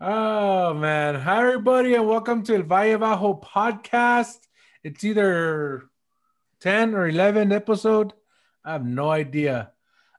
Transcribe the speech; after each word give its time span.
Oh 0.00 0.74
man. 0.74 1.16
Hi 1.16 1.40
everybody 1.40 1.94
and 1.94 2.06
welcome 2.06 2.44
to 2.44 2.54
El 2.54 2.62
Valle 2.62 2.98
Bajo 2.98 3.42
podcast. 3.42 4.38
It's 4.84 5.02
either 5.02 5.90
10 6.60 6.94
or 6.94 7.08
11 7.08 7.50
episode. 7.50 8.12
I 8.64 8.74
have 8.74 8.86
no 8.86 9.10
idea. 9.10 9.72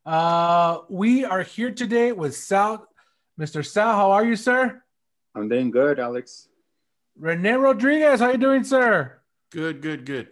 Uh 0.06 0.80
we 0.90 1.24
are 1.24 1.44
here 1.44 1.72
today 1.72 2.12
with 2.12 2.36
Sal. 2.36 2.90
Mr. 3.40 3.66
Sal, 3.66 3.96
how 3.96 4.12
are 4.12 4.26
you, 4.26 4.36
sir? 4.36 4.84
I'm 5.34 5.48
doing 5.48 5.72
good, 5.72 5.98
Alex. 5.98 6.50
Rene 7.18 7.54
Rodriguez, 7.54 8.20
how 8.20 8.32
you 8.32 8.38
doing, 8.38 8.66
sir? 8.66 9.22
Good, 9.50 9.82
good, 9.82 10.06
good. 10.06 10.28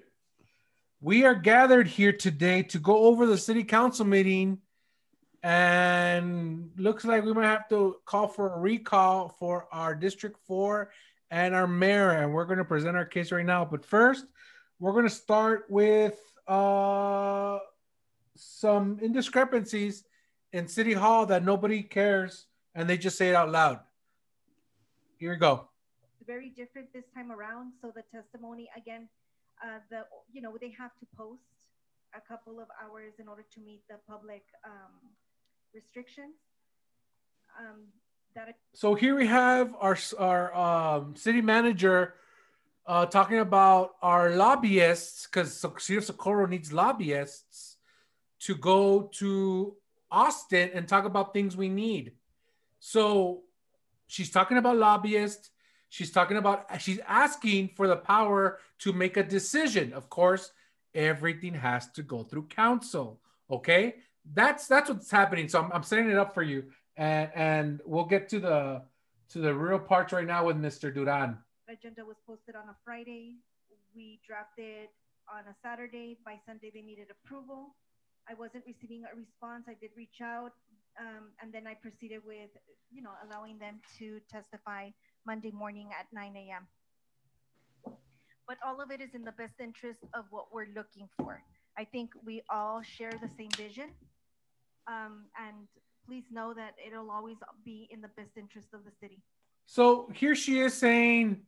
We 1.00 1.24
are 1.24 1.36
gathered 1.36 1.88
here 1.88 2.12
today 2.12 2.64
to 2.64 2.80
go 2.80 2.98
over 3.06 3.26
the 3.26 3.38
city 3.38 3.64
council 3.64 4.06
meeting 4.06 4.58
and 5.42 6.57
looks 6.78 7.06
like 7.06 7.24
we 7.24 7.34
might 7.34 7.46
have 7.46 7.68
to 7.70 7.98
call 8.06 8.28
for 8.28 8.54
a 8.54 8.60
recall 8.60 9.30
for 9.30 9.68
our 9.72 9.96
district 9.96 10.38
4 10.46 10.92
and 11.32 11.54
our 11.56 11.68
mayor 11.68 12.12
and 12.12 12.34
we're 12.34 12.46
going 12.46 12.58
to 12.58 12.66
present 12.66 12.96
our 12.96 13.06
case 13.06 13.32
right 13.32 13.46
now. 13.46 13.66
But 13.66 13.86
first 13.86 14.26
we're 14.80 14.92
going 14.92 15.08
to 15.08 15.10
start 15.10 15.66
with 15.70 16.20
uh, 16.48 17.60
some 18.36 18.98
indiscrepancies 18.98 20.04
in 20.54 20.68
city 20.68 20.94
hall 20.94 21.26
that 21.26 21.44
nobody 21.44 21.84
cares 21.84 22.46
and 22.76 22.90
they 22.90 22.98
just 22.98 23.18
say 23.18 23.30
it 23.30 23.36
out 23.36 23.50
loud. 23.52 23.80
Here 25.18 25.32
we 25.32 25.38
go. 25.38 25.68
Very 26.26 26.50
different 26.50 26.94
this 26.94 27.06
time 27.16 27.32
around. 27.32 27.74
So 27.82 27.92
the 27.96 28.04
testimony 28.14 28.70
again 28.76 29.08
uh, 29.64 29.80
the 29.90 30.06
you 30.32 30.42
know 30.42 30.56
they 30.60 30.74
have 30.78 30.92
to 31.00 31.06
post 31.18 31.42
a 32.16 32.22
couple 32.22 32.60
of 32.60 32.68
hours 32.82 33.14
in 33.20 33.28
order 33.28 33.44
to 33.54 33.60
meet 33.60 33.82
the 33.90 33.96
public 34.08 34.44
um, 34.64 34.94
restrictions. 35.74 36.36
Um, 37.60 37.88
that 38.36 38.56
so 38.74 38.94
here 38.94 39.16
we 39.16 39.28
have 39.28 39.74
our 39.80 39.98
our 40.20 40.56
um, 40.56 41.16
city 41.16 41.42
manager 41.42 42.14
uh, 42.86 43.06
talking 43.06 43.40
about 43.40 43.96
our 44.02 44.32
lobbyists 44.32 45.28
because 45.28 45.66
City 45.78 45.98
of 45.98 46.06
Socorro 46.06 46.46
needs 46.46 46.72
lobbyists 46.72 47.78
to 48.40 48.56
go 48.56 49.10
to 49.16 49.76
Austin 50.10 50.70
and 50.74 50.88
talk 50.88 51.06
about 51.06 51.34
things 51.34 51.58
we 51.58 51.68
need. 51.68 52.14
So 52.80 53.42
she's 54.08 54.30
talking 54.30 54.58
about 54.58 54.78
lobbyists. 54.78 55.50
She's 55.90 56.12
talking 56.12 56.38
about 56.38 56.66
she's 56.80 57.00
asking 57.08 57.70
for 57.76 57.88
the 57.88 57.96
power 57.96 58.60
to 58.80 58.94
make 58.94 59.18
a 59.18 59.24
decision. 59.24 59.94
Of 59.94 60.10
course, 60.10 60.52
everything 60.94 61.54
has 61.54 61.90
to 61.92 62.04
go 62.04 62.24
through 62.24 62.48
council. 62.48 63.20
Okay, 63.50 63.96
that's 64.34 64.68
that's 64.68 64.90
what's 64.90 65.12
happening. 65.12 65.48
So 65.50 65.62
I'm, 65.62 65.72
I'm 65.72 65.84
setting 65.84 66.10
it 66.10 66.18
up 66.18 66.34
for 66.34 66.44
you, 66.44 66.66
and 66.98 67.32
and 67.36 67.82
we'll 67.86 68.06
get 68.06 68.28
to 68.30 68.40
the 68.40 68.82
to 69.30 69.40
the 69.40 69.54
real 69.54 69.80
parts 69.80 70.14
right 70.14 70.26
now 70.26 70.46
with 70.46 70.58
Mr. 70.58 70.94
Duran. 70.94 71.38
Agenda 71.70 72.04
was 72.06 72.16
posted 72.26 72.56
on 72.56 72.70
a 72.70 72.76
Friday. 72.84 73.36
We 73.96 74.20
drafted 74.26 74.90
on 75.32 75.44
a 75.52 75.56
Saturday. 75.62 76.18
By 76.26 76.40
Sunday, 76.46 76.72
they 76.74 76.82
needed 76.82 77.08
approval. 77.12 77.76
I 78.30 78.34
wasn't 78.34 78.64
receiving 78.66 79.04
a 79.04 79.16
response. 79.16 79.66
I 79.68 79.76
did 79.80 79.92
reach 79.96 80.20
out, 80.22 80.52
um, 81.00 81.32
and 81.42 81.54
then 81.54 81.68
I 81.68 81.74
proceeded 81.76 82.22
with, 82.26 82.50
you 82.92 83.02
know, 83.02 83.12
allowing 83.26 83.58
them 83.60 83.80
to 84.00 84.20
testify 84.32 84.90
Monday 85.26 85.52
morning 85.52 85.90
at 85.98 86.08
9 86.14 86.36
a.m. 86.36 86.68
But 88.48 88.58
all 88.66 88.82
of 88.82 88.92
it 88.92 89.02
is 89.02 89.14
in 89.14 89.24
the 89.24 89.32
best 89.34 89.60
interest 89.60 90.00
of 90.14 90.26
what 90.30 90.54
we're 90.54 90.72
looking 90.76 91.08
for. 91.18 91.42
I 91.78 91.84
think 91.84 92.12
we 92.26 92.44
all 92.50 92.82
share 92.82 93.12
the 93.12 93.30
same 93.38 93.50
vision. 93.58 93.92
Um, 94.88 95.26
and 95.36 95.68
please 96.08 96.24
know 96.32 96.54
that 96.54 96.74
it'll 96.86 97.12
always 97.12 97.36
be 97.66 97.88
in 97.92 98.02
the 98.02 98.08
best 98.08 98.32
interest 98.38 98.70
of 98.74 98.86
the 98.86 98.92
city. 99.02 99.22
So 99.66 100.10
here 100.14 100.36
she 100.36 100.60
is 100.60 100.74
saying, 100.74 101.42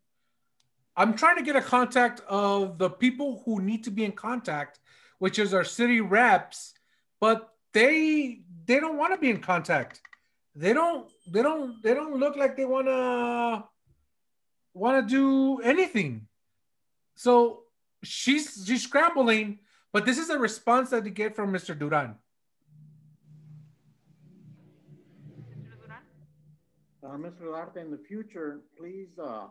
I'm 0.98 1.14
trying 1.14 1.38
to 1.38 1.44
get 1.44 1.56
a 1.56 1.62
contact 1.62 2.22
of 2.28 2.78
the 2.78 2.90
people 2.90 3.42
who 3.46 3.62
need 3.62 3.86
to 3.86 3.92
be 3.92 4.04
in 4.04 4.12
contact, 4.12 4.80
which 5.20 5.40
is 5.40 5.54
our 5.54 5.64
city 5.64 6.02
reps, 6.02 6.74
but 7.22 7.54
they 7.74 8.42
they 8.66 8.80
don't 8.80 8.98
want 8.98 9.14
to 9.14 9.20
be 9.20 9.30
in 9.30 9.40
contact. 9.40 10.02
They 10.56 10.74
don't 10.74 11.10
they 11.32 11.42
don't 11.42 11.82
they 11.82 11.94
don't 11.94 12.20
look 12.20 12.36
like 12.36 12.58
they 12.58 12.66
want 12.66 12.88
to 12.88 13.64
want 14.74 15.08
to 15.08 15.10
do 15.10 15.62
anything. 15.62 16.28
So 17.16 17.64
she's 18.04 18.66
she's 18.68 18.84
scrambling, 18.84 19.60
but 19.94 20.06
this 20.06 20.18
is 20.18 20.30
a 20.30 20.38
response 20.38 20.90
that 20.90 21.06
they 21.06 21.12
get 21.12 21.36
from 21.36 21.54
Mr. 21.54 21.78
Duran. 21.78 22.16
Uh, 27.10 27.14
Mr. 27.14 27.40
Duarte, 27.40 27.82
in 27.82 27.90
the 27.90 27.98
future, 27.98 28.60
please, 28.78 29.18
uh, 29.18 29.48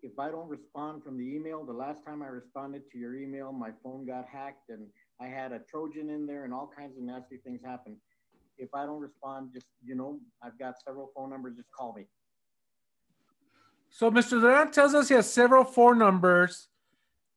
if 0.00 0.16
I 0.16 0.30
don't 0.30 0.48
respond 0.48 1.02
from 1.02 1.18
the 1.18 1.24
email, 1.24 1.64
the 1.64 1.72
last 1.72 2.04
time 2.06 2.22
I 2.22 2.26
responded 2.26 2.82
to 2.92 2.98
your 2.98 3.16
email, 3.16 3.52
my 3.52 3.70
phone 3.82 4.06
got 4.06 4.26
hacked 4.28 4.68
and 4.68 4.86
I 5.20 5.26
had 5.26 5.50
a 5.50 5.58
Trojan 5.58 6.08
in 6.08 6.24
there 6.24 6.44
and 6.44 6.54
all 6.54 6.70
kinds 6.76 6.96
of 6.96 7.02
nasty 7.02 7.38
things 7.38 7.60
happened. 7.64 7.96
If 8.58 8.68
I 8.74 8.86
don't 8.86 9.00
respond, 9.00 9.50
just, 9.52 9.66
you 9.84 9.96
know, 9.96 10.20
I've 10.40 10.56
got 10.56 10.74
several 10.86 11.10
phone 11.16 11.30
numbers, 11.30 11.56
just 11.56 11.72
call 11.72 11.94
me. 11.94 12.04
So 13.88 14.08
Mr. 14.08 14.40
Duran 14.40 14.70
tells 14.70 14.94
us 14.94 15.08
he 15.08 15.14
has 15.14 15.28
several 15.28 15.64
phone 15.64 15.98
numbers 15.98 16.68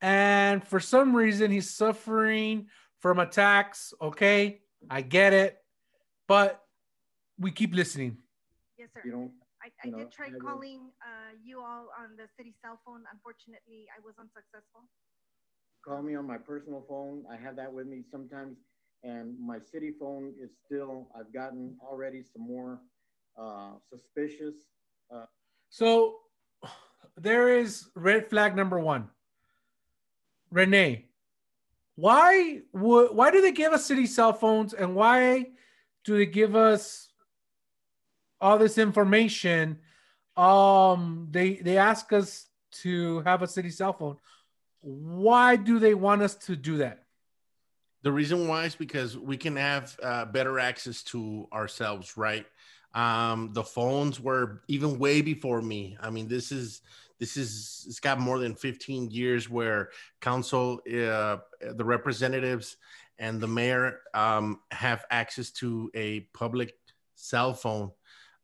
and 0.02 0.64
for 0.64 0.80
some 0.80 1.16
reason 1.16 1.50
he's 1.50 1.72
suffering 1.72 2.68
from 3.00 3.18
attacks. 3.18 3.92
Okay, 4.00 4.62
I 4.88 5.02
get 5.02 5.34
it, 5.34 5.58
but 6.28 6.62
we 7.40 7.50
keep 7.50 7.74
listening. 7.74 8.18
Yes, 8.78 8.90
sir. 8.94 9.02
You 9.04 9.12
don't 9.12 9.32
I, 9.64 9.72
I 9.88 9.90
did 9.90 10.12
try 10.12 10.30
calling 10.42 10.92
uh, 11.02 11.32
you 11.42 11.60
all 11.60 11.88
on 11.98 12.18
the 12.18 12.28
city 12.38 12.54
cell 12.62 12.80
phone. 12.86 13.04
Unfortunately, 13.12 13.88
I 13.96 14.00
was 14.04 14.16
unsuccessful. 14.20 14.90
Call 15.86 16.02
me 16.02 16.16
on 16.16 16.28
my 16.28 16.38
personal 16.38 16.84
phone. 16.88 17.24
I 17.32 17.38
have 17.38 17.56
that 17.56 17.72
with 17.72 17.88
me 17.88 18.04
sometimes. 18.12 18.58
And 19.04 19.38
my 19.40 19.60
city 19.60 19.92
phone 20.00 20.34
is 20.42 20.50
still, 20.66 21.08
I've 21.18 21.34
gotten 21.34 21.76
already 21.82 22.24
some 22.24 22.46
more 22.46 22.80
uh, 23.40 23.72
suspicious. 23.90 24.56
Uh, 25.14 25.26
so 25.70 26.16
there 27.18 27.58
is 27.58 27.90
red 27.96 28.30
flag 28.30 28.56
number 28.56 28.80
one. 28.80 29.10
Rene, 30.52 31.06
why 31.96 32.62
would 32.74 33.16
why 33.16 33.32
do 33.32 33.42
they 33.42 33.52
give 33.52 33.74
us 33.74 33.86
city 33.86 34.06
cell 34.06 34.34
phones 34.34 34.74
and 34.74 34.96
why 34.96 35.48
do 36.06 36.18
they 36.18 36.28
give 36.28 36.56
us 36.56 37.10
all 38.44 38.58
this 38.58 38.78
information. 38.78 39.80
Um, 40.36 41.30
they 41.32 41.56
they 41.56 41.78
ask 41.78 42.12
us 42.12 42.48
to 42.84 43.22
have 43.22 43.42
a 43.42 43.48
city 43.48 43.70
cell 43.70 43.94
phone. 43.94 44.18
Why 44.82 45.56
do 45.56 45.80
they 45.80 45.94
want 45.94 46.22
us 46.22 46.36
to 46.48 46.56
do 46.56 46.78
that? 46.78 47.06
The 48.02 48.12
reason 48.12 48.50
why 48.50 48.66
is 48.66 48.76
because 48.76 49.18
we 49.18 49.38
can 49.38 49.56
have 49.56 49.98
uh, 50.04 50.26
better 50.26 50.60
access 50.60 51.04
to 51.04 51.48
ourselves, 51.54 52.18
right? 52.18 52.46
Um, 52.94 53.52
the 53.54 53.64
phones 53.64 54.20
were 54.20 54.62
even 54.68 55.00
way 55.00 55.22
before 55.22 55.62
me. 55.62 55.98
I 56.02 56.10
mean, 56.10 56.28
this 56.28 56.52
is 56.52 56.82
this 57.20 57.38
is 57.38 57.86
it's 57.88 58.02
got 58.02 58.20
more 58.20 58.40
than 58.40 58.56
15 58.56 59.10
years 59.10 59.50
where 59.50 59.90
council, 60.20 60.82
uh, 60.88 61.38
the 61.62 61.86
representatives, 61.86 62.76
and 63.20 63.40
the 63.40 63.48
mayor 63.48 64.02
um, 64.14 64.60
have 64.72 65.06
access 65.10 65.50
to 65.52 65.90
a 65.96 66.22
public 66.34 66.74
cell 67.16 67.54
phone 67.54 67.92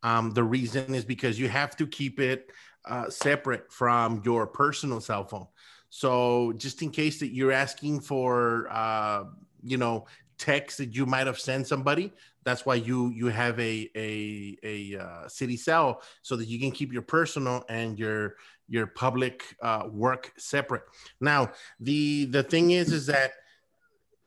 um, 0.03 0.31
the 0.31 0.43
reason 0.43 0.95
is 0.95 1.05
because 1.05 1.39
you 1.39 1.49
have 1.49 1.75
to 1.77 1.87
keep 1.87 2.19
it 2.19 2.51
uh, 2.85 3.09
separate 3.09 3.71
from 3.71 4.21
your 4.23 4.47
personal 4.47 5.01
cell 5.01 5.25
phone. 5.25 5.47
So 5.89 6.53
just 6.57 6.81
in 6.81 6.91
case 6.91 7.19
that 7.19 7.33
you're 7.33 7.51
asking 7.51 8.01
for, 8.01 8.67
uh, 8.71 9.23
you 9.63 9.77
know, 9.77 10.05
text 10.37 10.77
that 10.77 10.95
you 10.95 11.05
might 11.05 11.27
have 11.27 11.39
sent 11.39 11.67
somebody, 11.67 12.13
that's 12.43 12.65
why 12.65 12.75
you 12.75 13.09
you 13.09 13.27
have 13.27 13.59
a 13.59 13.89
a 13.95 14.57
a 14.63 14.97
uh, 14.97 15.27
city 15.27 15.57
cell 15.57 16.01
so 16.21 16.35
that 16.35 16.47
you 16.47 16.59
can 16.59 16.71
keep 16.71 16.93
your 16.93 17.01
personal 17.01 17.65
and 17.69 17.99
your 17.99 18.35
your 18.67 18.87
public 18.87 19.43
uh, 19.61 19.83
work 19.91 20.31
separate. 20.37 20.83
Now 21.19 21.51
the 21.79 22.25
the 22.25 22.43
thing 22.43 22.71
is 22.71 22.93
is 22.93 23.07
that 23.07 23.31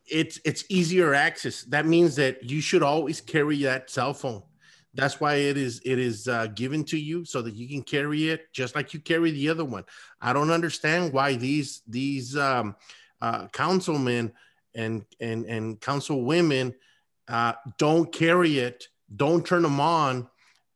it's 0.04 0.38
it's 0.44 0.64
easier 0.68 1.14
access. 1.14 1.62
That 1.62 1.86
means 1.86 2.16
that 2.16 2.42
you 2.42 2.60
should 2.60 2.82
always 2.82 3.20
carry 3.20 3.62
that 3.62 3.88
cell 3.88 4.12
phone 4.12 4.42
that's 4.94 5.20
why 5.20 5.34
it 5.34 5.56
is 5.56 5.80
it 5.84 5.98
is 5.98 6.28
uh, 6.28 6.48
given 6.48 6.84
to 6.84 6.98
you 6.98 7.24
so 7.24 7.42
that 7.42 7.54
you 7.54 7.68
can 7.68 7.82
carry 7.82 8.28
it 8.28 8.52
just 8.52 8.74
like 8.74 8.92
you 8.92 9.00
carry 9.00 9.30
the 9.30 9.48
other 9.48 9.64
one. 9.64 9.84
I 10.20 10.32
don't 10.32 10.50
understand 10.50 11.12
why 11.12 11.36
these 11.36 11.82
these 11.86 12.36
um, 12.36 12.76
uh, 13.20 13.48
councilmen 13.48 14.32
and 14.74 15.04
and 15.20 15.44
and 15.46 15.80
council 15.80 16.24
women 16.24 16.74
uh, 17.28 17.54
don't 17.78 18.12
carry 18.12 18.58
it, 18.58 18.88
don't 19.14 19.46
turn 19.46 19.62
them 19.62 19.80
on 19.80 20.28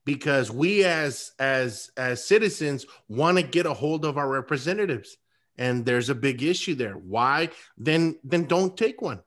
because 0.05 0.51
we 0.51 0.85
as 0.85 1.33
as 1.39 1.91
as 1.97 2.27
citizens 2.27 2.87
want 3.09 3.39
to 3.39 3.43
get 3.43 3.67
a 3.67 3.75
hold 3.75 4.05
of 4.05 4.19
our 4.19 4.29
representatives 4.29 5.17
and 5.59 5.85
there's 5.85 6.11
a 6.11 6.15
big 6.15 6.43
issue 6.43 6.75
there. 6.75 6.95
Why? 6.95 7.51
Then 7.77 8.19
then 8.25 8.45
don't 8.45 8.77
take 8.77 9.03
one 9.03 9.21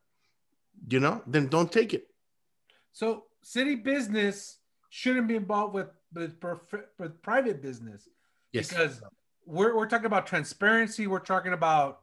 you 0.88 1.00
know? 1.00 1.21
Then 1.27 1.47
don't 1.47 1.71
take 1.71 1.94
it. 1.94 2.07
So 2.91 3.25
city 3.41 3.75
business 3.75 4.58
shouldn't 5.00 5.28
be 5.28 5.36
involved 5.36 5.74
with 5.74 5.90
with, 6.13 6.34
with 6.98 7.22
private 7.22 7.62
business 7.62 8.10
Yes. 8.51 8.68
because 8.69 9.01
we're, 9.46 9.75
we're 9.78 9.88
talking 9.88 10.07
about 10.07 10.25
transparency 10.28 11.07
we're 11.07 11.19
talking 11.34 11.54
about 11.54 12.01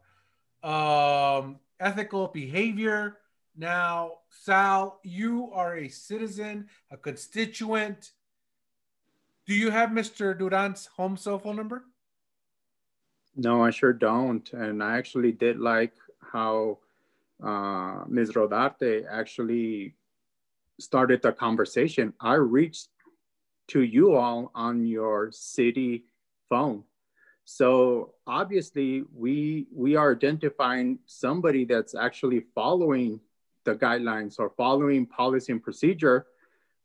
um, 0.62 1.58
ethical 1.80 2.28
behavior 2.28 3.18
now 3.56 3.96
sal 4.30 5.00
you 5.02 5.50
are 5.52 5.76
a 5.76 5.88
citizen 5.88 6.68
a 6.90 6.96
constituent 6.96 8.12
do 9.46 9.54
you 9.54 9.70
have 9.70 9.90
mr 9.90 10.36
duran's 10.38 10.86
home 10.96 11.16
cell 11.16 11.38
phone 11.38 11.56
number 11.56 11.84
No, 13.38 13.54
I 13.68 13.70
sure 13.70 13.92
don't. 13.92 14.46
And 14.64 14.82
I 14.82 14.96
actually 14.96 15.32
did 15.44 15.56
like 15.60 15.92
how 16.32 16.78
uh, 17.44 18.04
Ms. 18.08 18.32
Rodarte 18.32 19.04
actually 19.20 19.92
started 20.78 21.22
the 21.22 21.32
conversation. 21.32 22.12
I 22.20 22.34
reached 22.34 22.88
to 23.68 23.82
you 23.82 24.14
all 24.14 24.50
on 24.54 24.86
your 24.86 25.30
city 25.32 26.04
phone. 26.48 26.84
So 27.44 28.14
obviously 28.26 29.04
we 29.14 29.66
we 29.72 29.96
are 29.96 30.12
identifying 30.12 30.98
somebody 31.06 31.64
that's 31.64 31.94
actually 31.94 32.44
following 32.54 33.20
the 33.64 33.74
guidelines 33.74 34.38
or 34.38 34.50
following 34.56 35.06
policy 35.06 35.52
and 35.52 35.62
procedure. 35.62 36.26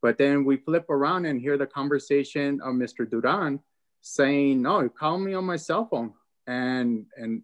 But 0.02 0.18
then 0.18 0.46
we 0.46 0.58
flip 0.58 0.90
around 0.90 1.26
and 1.26 1.40
hear 1.40 1.58
the 1.58 1.68
conversation 1.68 2.60
of 2.62 2.74
Mr. 2.74 3.10
Duran 3.10 3.60
saying, 4.02 4.62
no, 4.62 4.90
call 4.90 5.20
me 5.20 5.34
on 5.34 5.46
my 5.46 5.58
cell 5.58 5.86
phone. 5.86 6.14
And 6.48 7.06
and 7.18 7.42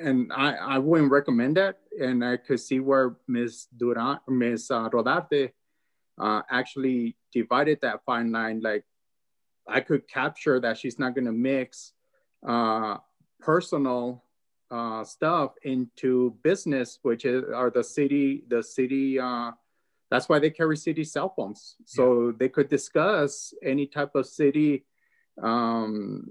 and 0.00 0.32
I, 0.32 0.54
I 0.54 0.78
wouldn't 0.78 1.10
recommend 1.10 1.56
that. 1.56 1.78
And 2.00 2.24
I 2.24 2.36
could 2.36 2.60
see 2.60 2.80
where 2.80 3.16
Ms. 3.26 3.66
Duran, 3.76 4.18
Ms. 4.28 4.70
Uh, 4.70 4.88
Rodarte 4.90 5.50
uh, 6.18 6.42
actually 6.50 7.16
divided 7.32 7.78
that 7.82 8.04
fine 8.04 8.32
line. 8.32 8.60
Like 8.60 8.84
I 9.68 9.80
could 9.80 10.08
capture 10.08 10.60
that 10.60 10.78
she's 10.78 10.98
not 10.98 11.14
going 11.14 11.26
to 11.26 11.32
mix 11.32 11.92
uh, 12.46 12.98
personal 13.40 14.24
uh, 14.70 15.04
stuff 15.04 15.52
into 15.62 16.36
business, 16.42 16.98
which 17.02 17.24
is 17.24 17.44
are 17.54 17.70
the 17.70 17.84
city, 17.84 18.44
the 18.48 18.62
city. 18.62 19.18
Uh, 19.18 19.52
that's 20.10 20.28
why 20.28 20.38
they 20.38 20.50
carry 20.50 20.76
city 20.76 21.04
cell 21.04 21.32
phones, 21.36 21.76
so 21.84 22.32
they 22.38 22.48
could 22.48 22.68
discuss 22.68 23.52
any 23.62 23.86
type 23.86 24.14
of 24.14 24.26
city 24.26 24.84
um, 25.42 26.30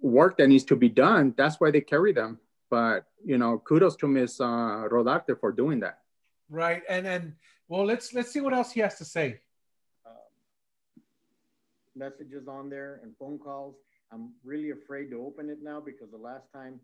work 0.00 0.38
that 0.38 0.48
needs 0.48 0.64
to 0.64 0.76
be 0.76 0.88
done. 0.88 1.34
That's 1.36 1.60
why 1.60 1.70
they 1.70 1.80
carry 1.82 2.12
them. 2.12 2.40
But 2.70 3.06
you 3.24 3.38
know, 3.38 3.58
kudos 3.58 3.96
to 3.96 4.08
Ms. 4.08 4.40
Uh, 4.40 4.88
Rodarte 4.90 5.38
for 5.38 5.52
doing 5.52 5.80
that. 5.80 5.98
right 6.50 6.82
and 6.88 7.06
and 7.06 7.32
well 7.68 7.84
let's 7.86 8.12
let's 8.12 8.30
see 8.32 8.40
what 8.40 8.52
else 8.52 8.70
he 8.72 8.80
has 8.80 8.98
to 8.98 9.04
say 9.04 9.40
um, 10.06 10.12
messages 11.96 12.48
on 12.48 12.68
there 12.68 13.00
and 13.02 13.12
phone 13.18 13.38
calls. 13.38 13.74
I'm 14.12 14.32
really 14.44 14.70
afraid 14.70 15.10
to 15.10 15.24
open 15.24 15.48
it 15.50 15.58
now 15.62 15.80
because 15.80 16.10
the 16.10 16.18
last 16.30 16.44
time 16.52 16.78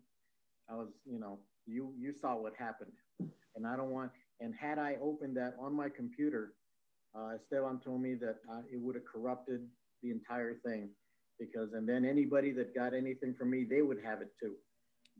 I 0.69 0.73
was, 0.75 0.87
you 1.05 1.19
know, 1.19 1.39
you 1.67 1.93
you 1.97 2.13
saw 2.21 2.35
what 2.35 2.53
happened, 2.57 2.91
and 3.55 3.65
I 3.67 3.75
don't 3.75 3.91
want. 3.91 4.11
And 4.39 4.53
had 4.55 4.79
I 4.79 4.97
opened 5.01 5.37
that 5.37 5.53
on 5.59 5.73
my 5.75 5.87
computer, 5.89 6.53
uh, 7.15 7.35
Esteban 7.35 7.79
told 7.85 8.01
me 8.01 8.15
that 8.15 8.37
uh, 8.51 8.61
it 8.73 8.79
would 8.81 8.95
have 8.95 9.05
corrupted 9.05 9.61
the 10.01 10.09
entire 10.09 10.55
thing, 10.65 10.89
because 11.39 11.73
and 11.73 11.87
then 11.87 12.03
anybody 12.05 12.51
that 12.53 12.73
got 12.73 12.93
anything 12.93 13.35
from 13.37 13.51
me, 13.51 13.65
they 13.69 13.81
would 13.81 14.01
have 14.03 14.21
it 14.21 14.31
too. 14.41 14.55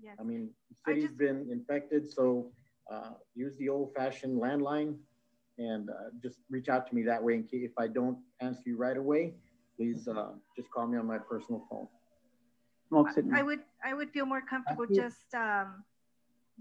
Yes. 0.03 0.15
I 0.19 0.23
mean, 0.23 0.49
I 0.49 0.73
the 0.73 0.75
city's 0.91 1.09
just- 1.09 1.17
been 1.17 1.47
infected, 1.51 2.11
so 2.11 2.51
uh, 2.91 3.11
use 3.35 3.55
the 3.57 3.69
old-fashioned 3.69 4.39
landline 4.39 4.97
and 5.57 5.89
uh, 5.89 6.09
just 6.21 6.39
reach 6.49 6.69
out 6.69 6.87
to 6.87 6.95
me 6.95 7.03
that 7.03 7.21
way. 7.23 7.35
In 7.35 7.43
case 7.43 7.63
if 7.63 7.77
I 7.77 7.87
don't 7.87 8.17
answer 8.39 8.63
you 8.65 8.77
right 8.77 8.97
away, 8.97 9.35
please 9.77 10.07
uh, 10.07 10.31
just 10.55 10.69
call 10.71 10.87
me 10.87 10.97
on 10.97 11.05
my 11.07 11.17
personal 11.17 11.65
phone. 11.69 11.87
I 12.93 13.39
I 13.39 13.43
would, 13.43 13.61
I 13.85 13.93
would 13.93 14.11
feel 14.11 14.25
more 14.25 14.41
comfortable 14.41 14.85
just, 14.85 15.33
um, 15.33 15.85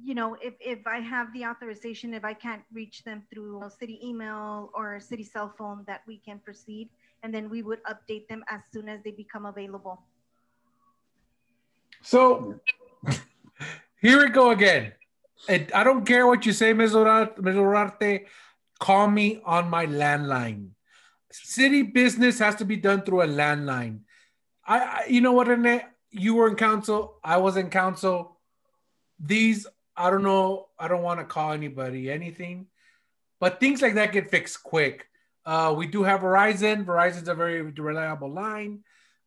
you 0.01 0.15
know, 0.15 0.37
if, 0.41 0.55
if 0.61 0.87
I 0.87 1.01
have 1.01 1.33
the 1.33 1.45
authorization, 1.45 2.15
if 2.15 2.25
I 2.25 2.35
can't 2.35 2.63
reach 2.73 3.03
them 3.03 3.25
through 3.33 3.65
city 3.81 3.99
email 4.05 4.71
or 4.73 5.01
city 5.01 5.25
cell 5.25 5.53
phone, 5.59 5.83
that 5.89 6.03
we 6.07 6.19
can 6.19 6.39
proceed. 6.39 6.89
And 7.25 7.35
then 7.35 7.51
we 7.51 7.63
would 7.63 7.83
update 7.85 8.29
them 8.29 8.45
as 8.49 8.61
soon 8.73 8.89
as 8.89 9.03
they 9.03 9.11
become 9.11 9.45
available. 9.45 10.01
So 12.03 12.61
here 14.01 14.23
we 14.23 14.31
go 14.31 14.51
again. 14.51 14.93
And 15.49 15.71
I 15.73 15.85
don't 15.85 16.05
care 16.05 16.27
what 16.27 16.45
you 16.47 16.53
say, 16.53 16.73
Ms. 16.73 16.95
Ora- 16.95 17.31
Call 18.79 19.09
me 19.09 19.43
on 19.45 19.69
my 19.69 19.87
landline. 19.87 20.71
City 21.31 21.83
business 21.83 22.39
has 22.39 22.57
to 22.57 22.65
be 22.65 22.77
done 22.77 23.03
through 23.03 23.23
a 23.23 23.27
landline. 23.27 24.01
I, 24.67 24.79
I 24.79 25.05
you 25.09 25.21
know 25.21 25.33
what, 25.33 25.49
Rene? 25.49 25.85
You 26.11 26.35
were 26.35 26.49
in 26.49 26.57
council. 26.57 27.19
I 27.23 27.37
was 27.37 27.57
in 27.57 27.71
council. 27.71 28.39
These, 29.19 29.67
I 29.97 30.11
don't 30.11 30.23
know. 30.23 30.69
I 30.79 30.89
don't 30.89 31.03
want 31.03 31.21
to 31.21 31.27
call 31.27 31.53
anybody 31.53 32.11
anything, 32.11 32.67
but 33.39 33.61
things 33.61 33.83
like 33.83 33.95
that 33.95 34.13
get 34.13 34.31
fixed 34.31 34.63
quick. 34.63 35.07
Uh, 35.45 35.75
we 35.77 35.87
do 35.87 36.03
have 36.03 36.21
Verizon. 36.21 36.85
Verizon's 36.85 37.29
a 37.29 37.35
very 37.35 37.63
reliable 37.63 38.31
line. 38.31 38.81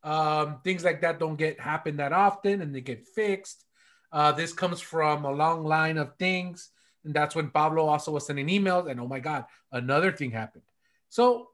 Um, 0.04 0.60
things 0.64 0.84
like 0.84 1.02
that 1.02 1.20
don't 1.20 1.38
get 1.38 1.60
happen 1.60 1.98
that 1.98 2.12
often, 2.12 2.62
and 2.62 2.76
they 2.76 2.82
get 2.82 3.08
fixed. 3.08 3.66
Uh, 4.14 4.32
this 4.32 4.54
comes 4.54 4.80
from 4.80 5.26
a 5.26 5.32
long 5.32 5.66
line 5.66 5.98
of 5.98 6.16
things, 6.18 6.70
and 7.04 7.14
that's 7.14 7.36
when 7.36 7.50
Pablo 7.50 7.88
also 7.88 8.12
was 8.12 8.28
sending 8.28 8.48
emails. 8.48 8.90
And 8.90 9.00
oh 9.00 9.08
my 9.08 9.20
God, 9.20 9.46
another 9.72 10.12
thing 10.12 10.32
happened. 10.32 10.64
So, 11.10 11.50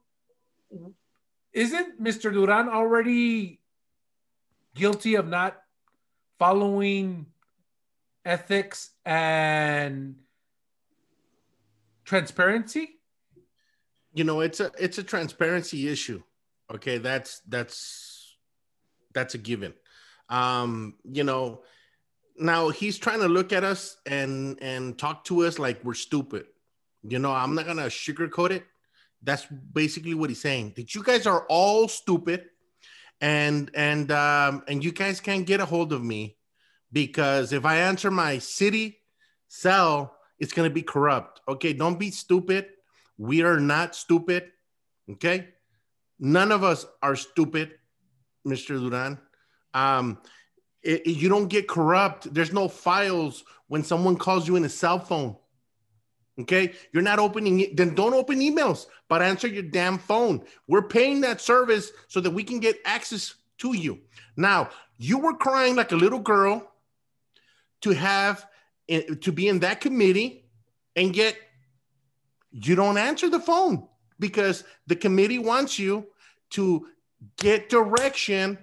isn't 1.54 2.04
Mr. 2.04 2.32
Duran 2.32 2.68
already 2.70 3.62
guilty 4.76 5.16
of 5.16 5.28
not 5.28 5.58
following 6.38 7.28
ethics 8.26 8.92
and 9.06 10.16
transparency? 12.04 13.00
you 14.14 14.24
know 14.24 14.42
it's 14.42 14.60
a 14.60 14.72
it's 14.80 14.98
a 14.98 15.04
transparency 15.04 15.88
issue 15.88 16.22
okay 16.74 16.98
that's 16.98 17.42
that's 17.48 18.36
that's 19.14 19.36
a 19.36 19.38
given 19.38 19.74
um 20.30 20.96
you 21.10 21.24
know 21.24 21.62
now 22.40 22.70
he's 22.70 22.98
trying 22.98 23.20
to 23.20 23.28
look 23.28 23.54
at 23.54 23.64
us 23.64 23.98
and 24.06 24.58
and 24.62 24.98
talk 24.98 25.24
to 25.26 25.46
us 25.46 25.60
like 25.60 25.84
we're 25.84 25.94
stupid 25.94 26.46
you 27.04 27.20
know 27.20 27.32
i'm 27.32 27.56
not 27.56 27.66
gonna 27.66 27.84
sugarcoat 27.84 28.52
it 28.52 28.64
that's 29.24 29.46
basically 29.74 30.14
what 30.14 30.30
he's 30.30 30.42
saying 30.42 30.74
that 30.76 30.96
you 30.96 31.04
guys 31.04 31.28
are 31.28 31.46
all 31.50 31.88
stupid 31.88 32.46
and 33.22 33.72
and 33.74 34.12
um 34.12 34.64
and 34.68 34.84
you 34.84 34.92
guys 34.92 35.20
can't 35.20 35.46
get 35.46 35.60
a 35.60 35.66
hold 35.66 35.94
of 35.94 36.04
me 36.04 36.38
because 36.92 37.52
if 37.54 37.66
i 37.66 37.76
answer 37.76 38.10
my 38.10 38.38
city 38.38 39.00
cell 39.48 40.16
it's 40.40 40.54
gonna 40.54 40.70
be 40.70 40.82
corrupt 40.82 41.42
okay 41.48 41.74
don't 41.74 42.00
be 42.00 42.12
stupid 42.12 42.68
we 43.20 43.44
are 43.44 43.60
not 43.60 43.96
stupid. 43.96 44.50
Okay. 45.12 45.50
None 46.20 46.52
of 46.52 46.64
us 46.64 46.86
are 47.04 47.18
stupid, 47.18 47.74
Mr. 48.48 48.80
Duran. 48.80 49.20
Um, 49.74 50.20
it- 50.84 51.06
it- 51.06 51.18
you 51.18 51.30
don't 51.30 51.48
get 51.48 51.68
corrupt. 51.68 52.34
There's 52.34 52.54
no 52.54 52.68
files 52.68 53.44
when 53.68 53.84
someone 53.84 54.18
calls 54.18 54.48
you 54.48 54.56
in 54.56 54.66
a 54.66 54.70
cell 54.70 55.00
phone. 55.00 55.36
Okay. 56.40 56.74
You're 56.94 57.04
not 57.04 57.20
opening 57.20 57.60
it. 57.60 57.76
Then 57.76 57.96
don't 57.96 58.14
open 58.14 58.40
emails, 58.40 58.86
but 59.10 59.22
answer 59.22 59.48
your 59.48 59.64
damn 59.64 59.98
phone. 59.98 60.46
We're 60.68 60.88
paying 60.88 61.22
that 61.22 61.42
service 61.42 61.92
so 62.08 62.22
that 62.22 62.32
we 62.32 62.44
can 62.44 62.60
get 62.60 62.80
access 62.86 63.36
to 63.58 63.76
you. 63.76 64.00
Now, 64.38 64.70
you 64.98 65.18
were 65.18 65.34
crying 65.34 65.76
like 65.76 65.92
a 65.92 65.98
little 65.98 66.20
girl 66.20 66.72
to 67.82 67.92
have 67.92 68.46
eh, 68.88 69.02
to 69.22 69.32
be 69.32 69.48
in 69.48 69.60
that 69.60 69.82
committee 69.82 70.46
and 70.96 71.14
get 71.14 71.38
you 72.52 72.76
don't 72.76 72.98
answer 72.98 73.30
the 73.30 73.40
phone 73.40 73.88
because 74.20 74.64
the 74.88 74.96
committee 74.96 75.40
wants 75.40 75.78
you 75.78 76.08
to 76.52 76.88
get 77.38 77.70
direction 77.70 78.58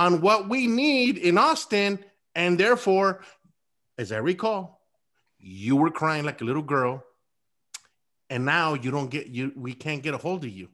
on 0.00 0.22
what 0.22 0.48
we 0.48 0.66
need 0.66 1.18
in 1.18 1.36
Austin. 1.36 1.98
And 2.34 2.58
therefore, 2.58 3.20
as 3.98 4.12
I 4.12 4.16
recall, 4.16 4.80
you 5.38 5.76
were 5.76 5.90
crying 5.90 6.24
like 6.24 6.40
a 6.40 6.44
little 6.44 6.62
girl. 6.62 7.04
And 8.30 8.46
now 8.46 8.72
you 8.72 8.90
don't 8.90 9.10
get 9.10 9.26
you, 9.26 9.52
we 9.54 9.74
can't 9.74 10.02
get 10.02 10.14
a 10.14 10.16
hold 10.16 10.44
of 10.44 10.50
you. 10.50 10.68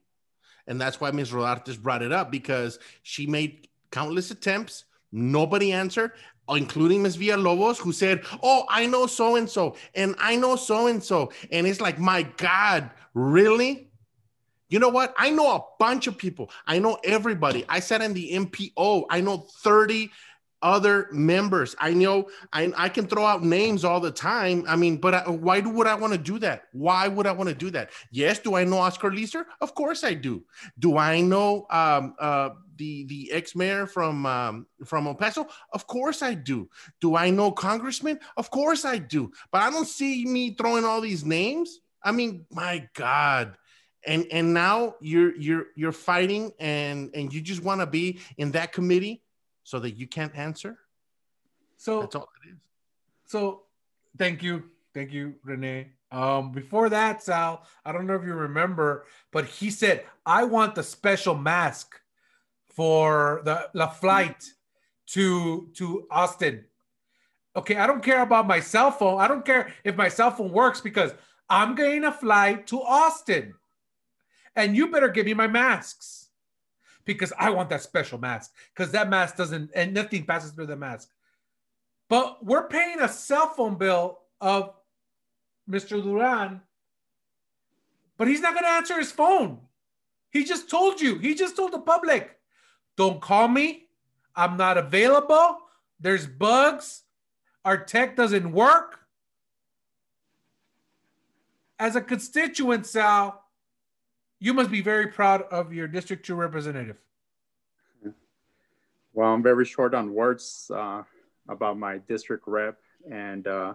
And 0.69 0.81
that's 0.81 1.01
why 1.01 1.11
Ms. 1.11 1.33
Rodartes 1.33 1.81
brought 1.81 2.03
it 2.03 2.13
up 2.13 2.31
because 2.31 2.79
she 3.03 3.27
made 3.27 3.67
countless 3.91 4.31
attempts. 4.31 4.85
Nobody 5.11 5.73
answered, 5.73 6.13
including 6.49 7.03
Ms. 7.03 7.17
Villalobos, 7.17 7.79
who 7.79 7.93
said, 7.93 8.23
Oh, 8.45 8.65
I 8.69 8.87
know 8.87 9.09
so 9.09 9.35
and 9.35 9.51
so, 9.51 9.75
and 9.97 10.15
I 10.21 10.37
know 10.37 10.55
so 10.55 10.87
and 10.87 11.03
so. 11.03 11.33
And 11.51 11.67
it's 11.67 11.81
like, 11.81 11.99
My 11.99 12.23
God, 12.23 12.91
really? 13.13 13.91
You 14.69 14.79
know 14.79 14.89
what? 14.89 15.15
I 15.17 15.31
know 15.31 15.55
a 15.57 15.65
bunch 15.79 16.07
of 16.07 16.19
people. 16.19 16.51
I 16.67 16.79
know 16.79 16.99
everybody. 17.05 17.65
I 17.69 17.81
sat 17.81 18.03
in 18.03 18.15
the 18.15 18.33
MPO. 18.33 19.07
I 19.11 19.21
know 19.21 19.39
30 19.39 20.11
other 20.63 21.09
members. 21.13 21.77
I 21.79 21.93
know 21.93 22.29
I, 22.53 22.73
I 22.77 22.89
can 22.89 23.07
throw 23.07 23.25
out 23.25 23.45
names 23.45 23.85
all 23.85 24.01
the 24.01 24.11
time. 24.11 24.65
I 24.67 24.77
mean, 24.77 24.97
but 24.97 25.15
I, 25.15 25.29
why 25.29 25.61
would 25.61 25.87
I 25.87 25.95
want 25.95 26.13
to 26.13 26.19
do 26.19 26.39
that? 26.41 26.65
Why 26.73 27.09
would 27.09 27.27
I 27.27 27.33
want 27.33 27.49
to 27.49 27.55
do 27.55 27.71
that? 27.71 27.91
Yes, 28.11 28.39
do 28.39 28.57
I 28.57 28.65
know 28.65 28.79
Oscar 28.79 29.11
Leeser? 29.11 29.45
Of 29.61 29.75
course 29.75 30.03
I 30.03 30.15
do. 30.15 30.45
Do 30.79 30.97
I 30.97 31.21
know 31.21 31.67
um, 31.71 32.15
uh, 32.19 32.51
the 32.77 33.05
the 33.05 33.31
ex 33.33 33.55
mayor 33.55 33.87
from 33.87 34.27
um, 34.27 34.67
from 34.85 35.07
El 35.07 35.15
Paso? 35.15 35.47
Of 35.73 35.87
course 35.87 36.23
I 36.23 36.35
do. 36.35 36.69
Do 37.01 37.17
I 37.17 37.31
know 37.31 37.53
congressman? 37.53 38.19
Of 38.37 38.51
course 38.51 38.85
I 38.85 38.99
do. 38.99 39.31
But 39.53 39.63
I 39.63 39.71
don't 39.71 39.87
see 39.87 40.25
me 40.25 40.55
throwing 40.55 40.85
all 40.85 41.01
these 41.01 41.25
names. 41.25 41.81
I 42.03 42.13
mean, 42.13 42.47
my 42.51 42.89
God. 42.95 43.57
And 44.07 44.27
and 44.31 44.55
now 44.55 44.95
you're 45.01 45.35
you're 45.37 45.67
you're 45.75 45.93
fighting 45.93 46.53
and 46.59 47.11
and 47.15 47.33
you 47.33 47.41
just 47.41 47.63
want 47.63 47.81
to 47.81 47.87
be 47.87 48.21
in 48.39 48.53
that 48.53 48.73
committee 48.73 49.23
so 49.65 49.79
that 49.81 49.93
you 49.93 50.07
can't 50.07 50.35
answer. 50.37 50.79
So 51.77 52.01
That's 52.01 52.15
all 52.15 52.29
it 52.45 52.51
is. 52.51 52.57
So 53.27 53.63
thank 54.17 54.43
you. 54.43 54.65
Thank 54.95 55.13
you, 55.13 55.35
Rene. 55.45 55.91
Um, 56.13 56.53
before 56.53 56.89
that, 56.89 57.23
Sal, 57.23 57.65
I 57.85 57.93
don't 57.93 58.07
know 58.07 58.15
if 58.15 58.25
you 58.25 58.33
remember, 58.33 59.07
but 59.33 59.45
he 59.45 59.71
said, 59.71 60.05
I 60.25 60.45
want 60.45 60.77
the 60.77 60.83
special 60.83 61.35
mask 61.35 62.01
for 62.69 63.43
the, 63.45 63.69
the 63.75 63.89
flight 63.89 64.53
to 65.07 65.69
to 65.75 66.07
Austin. 66.11 66.65
Okay, 67.57 67.77
I 67.77 67.87
don't 67.87 68.03
care 68.03 68.23
about 68.23 68.47
my 68.47 68.61
cell 68.61 68.91
phone. 68.91 69.21
I 69.21 69.29
don't 69.29 69.45
care 69.45 69.73
if 69.83 69.97
my 69.97 70.09
cell 70.09 70.31
phone 70.31 70.53
works 70.53 70.81
because 70.81 71.13
I'm 71.49 71.75
getting 71.75 72.05
a 72.05 72.13
flight 72.13 72.67
to 72.69 72.83
Austin. 72.83 73.55
And 74.57 74.77
you 74.77 74.91
better 74.91 75.09
give 75.09 75.27
me 75.27 75.35
my 75.35 75.47
masks 75.47 76.29
because 77.05 77.33
I 77.39 77.51
want 77.51 77.69
that 77.71 77.83
special 77.83 78.19
mask 78.19 78.53
because 78.75 78.91
that 78.93 79.09
mask 79.09 79.37
doesn't 79.37 79.71
and 79.75 79.95
nothing 79.95 80.25
passes 80.25 80.53
through 80.53 80.67
the 80.67 80.77
mask. 80.77 81.11
But 82.09 82.45
we're 82.45 82.69
paying 82.69 83.01
a 83.01 83.09
cell 83.09 83.49
phone 83.51 83.77
bill 83.77 84.19
of 84.41 84.75
Mr. 85.71 86.03
Duran, 86.03 86.61
but 88.17 88.29
he's 88.29 88.41
not 88.41 88.55
going 88.55 88.65
to 88.65 88.71
answer 88.71 88.99
his 88.99 89.13
phone. 89.13 89.59
He 90.31 90.45
just 90.45 90.71
told 90.71 91.01
you, 91.01 91.19
he 91.19 91.35
just 91.35 91.57
told 91.57 91.73
the 91.73 91.79
public, 91.79 92.37
don't 92.97 93.21
call 93.21 93.49
me. 93.49 93.89
I'm 94.35 94.57
not 94.57 94.79
available. 94.79 95.59
There's 95.99 96.27
bugs. 96.27 97.03
Our 97.65 97.79
tech 97.79 98.17
doesn't 98.17 98.53
work. 98.53 99.01
As 101.79 101.97
a 101.97 102.01
constituent, 102.01 102.87
Sal, 102.87 103.43
you 104.39 104.55
must 104.55 104.71
be 104.71 104.83
very 104.83 105.09
proud 105.09 105.43
of 105.43 105.73
your 105.73 105.89
District 105.89 106.25
2 106.25 106.35
representative. 106.35 106.97
Well, 109.17 109.33
I'm 109.33 109.43
very 109.43 109.65
short 109.65 109.95
on 109.95 110.13
words 110.13 110.71
uh, 110.75 111.03
about 111.49 111.79
my 111.79 111.97
district 111.97 112.45
rep. 112.47 112.77
And 113.11 113.47
uh, 113.47 113.73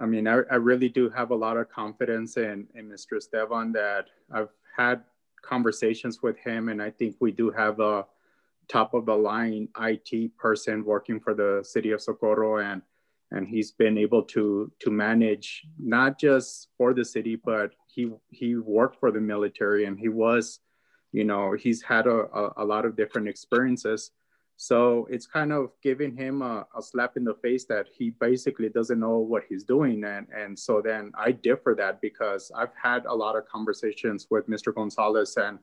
I 0.00 0.06
mean, 0.06 0.28
I, 0.28 0.42
I, 0.48 0.56
really 0.56 0.88
do 0.88 1.10
have 1.10 1.32
a 1.32 1.34
lot 1.34 1.56
of 1.56 1.68
confidence 1.70 2.36
in, 2.36 2.68
in 2.76 2.88
Mr. 2.88 3.16
Esteban 3.16 3.72
that 3.72 4.06
I've 4.32 4.50
had 4.76 5.02
conversations 5.42 6.22
with 6.22 6.38
him. 6.38 6.68
And 6.68 6.80
I 6.80 6.90
think 6.90 7.16
we 7.18 7.32
do 7.32 7.50
have 7.50 7.80
a 7.80 8.06
top 8.68 8.94
of 8.94 9.06
the 9.06 9.16
line 9.16 9.68
IT 9.80 10.36
person 10.36 10.84
working 10.84 11.18
for 11.18 11.34
the 11.34 11.60
city 11.64 11.90
of 11.90 12.00
Socorro. 12.00 12.58
And 12.58 12.80
and 13.34 13.46
he's 13.46 13.72
been 13.72 13.98
able 13.98 14.22
to 14.22 14.70
to 14.80 14.90
manage 14.90 15.66
not 15.78 16.18
just 16.18 16.68
for 16.78 16.94
the 16.94 17.04
city 17.04 17.36
but 17.36 17.72
he 17.86 18.10
he 18.30 18.56
worked 18.56 18.98
for 18.98 19.10
the 19.10 19.20
military 19.20 19.84
and 19.84 19.98
he 19.98 20.08
was 20.08 20.60
you 21.12 21.24
know 21.24 21.52
he's 21.52 21.80
had 21.80 22.06
a, 22.06 22.18
a, 22.40 22.52
a 22.58 22.64
lot 22.64 22.84
of 22.84 22.96
different 22.96 23.28
experiences. 23.28 24.10
So 24.56 25.08
it's 25.10 25.26
kind 25.26 25.52
of 25.52 25.70
giving 25.82 26.16
him 26.16 26.40
a, 26.40 26.64
a, 26.78 26.80
slap 26.80 27.16
in 27.16 27.24
the 27.24 27.34
face 27.34 27.64
that 27.64 27.86
he 27.92 28.10
basically 28.10 28.68
doesn't 28.68 29.00
know 29.00 29.18
what 29.18 29.42
he's 29.48 29.64
doing. 29.64 30.04
And 30.04 30.26
and 30.36 30.58
so 30.58 30.80
then 30.80 31.12
i 31.18 31.32
differ 31.32 31.74
that 31.76 32.00
because 32.00 32.52
i've 32.56 32.74
had 32.80 33.04
a 33.06 33.14
lot 33.14 33.36
of 33.36 33.46
conversations 33.46 34.26
with 34.30 34.48
mr 34.48 34.74
gonzalez 34.74 35.36
and 35.36 35.58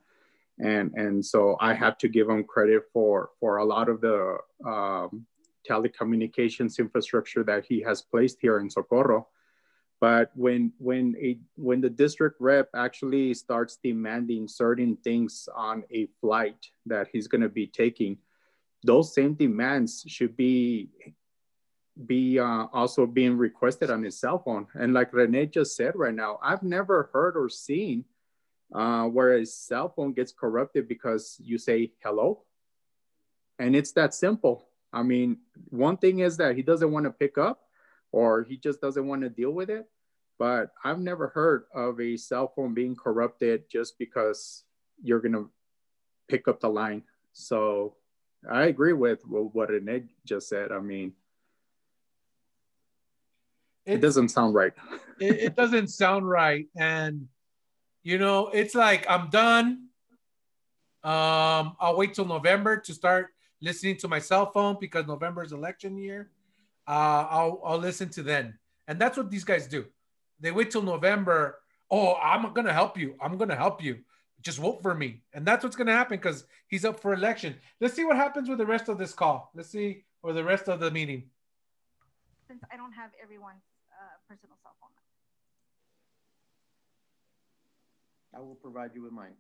and 0.60 0.92
and 0.96 1.25
so 1.25 1.58
i 1.60 1.74
have 1.74 1.98
to 2.00 2.08
give 2.08 2.28
him 2.30 2.44
credit 2.44 2.84
for 2.94 3.30
for 3.40 3.58
a 3.58 3.66
lot 3.66 3.88
of 3.90 4.01
the 4.01 4.38
um, 4.66 5.25
telecommunications 5.70 6.80
infrastructure 6.80 7.44
that 7.44 7.65
he 7.65 7.82
has 7.82 8.01
placed 8.01 8.38
here 8.41 8.60
in 8.60 8.70
Socorro. 8.70 9.27
But 10.00 10.32
when 10.36 10.74
when 10.80 11.15
a 11.22 11.38
when 11.56 11.80
the 11.80 11.89
district 11.89 12.41
rep 12.41 12.70
actually 12.75 13.36
starts 13.36 13.77
demanding 13.84 14.48
certain 14.48 14.98
things 15.03 15.48
on 15.56 15.84
a 15.91 16.08
flight 16.20 16.58
that 16.88 17.08
he's 17.13 17.27
going 17.27 17.41
to 17.41 17.50
be 17.50 17.68
taking, 17.68 18.18
those 18.84 19.13
same 19.13 19.36
demands 19.36 20.03
should 20.08 20.36
be 20.36 20.89
be 22.08 22.39
uh, 22.39 22.65
also 22.74 23.06
being 23.06 23.38
requested 23.38 23.91
on 23.91 24.01
his 24.01 24.20
cell 24.20 24.39
phone. 24.39 24.65
And 24.74 24.91
like 24.94 25.13
Rene 25.13 25.46
just 25.48 25.75
said 25.75 25.94
right 25.96 26.15
now, 26.15 26.39
I've 26.41 26.63
never 26.63 27.12
heard 27.13 27.38
or 27.38 27.48
seen 27.48 28.06
uh, 28.74 29.03
where 29.03 29.34
a 29.34 29.46
cell 29.46 29.89
phone 29.89 30.13
gets 30.13 30.32
corrupted 30.32 30.88
because 30.88 31.36
you 31.44 31.60
say 31.60 31.91
hello, 32.03 32.44
and 33.60 33.75
it's 33.75 33.91
that 33.91 34.15
simple. 34.15 34.71
I 34.93 35.03
mean, 35.03 35.38
one 35.69 35.98
thing 35.98 36.19
is 36.19 36.38
that 36.38 36.55
he 36.55 36.62
doesn't 36.62 36.91
want 36.91 37.05
to 37.05 37.12
pick 37.12 37.38
up 37.38 37.62
or 38.12 38.43
he 38.43 38.57
just 38.57 38.81
doesn't 38.81 39.07
want 39.07 39.21
to 39.21 39.29
deal 39.29 39.51
with 39.51 39.69
it. 39.69 39.89
But 40.38 40.71
I've 40.83 41.00
never 41.00 41.27
heard 41.27 41.65
of 41.74 42.00
a 42.01 42.17
cell 42.17 42.51
phone 42.55 42.74
being 42.74 42.95
corrupted 42.95 43.69
just 43.69 43.98
because 44.00 44.63
you're 45.01 45.19
going 45.19 45.33
to 45.33 45.50
pick 46.27 46.48
up 46.48 46.60
the 46.60 46.69
line. 46.69 47.03
So 47.33 47.95
I 48.50 48.63
agree 48.63 48.93
with 48.93 49.21
what 49.25 49.69
Ned 49.83 50.10
just 50.25 50.50
said. 50.50 50.71
I 50.71 50.79
mean, 50.79 51.13
it, 53.86 53.95
it 53.95 54.01
doesn't 54.01 54.29
sound 54.29 54.55
right. 54.55 54.74
it, 55.19 55.39
it 55.39 55.55
doesn't 55.55 55.89
sound 55.89 56.27
right. 56.27 56.67
And, 56.75 57.27
you 58.03 58.17
know, 58.17 58.48
it's 58.48 58.74
like 58.74 59.05
I'm 59.10 59.29
done. 59.29 59.88
Um, 61.03 61.75
I'll 61.79 61.98
wait 61.98 62.13
till 62.13 62.25
November 62.25 62.77
to 62.77 62.93
start 62.93 63.27
listening 63.62 63.98
to 63.98 64.08
my 64.08 64.20
cell 64.20 64.51
phone 64.51 64.77
because 64.80 65.08
November 65.08 65.44
is 65.44 65.51
election 65.51 65.98
year, 65.98 66.32
uh, 66.88 67.27
I'll, 67.30 67.62
I'll 67.63 67.77
listen 67.77 68.10
to 68.10 68.24
then. 68.24 68.58
And 68.88 69.00
that's 69.00 69.18
what 69.18 69.30
these 69.30 69.44
guys 69.44 69.68
do. 69.68 69.86
They 70.39 70.51
wait 70.51 70.72
till 70.72 70.82
November. 70.82 71.60
Oh, 71.89 72.15
I'm 72.15 72.53
going 72.53 72.65
to 72.65 72.74
help 72.74 72.98
you. 72.98 73.15
I'm 73.22 73.38
going 73.38 73.50
to 73.50 73.56
help 73.56 73.84
you. 73.84 74.00
Just 74.41 74.58
vote 74.58 74.82
for 74.82 74.96
me. 74.96 75.22
And 75.34 75.46
that's 75.46 75.63
what's 75.63 75.75
going 75.75 75.88
to 75.88 75.94
happen 75.94 76.18
because 76.18 76.46
he's 76.68 76.84
up 76.84 77.00
for 77.00 77.13
election. 77.13 77.56
Let's 77.80 77.94
see 77.94 78.03
what 78.03 78.15
happens 78.15 78.50
with 78.50 78.58
the 78.58 78.65
rest 78.65 78.89
of 78.89 78.98
this 78.98 79.13
call. 79.13 79.51
Let's 79.53 79.70
see, 79.70 80.03
or 80.24 80.34
the 80.34 80.44
rest 80.44 80.68
of 80.68 80.80
the 80.80 80.89
meeting. 80.89 81.30
Since 82.48 82.63
I 82.74 82.75
don't 82.75 82.94
have 82.94 83.12
everyone's 83.22 83.62
uh, 83.91 84.18
personal 84.27 84.58
cell 84.63 84.75
phone. 84.82 84.89
I 88.34 88.39
will 88.39 88.56
provide 88.56 88.91
you 88.96 89.03
with 89.03 89.12
mine. 89.12 89.36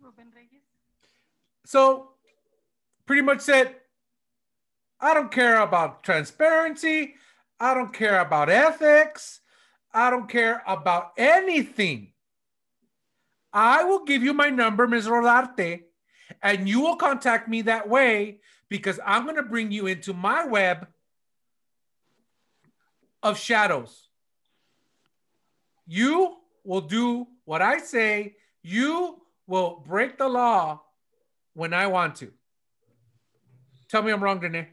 Ruben 0.00 0.26
Reyes. 0.34 0.75
So 1.66 2.10
pretty 3.06 3.22
much 3.22 3.40
said, 3.40 3.74
I 5.00 5.14
don't 5.14 5.32
care 5.32 5.60
about 5.60 6.04
transparency. 6.04 7.14
I 7.58 7.74
don't 7.74 7.92
care 7.92 8.20
about 8.20 8.48
ethics. 8.48 9.40
I 9.92 10.10
don't 10.10 10.28
care 10.28 10.62
about 10.66 11.12
anything. 11.18 12.12
I 13.52 13.82
will 13.82 14.04
give 14.04 14.22
you 14.22 14.32
my 14.32 14.48
number, 14.48 14.86
Ms. 14.86 15.08
Rodarte, 15.08 15.82
and 16.40 16.68
you 16.68 16.80
will 16.80 16.96
contact 16.96 17.48
me 17.48 17.62
that 17.62 17.88
way 17.88 18.38
because 18.68 19.00
I'm 19.04 19.24
going 19.24 19.36
to 19.36 19.42
bring 19.42 19.72
you 19.72 19.88
into 19.88 20.12
my 20.12 20.46
web 20.46 20.86
of 23.24 23.38
shadows. 23.38 24.08
You 25.86 26.36
will 26.62 26.82
do 26.82 27.26
what 27.44 27.60
I 27.60 27.78
say. 27.78 28.36
You 28.62 29.20
will 29.48 29.82
break 29.84 30.16
the 30.18 30.28
law 30.28 30.82
when 31.56 31.72
I 31.72 31.86
want 31.86 32.16
to. 32.16 32.30
Tell 33.88 34.02
me 34.02 34.12
I'm 34.12 34.22
wrong, 34.22 34.40
Dene. 34.40 34.66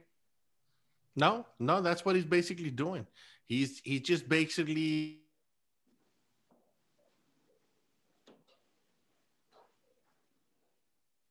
No, 1.16 1.46
no, 1.60 1.82
that's 1.82 2.04
what 2.04 2.16
he's 2.16 2.26
basically 2.26 2.72
doing. 2.72 3.08
He's 3.46 3.80
he's 3.84 4.02
just 4.02 4.28
basically 4.28 5.20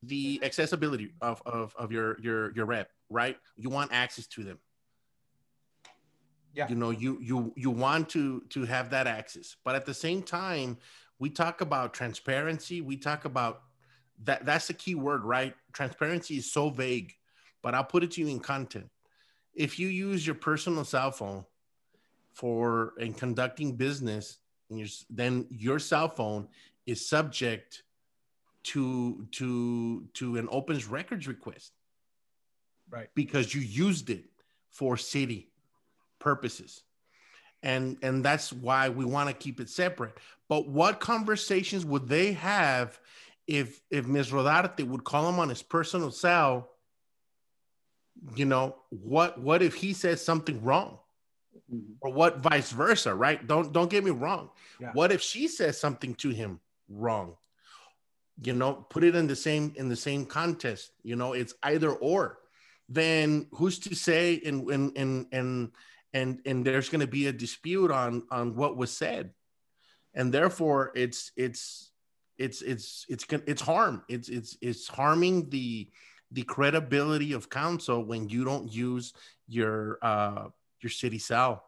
the 0.02 0.40
accessibility 0.42 1.12
of, 1.20 1.42
of, 1.44 1.74
of 1.76 1.92
your 1.92 2.18
your 2.20 2.52
your 2.52 2.64
rep, 2.64 2.90
right? 3.10 3.36
You 3.56 3.68
want 3.68 3.90
access 3.92 4.26
to 4.28 4.44
them. 4.44 4.58
Yeah. 6.54 6.68
You 6.68 6.76
know, 6.76 6.90
you 6.90 7.18
you 7.20 7.52
you 7.56 7.70
want 7.70 8.08
to 8.10 8.42
to 8.50 8.64
have 8.64 8.90
that 8.90 9.06
access. 9.06 9.56
But 9.64 9.74
at 9.74 9.84
the 9.84 9.94
same 9.94 10.22
time, 10.22 10.78
we 11.18 11.28
talk 11.28 11.60
about 11.60 11.92
transparency, 11.92 12.80
we 12.80 12.96
talk 12.96 13.24
about 13.24 13.62
that 14.24 14.44
that's 14.44 14.66
the 14.66 14.74
key 14.74 14.94
word, 14.94 15.24
right? 15.24 15.54
Transparency 15.72 16.36
is 16.36 16.52
so 16.52 16.70
vague, 16.70 17.14
but 17.62 17.74
I'll 17.74 17.84
put 17.84 18.02
it 18.02 18.12
to 18.12 18.20
you 18.20 18.28
in 18.28 18.40
content. 18.40 18.88
If 19.54 19.78
you 19.78 19.88
use 19.88 20.26
your 20.26 20.34
personal 20.34 20.84
cell 20.84 21.10
phone 21.10 21.44
for 22.32 22.94
and 23.00 23.16
conducting 23.16 23.76
business, 23.76 24.38
then 25.10 25.46
your 25.50 25.78
cell 25.78 26.08
phone 26.08 26.48
is 26.86 27.06
subject 27.06 27.82
to 28.64 29.26
to 29.32 30.06
to 30.14 30.36
an 30.36 30.48
opens 30.50 30.86
records 30.86 31.26
request. 31.26 31.72
Right. 32.90 33.08
Because 33.14 33.54
you 33.54 33.60
used 33.60 34.10
it 34.10 34.24
for 34.70 34.96
city 34.96 35.50
purposes. 36.18 36.82
And 37.62 37.96
and 38.02 38.24
that's 38.24 38.52
why 38.52 38.88
we 38.88 39.04
want 39.04 39.28
to 39.28 39.34
keep 39.34 39.60
it 39.60 39.68
separate. 39.68 40.16
But 40.48 40.68
what 40.68 41.00
conversations 41.00 41.84
would 41.84 42.08
they 42.08 42.32
have 42.32 42.98
if 43.58 43.82
if 43.90 44.06
Ms. 44.06 44.30
Rodarte 44.30 44.86
would 44.86 45.04
call 45.04 45.28
him 45.28 45.38
on 45.38 45.48
his 45.48 45.62
personal 45.62 46.10
cell? 46.10 46.70
You 48.34 48.44
know, 48.44 48.76
what 48.90 49.40
what 49.40 49.62
if 49.62 49.74
he 49.74 49.92
says 49.92 50.24
something 50.24 50.62
wrong? 50.62 50.98
Mhm. 51.72 51.96
Or 52.00 52.12
what 52.12 52.38
vice 52.38 52.70
versa, 52.70 53.14
right? 53.14 53.46
Don't 53.46 53.72
don't 53.72 53.90
get 53.90 54.04
me 54.04 54.10
wrong. 54.10 54.50
Yeah. 54.80 54.92
What 54.92 55.12
if 55.12 55.20
she 55.22 55.48
says 55.48 55.78
something 55.78 56.14
to 56.16 56.30
him 56.30 56.60
wrong? 56.88 57.36
You 58.42 58.54
know, 58.54 58.74
put 58.74 59.04
it 59.04 59.14
in 59.14 59.26
the 59.26 59.36
same 59.36 59.72
in 59.76 59.88
the 59.88 59.96
same 59.96 60.26
contest. 60.26 60.92
You 61.02 61.16
know, 61.16 61.32
it's 61.34 61.54
either 61.62 61.92
or. 61.92 62.38
Then 62.88 63.46
who's 63.52 63.78
to 63.80 63.94
say 63.94 64.40
and 64.44 64.68
and 64.70 64.96
and 64.96 65.26
and 65.32 65.72
and 66.12 66.40
and 66.44 66.64
there's 66.64 66.88
going 66.88 67.00
to 67.00 67.06
be 67.06 67.26
a 67.26 67.32
dispute 67.32 67.90
on 67.90 68.24
on 68.30 68.54
what 68.56 68.76
was 68.76 68.90
said, 68.90 69.32
and 70.14 70.32
therefore 70.32 70.92
it's 70.94 71.32
it's 71.36 71.91
it's 72.38 72.62
it's 72.62 73.06
it's 73.08 73.24
it's 73.46 73.62
harm. 73.62 74.02
It's 74.08 74.28
it's 74.28 74.56
it's 74.60 74.88
harming 74.88 75.50
the 75.50 75.88
the 76.30 76.42
credibility 76.42 77.32
of 77.34 77.50
council 77.50 78.04
when 78.04 78.28
you 78.28 78.44
don't 78.44 78.72
use 78.72 79.12
your 79.48 79.98
uh 80.02 80.48
your 80.80 80.90
city 80.90 81.18
cell. 81.18 81.64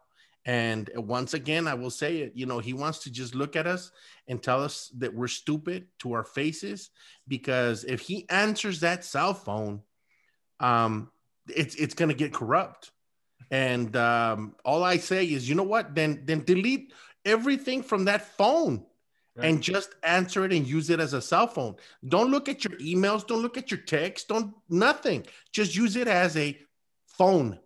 And 0.47 0.91
once 0.95 1.33
again, 1.33 1.67
I 1.67 1.73
will 1.73 1.89
say 1.89 2.17
it. 2.17 2.33
You 2.35 2.45
know, 2.45 2.59
he 2.59 2.73
wants 2.73 2.99
to 2.99 3.11
just 3.11 3.33
look 3.33 3.55
at 3.55 3.65
us 3.65 3.91
and 4.27 4.41
tell 4.41 4.63
us 4.63 4.91
that 4.97 5.13
we're 5.13 5.27
stupid 5.27 5.87
to 5.99 6.13
our 6.13 6.23
faces 6.23 6.91
because 7.27 7.83
if 7.83 8.01
he 8.01 8.29
answers 8.29 8.81
that 8.81 9.03
cell 9.03 9.33
phone, 9.33 9.81
um, 10.59 11.09
it's 11.47 11.75
it's 11.75 11.95
gonna 11.95 12.13
get 12.13 12.33
corrupt. 12.33 12.91
And 13.51 13.95
um, 13.95 14.55
all 14.63 14.83
I 14.83 14.97
say 14.97 15.25
is, 15.25 15.47
you 15.47 15.55
know 15.55 15.63
what? 15.63 15.95
Then 15.95 16.21
then 16.25 16.43
delete 16.43 16.93
everything 17.23 17.81
from 17.81 18.05
that 18.05 18.35
phone 18.37 18.85
and 19.43 19.61
just 19.61 19.95
answer 20.03 20.45
it 20.45 20.53
and 20.53 20.65
use 20.65 20.89
it 20.89 20.99
as 20.99 21.13
a 21.13 21.21
cell 21.21 21.47
phone. 21.47 21.75
Don't 22.07 22.31
look 22.31 22.47
at 22.47 22.63
your 22.63 22.77
emails. 22.79 23.27
Don't 23.27 23.41
look 23.41 23.57
at 23.57 23.69
your 23.69 23.81
text. 23.81 24.29
Don't 24.29 24.53
nothing. 24.69 25.25
Just 25.51 25.75
use 25.75 25.95
it 25.95 26.07
as 26.07 26.37
a 26.37 26.57
phone. 27.05 27.59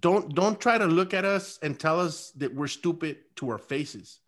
Don't 0.00 0.34
don't 0.34 0.60
try 0.60 0.78
to 0.78 0.86
look 0.86 1.14
at 1.14 1.24
us 1.24 1.58
and 1.62 1.78
tell 1.78 2.00
us 2.00 2.30
that 2.32 2.54
we're 2.54 2.66
stupid 2.66 3.18
to 3.36 3.50
our 3.50 3.58
faces. 3.58 4.20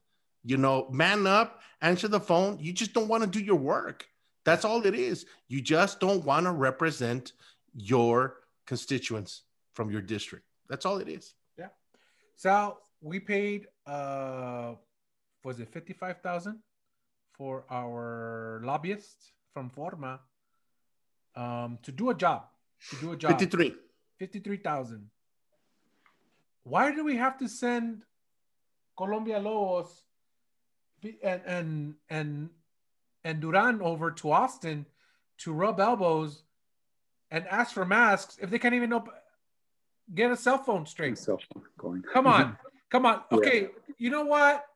You 0.45 0.57
know, 0.57 0.89
man 0.91 1.27
up, 1.27 1.61
answer 1.83 2.09
the 2.09 2.21
phone. 2.21 2.59
You 2.61 2.73
just 2.73 2.93
don't 2.93 3.09
want 3.09 3.23
to 3.25 3.29
do 3.29 3.41
your 3.45 3.57
work. 3.57 4.07
That's 4.45 4.65
all 4.65 4.87
it 4.87 4.95
is. 4.95 5.27
You 5.49 5.61
just 5.61 6.01
don't 6.01 6.25
want 6.25 6.47
to 6.47 6.53
represent 6.53 7.33
your 7.75 8.37
constituents 8.67 9.43
from 9.75 9.91
your 9.91 10.01
district. 10.01 10.47
That's 10.69 10.87
all 10.87 10.99
it 10.99 11.09
is. 11.09 11.35
Yeah. 11.59 11.69
So 12.37 12.79
we 13.01 13.21
paid 13.21 13.67
uh 13.87 14.75
was 15.45 15.61
it 15.61 15.69
fifty 15.73 15.93
five 15.93 16.21
thousand 16.21 16.61
for 17.37 17.65
our 17.71 18.61
lobbyist 18.65 19.33
from 19.53 19.71
Forma 19.71 20.21
um 21.37 21.79
to 21.83 21.93
do 21.93 22.11
a 22.11 22.15
job. 22.15 22.45
To 22.91 22.97
do 22.97 23.13
a 23.13 23.17
job. 23.17 23.33
53. 23.33 23.75
Fifty-three 24.19 24.59
thousand. 24.59 25.11
Why 26.65 26.95
do 26.95 27.05
we 27.05 27.17
have 27.17 27.39
to 27.39 27.49
send 27.49 28.03
Colon 28.97 29.25
Villalobos 29.25 29.89
and 31.23 31.41
and 31.47 31.95
and 32.11 32.51
and 33.25 33.41
Duran 33.41 33.81
over 33.81 34.11
to 34.11 34.31
Austin 34.31 34.87
to 35.39 35.53
rub 35.53 35.81
elbows 35.81 36.43
and 37.31 37.47
ask 37.49 37.73
for 37.73 37.85
masks 37.85 38.39
if 38.43 38.51
they 38.51 38.59
can't 38.59 38.75
even 38.75 38.93
op- 38.93 39.09
get 40.15 40.31
a 40.31 40.37
cell 40.37 40.59
phone 40.59 40.85
straight? 40.85 41.17
So 41.17 41.39
going. 41.79 42.03
Come 42.13 42.27
on. 42.27 42.59
Come 42.91 43.07
on. 43.07 43.23
Yeah. 43.31 43.39
Okay. 43.39 43.69
You 43.99 44.11
know 44.11 44.25
what? 44.25 44.67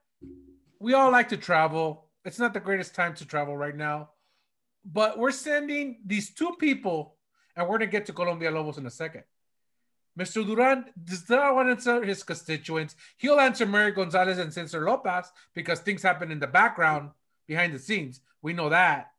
We 0.85 0.92
all 0.92 1.11
like 1.11 1.31
to 1.31 1.38
travel. 1.38 2.11
It's 2.27 2.38
not 2.38 2.53
the 2.53 2.61
greatest 2.61 2.94
time 2.94 3.14
to 3.14 3.25
travel 3.25 3.57
right 3.57 3.75
now. 3.75 4.11
But 4.85 5.18
we're 5.18 5.31
sending 5.31 6.03
these 6.05 6.35
two 6.35 6.57
people, 6.61 7.16
and 7.57 7.66
we're 7.66 7.79
going 7.79 7.88
to 7.88 7.97
get 7.97 8.05
to 8.05 8.12
Colon 8.12 8.38
Villalobos 8.38 8.77
in 8.77 8.85
a 8.85 8.90
second. 8.90 9.23
Mr. 10.18 10.47
Duran 10.47 10.85
does 11.03 11.27
not 11.31 11.55
want 11.55 11.68
to 11.68 11.73
answer 11.73 12.05
his 12.05 12.23
constituents. 12.23 12.97
He'll 13.16 13.40
answer 13.40 13.64
Mary 13.64 13.92
Gonzalez 13.92 14.37
and 14.38 14.53
Cesar 14.53 14.85
Lopez 14.85 15.33
because 15.55 15.81
things 15.81 16.03
happen 16.03 16.31
in 16.31 16.38
the 16.38 16.47
background 16.47 17.12
behind 17.47 17.73
the 17.73 17.79
scenes. 17.79 18.20
We 18.42 18.53
know 18.53 18.68
that. 18.68 19.11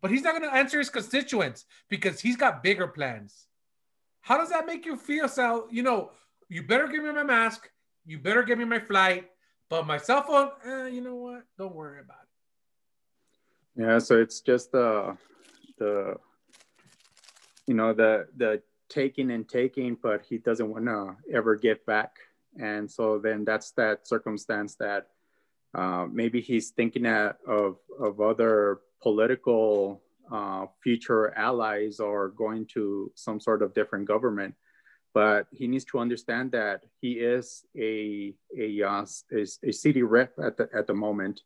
But 0.00 0.12
he's 0.12 0.22
not 0.22 0.38
going 0.38 0.48
to 0.48 0.56
answer 0.56 0.78
his 0.78 0.90
constituents 0.90 1.64
because 1.88 2.20
he's 2.20 2.36
got 2.36 2.62
bigger 2.62 2.86
plans. 2.86 3.46
How 4.20 4.38
does 4.38 4.50
that 4.50 4.64
make 4.64 4.86
you 4.86 4.96
feel, 4.96 5.26
Sal? 5.26 5.66
You 5.72 5.82
know, 5.82 6.12
you 6.48 6.62
better 6.62 6.86
give 6.86 7.02
me 7.02 7.10
my 7.10 7.24
mask. 7.24 7.68
You 8.06 8.20
better 8.20 8.44
give 8.44 8.58
me 8.58 8.64
my 8.64 8.78
flight. 8.78 9.26
But 9.70 9.86
my 9.86 9.98
cell 9.98 10.24
phone, 10.24 10.50
eh, 10.66 10.88
you 10.88 11.00
know 11.00 11.14
what? 11.14 11.44
Don't 11.56 11.74
worry 11.74 12.00
about 12.00 12.18
it. 12.24 13.82
Yeah, 13.82 13.98
so 14.00 14.20
it's 14.20 14.40
just 14.40 14.72
the 14.72 15.16
the 15.78 16.16
you 17.66 17.74
know 17.74 17.94
the 17.94 18.26
the 18.36 18.62
taking 18.88 19.30
and 19.30 19.48
taking, 19.48 19.96
but 20.02 20.26
he 20.28 20.38
doesn't 20.38 20.68
want 20.68 20.86
to 20.86 21.16
ever 21.32 21.54
get 21.54 21.86
back, 21.86 22.16
and 22.58 22.90
so 22.90 23.20
then 23.20 23.44
that's 23.44 23.70
that 23.72 24.08
circumstance 24.08 24.74
that 24.74 25.06
uh, 25.72 26.06
maybe 26.10 26.40
he's 26.40 26.70
thinking 26.70 27.06
at, 27.06 27.38
of 27.46 27.76
of 28.00 28.20
other 28.20 28.80
political 29.00 30.02
uh, 30.32 30.66
future 30.82 31.32
allies 31.36 32.00
or 32.00 32.30
going 32.30 32.66
to 32.74 33.12
some 33.14 33.38
sort 33.38 33.62
of 33.62 33.72
different 33.72 34.08
government. 34.08 34.52
But 35.12 35.48
he 35.50 35.66
needs 35.66 35.84
to 35.86 35.98
understand 35.98 36.52
that 36.52 36.84
he 37.00 37.12
is 37.14 37.64
a 37.76 38.34
a, 38.56 38.82
uh, 38.82 39.06
a, 39.32 39.46
a 39.64 39.72
city 39.72 40.02
rep 40.02 40.32
at 40.38 40.56
the 40.56 40.68
at 40.74 40.86
the 40.86 40.94
moment, 40.94 41.42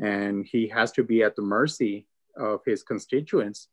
and 0.00 0.46
he 0.46 0.68
has 0.68 0.92
to 0.92 1.02
be 1.02 1.22
at 1.22 1.34
the 1.34 1.42
mercy 1.42 2.06
of 2.36 2.60
his 2.64 2.82
constituents. 2.82 3.68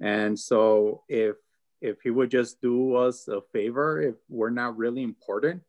And 0.00 0.38
so 0.38 1.04
if 1.08 1.36
if 1.80 2.00
he 2.02 2.10
would 2.10 2.30
just 2.30 2.60
do 2.60 2.96
us 2.96 3.28
a 3.28 3.40
favor, 3.52 4.02
if 4.02 4.16
we're 4.28 4.50
not 4.50 4.76
really 4.76 5.02
important, 5.02 5.62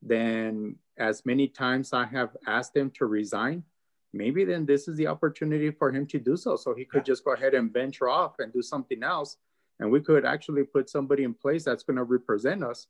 then 0.00 0.76
as 0.98 1.24
many 1.26 1.48
times 1.48 1.92
I 1.92 2.04
have 2.06 2.36
asked 2.46 2.76
him 2.76 2.90
to 2.92 3.06
resign, 3.06 3.64
maybe 4.12 4.44
then 4.44 4.66
this 4.66 4.88
is 4.88 4.96
the 4.96 5.06
opportunity 5.06 5.70
for 5.70 5.90
him 5.90 6.06
to 6.06 6.18
do 6.18 6.36
so. 6.36 6.56
So 6.56 6.74
he 6.74 6.84
could 6.84 7.04
just 7.04 7.24
go 7.24 7.32
ahead 7.32 7.54
and 7.54 7.72
venture 7.72 8.08
off 8.08 8.36
and 8.38 8.52
do 8.52 8.62
something 8.62 9.02
else. 9.02 9.36
And 9.82 9.90
we 9.90 10.00
could 10.00 10.24
actually 10.24 10.62
put 10.62 10.88
somebody 10.88 11.24
in 11.24 11.34
place 11.34 11.64
that's 11.64 11.82
going 11.82 11.96
to 11.96 12.04
represent 12.04 12.62
us. 12.62 12.86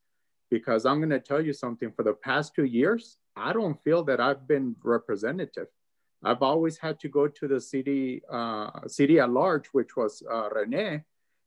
Because 0.51 0.85
I'm 0.85 0.99
going 0.99 1.09
to 1.09 1.19
tell 1.19 1.41
you 1.41 1.55
something 1.55 1.91
for 1.91 2.03
the 2.03 2.13
past 2.13 2.55
two 2.55 2.65
years, 2.65 3.17
I 3.35 3.55
don't 3.55 3.83
feel 3.83 4.05
that 4.05 4.21
I've 4.21 4.47
been 4.47 4.77
representative. 4.85 5.69
I've 6.23 6.43
always 6.43 6.77
had 6.77 7.01
to 7.01 7.09
go 7.09 7.27
to 7.29 7.49
the 7.49 7.59
city, 7.59 8.21
uh, 8.31 8.87
city 8.87 9.19
at 9.21 9.31
large, 9.31 9.69
which 9.69 9.97
was 9.97 10.23
uh, 10.31 10.51
Rene, 10.51 11.03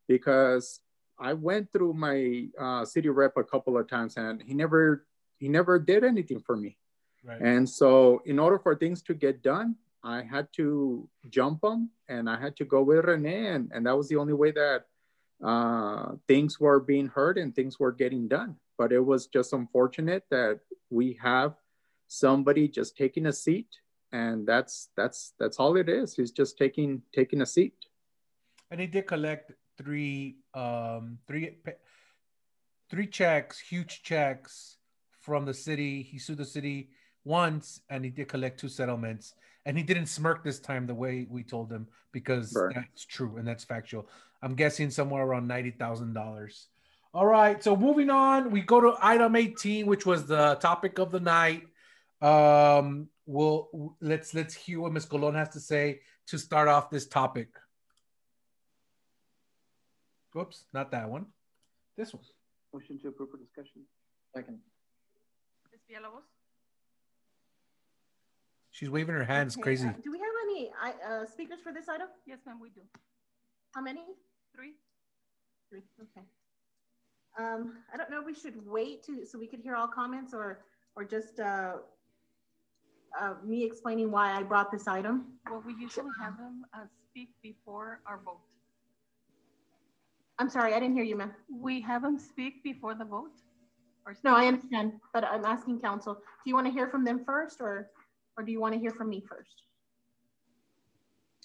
because 0.08 0.82
I 1.20 1.34
went 1.34 1.72
through 1.72 1.94
my 1.94 2.48
uh, 2.60 2.84
city 2.84 3.10
rep 3.10 3.38
a 3.38 3.44
couple 3.44 3.78
of 3.78 3.88
times 3.88 4.18
and 4.18 4.42
he 4.42 4.56
never, 4.56 5.06
he 5.38 5.48
never 5.48 5.78
did 5.78 6.04
anything 6.04 6.40
for 6.40 6.58
me. 6.58 6.76
Right. 7.24 7.40
And 7.40 7.70
so, 7.70 8.24
in 8.26 8.40
order 8.40 8.58
for 8.58 8.76
things 8.76 9.04
to 9.04 9.14
get 9.14 9.44
done, 9.44 9.76
I 10.04 10.24
had 10.24 10.48
to 10.54 11.08
jump 11.30 11.62
them 11.62 11.92
and 12.10 12.28
I 12.28 12.40
had 12.40 12.56
to 12.58 12.66
go 12.66 12.82
with 12.82 13.06
Rene. 13.06 13.48
And, 13.48 13.72
and 13.72 13.86
that 13.86 13.96
was 13.96 14.10
the 14.10 14.18
only 14.18 14.34
way 14.34 14.50
that 14.52 14.86
uh, 15.43 16.13
things 16.28 16.60
were 16.60 16.80
being 16.80 17.08
heard 17.08 17.38
and 17.38 17.54
things 17.56 17.80
were 17.80 17.91
getting 17.91 18.28
done. 18.28 18.56
But 18.78 18.91
it 18.91 19.00
was 19.00 19.28
just 19.28 19.54
unfortunate 19.54 20.24
that 20.32 20.60
we 20.89 21.17
have 21.21 21.54
somebody 22.08 22.67
just 22.67 22.98
taking 22.98 23.26
a 23.28 23.34
seat. 23.34 23.67
And 24.12 24.48
that's 24.48 24.89
that's 24.95 25.34
that's 25.39 25.60
all 25.60 25.76
it 25.78 25.89
is. 25.89 26.15
He's 26.15 26.32
just 26.32 26.58
taking 26.58 27.02
taking 27.13 27.41
a 27.41 27.45
seat. 27.45 27.74
and 28.71 28.80
he 28.80 28.88
did 28.88 29.06
collect 29.08 29.52
three 29.78 30.38
um 30.54 31.17
three 31.28 31.58
three 32.89 33.08
checks 33.08 33.60
huge 33.60 34.04
checks 34.04 34.78
from 35.21 35.45
the 35.45 35.54
city 35.54 36.02
he 36.02 36.17
sued 36.17 36.38
the 36.38 36.45
city 36.45 36.89
once 37.24 37.82
and 37.89 38.06
he 38.06 38.12
did 38.12 38.28
collect 38.28 38.60
two 38.60 38.69
settlements 38.69 39.34
and 39.65 39.78
he 39.78 39.84
didn't 39.84 40.06
smirk 40.08 40.43
this 40.43 40.60
time 40.60 40.86
the 40.88 40.93
way 40.93 41.25
we 41.30 41.43
told 41.43 41.71
him 41.71 41.88
because 42.12 42.54
Right. 42.56 42.75
that's 42.75 43.06
true 43.06 43.38
and 43.38 43.47
that's 43.47 43.63
factual 43.63 44.08
i'm 44.41 44.56
guessing 44.56 44.89
somewhere 44.91 45.23
around 45.23 45.49
$90000 45.49 46.65
all 47.13 47.25
right 47.25 47.63
so 47.63 47.75
moving 47.75 48.10
on 48.10 48.51
we 48.51 48.62
go 48.62 48.80
to 48.82 48.93
item 49.01 49.36
18 49.36 49.86
which 49.86 50.06
was 50.06 50.25
the 50.28 50.56
topic 50.56 50.99
of 50.99 51.12
the 51.12 51.19
night 51.19 51.63
um 52.21 53.08
we'll 53.25 53.95
let's 54.01 54.34
let's 54.34 54.54
hear 54.54 54.80
what 54.82 54.91
miss 54.93 55.06
colon 55.06 55.36
has 55.36 55.49
to 55.49 55.60
say 55.60 55.99
to 56.28 56.38
start 56.38 56.67
off 56.67 56.89
this 56.89 57.08
topic 57.08 57.49
Whoops, 60.34 60.65
not 60.73 60.91
that 60.91 61.10
one. 61.10 61.28
This 61.95 62.13
one. 62.13 62.21
Motion 62.73 62.99
to 62.99 63.08
approve 63.08 63.30
for 63.32 63.38
discussion. 63.38 63.84
Second. 64.36 64.60
Ms. 65.71 65.80
Villalobos? 65.89 66.28
She's 68.76 68.90
waving 68.90 69.16
her 69.16 69.24
hands 69.24 69.56
Okay, 69.56 69.62
crazy. 69.64 69.88
uh, 69.88 69.94
Do 70.04 70.12
we 70.12 70.18
have 70.20 70.28
any 70.44 70.70
uh, 71.08 71.26
speakers 71.26 71.60
for 71.64 71.72
this 71.72 71.88
item? 71.88 72.08
Yes, 72.26 72.40
ma'am, 72.46 72.60
we 72.62 72.68
do. 72.72 72.82
How 73.74 73.82
many? 73.82 74.02
Three? 74.54 74.74
Three, 75.70 75.84
okay. 76.02 76.26
Um, 77.40 77.78
I 77.94 77.96
don't 77.96 78.12
know 78.12 78.20
if 78.20 78.26
we 78.26 78.34
should 78.34 78.56
wait 78.68 79.02
to, 79.06 79.26
so 79.26 79.40
we 79.40 79.48
could 79.48 79.62
hear 79.62 79.78
all 79.78 79.88
comments 79.88 80.34
or, 80.34 80.66
or 80.98 81.06
just, 81.06 81.40
uh, 81.40 81.76
uh, 83.18 83.36
me 83.46 83.64
explaining 83.64 84.12
why 84.12 84.38
I 84.38 84.44
brought 84.44 84.74
this 84.74 84.90
item. 84.90 85.28
Well, 85.50 85.64
we 85.66 85.74
usually 85.80 86.12
have 86.22 86.38
them 86.38 86.66
uh, 86.74 86.80
speak 87.10 87.30
before 87.42 88.02
our 88.06 88.20
vote. 88.26 88.42
I'm 90.38 90.50
sorry, 90.50 90.74
I 90.74 90.82
didn't 90.82 90.96
hear 90.96 91.06
you, 91.06 91.16
ma'am. 91.16 91.32
We 91.50 91.80
have 91.80 92.02
them 92.02 92.20
speak 92.20 92.62
before 92.62 92.94
the 92.94 93.06
vote? 93.06 93.40
Or 94.06 94.18
No, 94.26 94.36
I 94.36 94.48
understand, 94.48 95.00
but 95.14 95.24
I'm 95.24 95.46
asking 95.46 95.80
council, 95.80 96.16
do 96.16 96.22
you 96.50 96.56
want 96.56 96.68
to 96.68 96.74
hear 96.74 96.90
from 96.90 97.06
them 97.06 97.24
first 97.26 97.62
or, 97.62 97.88
or 98.38 98.43
do 98.43 98.52
you 98.52 98.60
want 98.60 98.74
to 98.74 98.80
hear 98.80 98.91
from 98.91 99.10
me 99.10 99.24
first? 99.28 99.62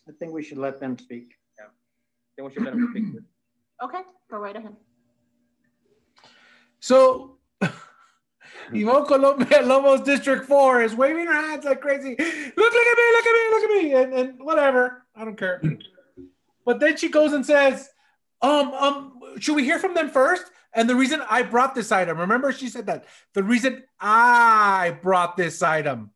I 0.09 0.13
think 0.13 0.33
we 0.33 0.43
should 0.43 0.59
let 0.59 0.81
them 0.81 0.99
speak. 0.99 1.35
Yeah. 1.59 1.67
Then 2.37 2.47
we 2.47 2.53
should 2.53 2.65
let 2.65 2.75
them 2.75 2.89
speak. 2.91 3.05
Okay, 3.83 4.03
go 4.31 4.37
right 4.37 4.55
ahead. 4.55 4.77
So, 6.81 7.39
Yvonne 8.73 9.07
Colon 9.07 9.39
Villalobos 9.39 10.05
District 10.05 10.45
4 10.45 10.83
is 10.83 10.95
waving 10.95 11.25
her 11.25 11.33
hands 11.33 11.65
like 11.65 11.81
crazy. 11.81 12.11
Look, 12.11 12.19
look 12.19 12.75
at 12.75 12.97
me, 12.99 13.05
look 13.15 13.27
at 13.27 13.33
me, 13.33 13.51
look 13.51 13.63
at 13.63 13.83
me, 13.83 13.95
and, 13.95 14.13
and 14.13 14.45
whatever. 14.45 15.07
I 15.15 15.25
don't 15.25 15.39
care. 15.39 15.63
But 16.67 16.79
then 16.79 16.99
she 16.99 17.09
goes 17.09 17.33
and 17.33 17.47
says, 17.47 17.89
um, 18.43 18.73
um, 18.75 19.21
should 19.39 19.57
we 19.57 19.65
hear 19.65 19.79
from 19.79 19.95
them 19.95 20.11
first? 20.11 20.45
And 20.75 20.89
the 20.89 20.95
reason 20.95 21.23
I 21.29 21.43
brought 21.43 21.75
this 21.75 21.91
item, 21.91 22.19
remember 22.19 22.53
she 22.53 22.69
said 22.69 22.87
that. 22.87 23.07
The 23.33 23.43
reason 23.43 23.83
I 23.99 24.99
brought 25.03 25.39
this 25.39 25.63
item. 25.63 26.11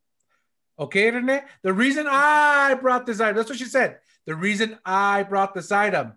Okay, 0.77 1.09
Rene? 1.09 1.41
The 1.61 1.73
reason 1.73 2.05
I 2.09 2.73
brought 2.75 3.05
this 3.05 3.21
item, 3.21 3.35
that's 3.35 3.49
what 3.49 3.59
she 3.59 3.65
said. 3.65 3.99
The 4.25 4.35
reason 4.35 4.77
I 4.85 5.23
brought 5.23 5.53
this 5.53 5.71
item. 5.71 6.13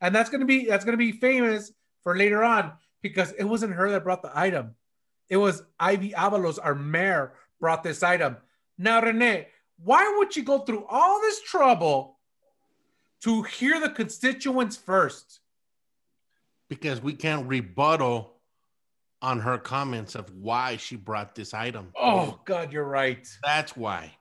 And 0.00 0.14
that's 0.14 0.30
gonna 0.30 0.46
be 0.46 0.66
that's 0.66 0.84
gonna 0.84 0.96
be 0.96 1.12
famous 1.12 1.72
for 2.02 2.16
later 2.16 2.42
on 2.42 2.72
because 3.02 3.32
it 3.32 3.44
wasn't 3.44 3.74
her 3.74 3.90
that 3.90 4.04
brought 4.04 4.22
the 4.22 4.36
item. 4.36 4.74
It 5.28 5.36
was 5.36 5.62
Ivey 5.78 6.10
Avalos, 6.10 6.58
our 6.62 6.74
mayor, 6.74 7.34
brought 7.60 7.82
this 7.82 8.02
item. 8.02 8.36
Now, 8.78 9.02
Rene, 9.02 9.48
why 9.82 10.14
would 10.18 10.34
you 10.34 10.42
go 10.42 10.60
through 10.60 10.86
all 10.88 11.20
this 11.20 11.42
trouble 11.42 12.18
to 13.22 13.42
hear 13.42 13.80
the 13.80 13.90
constituents 13.90 14.76
first? 14.76 15.40
because 16.70 17.02
we 17.02 17.12
can't 17.12 17.46
rebuttal 17.46 18.39
on 19.22 19.40
her 19.40 19.58
comments 19.58 20.14
of 20.14 20.32
why 20.34 20.76
she 20.76 20.96
brought 20.96 21.34
this 21.34 21.52
item. 21.54 21.92
Oh, 22.00 22.40
God, 22.44 22.72
you're 22.72 22.84
right. 22.84 23.28
That's 23.42 23.76
why. 23.76 24.12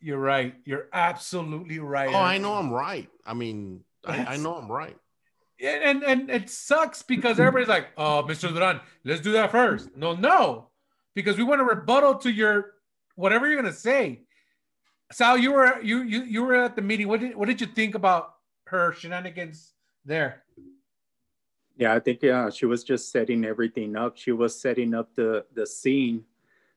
You're 0.00 0.18
right. 0.18 0.54
You're 0.64 0.88
absolutely 0.92 1.78
right. 1.78 2.10
Oh, 2.14 2.18
I 2.18 2.38
know 2.38 2.54
I'm 2.54 2.72
right. 2.72 3.08
I 3.26 3.34
mean, 3.34 3.84
I, 4.06 4.34
I 4.34 4.36
know 4.36 4.56
I'm 4.56 4.70
right. 4.70 4.96
And, 5.62 5.82
and 5.82 6.02
and 6.02 6.30
it 6.30 6.50
sucks 6.50 7.02
because 7.02 7.38
everybody's 7.38 7.68
like, 7.68 7.88
"Oh, 7.96 8.24
Mr. 8.28 8.52
Duran, 8.52 8.80
let's 9.04 9.20
do 9.20 9.32
that 9.32 9.50
first. 9.50 9.96
No, 9.96 10.14
no, 10.14 10.68
because 11.14 11.38
we 11.38 11.44
want 11.44 11.60
to 11.60 11.64
rebuttal 11.64 12.16
to 12.16 12.30
your 12.30 12.72
whatever 13.14 13.46
you're 13.46 13.56
gonna 13.56 13.72
say. 13.72 14.22
Sal, 15.12 15.38
you 15.38 15.52
were 15.52 15.80
you 15.80 16.02
you 16.02 16.24
you 16.24 16.44
were 16.44 16.56
at 16.56 16.76
the 16.76 16.82
meeting. 16.82 17.08
What 17.08 17.20
did 17.20 17.36
what 17.36 17.48
did 17.48 17.60
you 17.60 17.68
think 17.68 17.94
about 17.94 18.34
her 18.66 18.92
shenanigans 18.92 19.72
there? 20.04 20.43
Yeah, 21.76 21.92
I 21.92 22.00
think 22.00 22.22
yeah, 22.22 22.50
she 22.50 22.66
was 22.66 22.84
just 22.84 23.10
setting 23.10 23.44
everything 23.44 23.96
up. 23.96 24.16
She 24.16 24.32
was 24.32 24.58
setting 24.58 24.94
up 24.94 25.14
the 25.14 25.44
the 25.54 25.66
scene. 25.66 26.24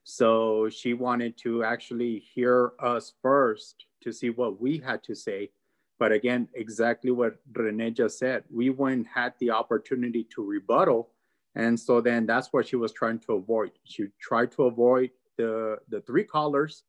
So 0.04 0.70
she 0.70 0.94
wanted 0.94 1.38
to 1.40 1.64
actually 1.64 2.20
hear 2.20 2.72
us 2.80 3.14
first 3.22 3.86
to 4.02 4.12
see 4.12 4.30
what 4.30 4.60
we 4.60 4.78
had 4.78 5.04
to 5.04 5.14
say. 5.16 5.52
But 6.00 6.12
again, 6.12 6.48
exactly 6.54 7.12
what 7.12 7.38
Rene 7.54 7.92
just 7.92 8.18
said. 8.18 8.44
We 8.50 8.70
weren't 8.70 9.08
had 9.08 9.34
the 9.40 9.52
opportunity 9.52 10.24
to 10.36 10.44
rebuttal. 10.44 11.10
And 11.56 11.80
so 11.80 12.02
then 12.02 12.26
that's 12.26 12.54
what 12.54 12.68
she 12.68 12.76
was 12.76 12.94
trying 12.94 13.20
to 13.22 13.34
avoid. 13.34 13.72
She 13.84 14.08
tried 14.20 14.52
to 14.54 14.64
avoid 14.64 15.12
the 15.38 15.78
the 15.90 16.02
three 16.02 16.24
callers 16.24 16.84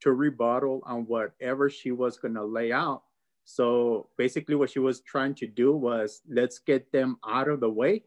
to 0.00 0.12
rebuttal 0.12 0.82
on 0.84 1.06
whatever 1.06 1.70
she 1.70 1.92
was 1.92 2.18
gonna 2.18 2.44
lay 2.44 2.72
out. 2.72 3.04
So 3.44 4.08
basically, 4.16 4.54
what 4.54 4.70
she 4.70 4.78
was 4.78 5.00
trying 5.00 5.34
to 5.36 5.46
do 5.46 5.76
was 5.76 6.22
let's 6.28 6.58
get 6.58 6.90
them 6.92 7.18
out 7.26 7.48
of 7.48 7.60
the 7.60 7.70
way 7.70 8.04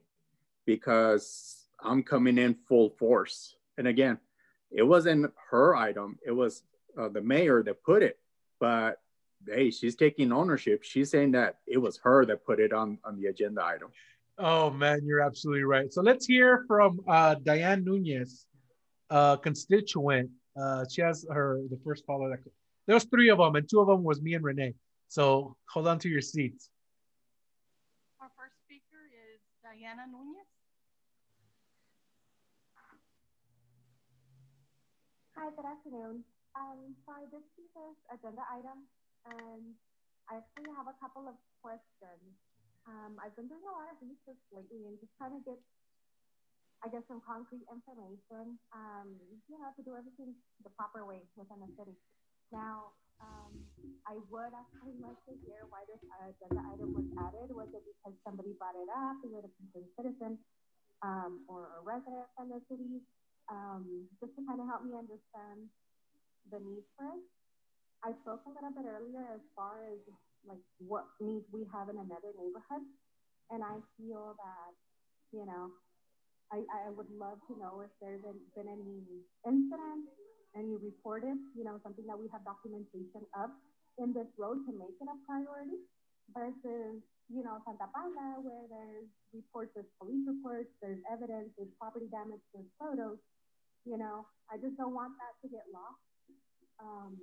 because 0.66 1.68
I'm 1.80 2.04
coming 2.04 2.38
in 2.38 2.56
full 2.68 2.90
force. 2.90 3.56
And 3.78 3.88
again, 3.88 4.18
it 4.72 4.84
wasn't 4.84 5.32
her 5.50 5.76
item, 5.76 6.18
it 6.26 6.32
was 6.32 6.64
uh, 7.00 7.10
the 7.10 7.22
mayor 7.22 7.64
that 7.64 7.84
put 7.84 8.04
it. 8.04 8.18
But 8.60 9.00
hey, 9.46 9.70
she's 9.70 9.96
taking 9.96 10.32
ownership. 10.32 10.84
She's 10.84 11.12
saying 11.12 11.32
that 11.34 11.60
it 11.68 11.78
was 11.78 11.98
her 11.98 12.26
that 12.26 12.46
put 12.46 12.60
it 12.60 12.74
on, 12.74 12.98
on 13.04 13.20
the 13.20 13.28
agenda 13.28 13.64
item. 13.64 13.90
Oh 14.40 14.70
man, 14.70 15.02
you're 15.04 15.22
absolutely 15.22 15.64
right. 15.64 15.92
So 15.92 16.02
let's 16.02 16.26
hear 16.26 16.66
from 16.68 17.00
uh, 17.08 17.36
Diane 17.44 17.84
Nunez, 17.84 18.46
uh, 19.10 19.38
constituent. 19.38 20.30
Uh, 20.60 20.86
she 20.92 21.02
has 21.02 21.26
her 21.32 21.62
the 21.70 21.80
first 21.84 22.06
caller. 22.06 22.30
That, 22.30 22.40
there 22.88 22.96
was 22.96 23.06
three 23.06 23.30
of 23.30 23.38
them, 23.38 23.56
and 23.56 23.70
two 23.70 23.80
of 23.80 23.88
them 23.88 24.04
was 24.04 24.22
me 24.22 24.34
and 24.34 24.44
Rene. 24.44 24.74
So 25.08 25.56
hold 25.72 25.88
on 25.88 26.00
to 26.04 26.10
your 26.10 26.22
seats. 26.22 26.70
Our 28.20 28.28
first 28.36 28.60
speaker 28.68 29.08
is 29.08 29.40
Diana 29.64 30.04
Nunez. 30.12 30.52
Hi, 35.40 35.48
good 35.56 35.64
afternoon. 35.64 36.28
Um, 36.60 36.92
so 37.06 37.14
I 37.16 37.24
did 37.32 37.46
see 37.56 37.70
this 37.72 37.98
agenda 38.12 38.44
item, 38.52 38.84
and 39.32 39.64
I 40.28 40.44
actually 40.44 40.74
have 40.76 40.92
a 40.92 40.98
couple 41.00 41.30
of 41.30 41.40
questions. 41.64 42.26
Um, 42.84 43.16
I've 43.24 43.36
been 43.40 43.48
doing 43.48 43.64
a 43.64 43.72
lot 43.72 43.88
of 43.88 44.02
research 44.04 44.42
lately 44.52 44.92
and 44.92 45.00
just 45.00 45.14
trying 45.16 45.40
to 45.40 45.44
get, 45.46 45.60
I 46.84 46.92
guess, 46.92 47.06
some 47.08 47.24
concrete 47.24 47.64
information, 47.72 48.60
um, 48.76 49.16
you 49.48 49.56
know, 49.56 49.72
to 49.72 49.82
do 49.88 49.96
everything 49.96 50.36
the 50.66 50.74
proper 50.76 51.06
way 51.08 51.24
within 51.40 51.64
the 51.64 51.72
city. 51.80 51.96
Now, 52.52 52.98
um, 53.22 53.52
I 54.06 54.16
would 54.30 54.54
actually 54.54 54.98
like 55.02 55.20
to 55.28 55.34
hear 55.44 55.66
why 55.70 55.84
this 55.90 56.00
agenda 56.22 56.62
item 56.70 56.94
was 56.94 57.08
added. 57.18 57.50
Was 57.52 57.70
it 57.74 57.84
because 57.84 58.16
somebody 58.24 58.54
brought 58.56 58.78
it 58.78 58.90
up? 58.90 59.18
Is 59.26 59.34
it 59.34 59.44
a 59.44 59.52
concerned 59.58 59.92
citizen 59.98 60.34
um, 61.02 61.44
or 61.50 61.78
a 61.78 61.82
resident 61.84 62.30
from 62.38 62.54
the 62.54 62.62
city? 62.70 63.02
Um, 63.48 64.08
just 64.20 64.36
to 64.36 64.44
kind 64.44 64.60
of 64.60 64.68
help 64.68 64.84
me 64.84 64.94
understand 64.94 65.72
the 66.52 66.60
need 66.60 66.84
for 66.96 67.08
it. 67.16 67.24
I 68.04 68.14
spoke 68.22 68.44
a 68.46 68.54
little 68.54 68.72
bit 68.76 68.86
earlier 68.86 69.26
as 69.34 69.44
far 69.56 69.88
as 69.90 70.00
like 70.46 70.62
what 70.80 71.08
needs 71.20 71.48
we 71.50 71.66
have 71.74 71.90
in 71.90 71.98
another 71.98 72.32
neighborhood, 72.38 72.86
and 73.50 73.64
I 73.64 73.82
feel 73.98 74.38
that 74.38 74.72
you 75.34 75.44
know 75.48 75.74
I, 76.52 76.64
I 76.88 76.90
would 76.92 77.12
love 77.12 77.40
to 77.52 77.60
know 77.60 77.84
if 77.84 77.92
there's 78.00 78.22
been, 78.24 78.40
been 78.56 78.70
any 78.72 79.04
incidents, 79.44 80.08
any 80.58 80.76
reported, 80.82 81.38
you 81.54 81.64
know, 81.64 81.78
something 81.86 82.06
that 82.10 82.18
we 82.18 82.26
have 82.34 82.42
documentation 82.44 83.22
of 83.38 83.54
in 84.02 84.14
this 84.14 84.28
road 84.38 84.66
to 84.66 84.72
make 84.74 84.98
it 84.98 85.08
a 85.08 85.18
priority 85.26 85.78
versus, 86.34 87.00
you 87.30 87.42
know, 87.46 87.62
Santa 87.64 87.88
Paula 87.94 88.42
where 88.42 88.66
there's 88.68 89.10
reports, 89.34 89.72
there's 89.78 89.90
police 90.02 90.26
reports, 90.26 90.70
there's 90.82 91.02
evidence, 91.08 91.54
there's 91.58 91.72
property 91.78 92.10
damage, 92.10 92.42
there's 92.54 92.70
photos, 92.82 93.22
you 93.86 93.98
know, 93.98 94.28
I 94.52 94.58
just 94.58 94.76
don't 94.76 94.94
want 94.94 95.16
that 95.22 95.38
to 95.44 95.48
get 95.48 95.64
lost. 95.72 96.02
Um, 96.82 97.16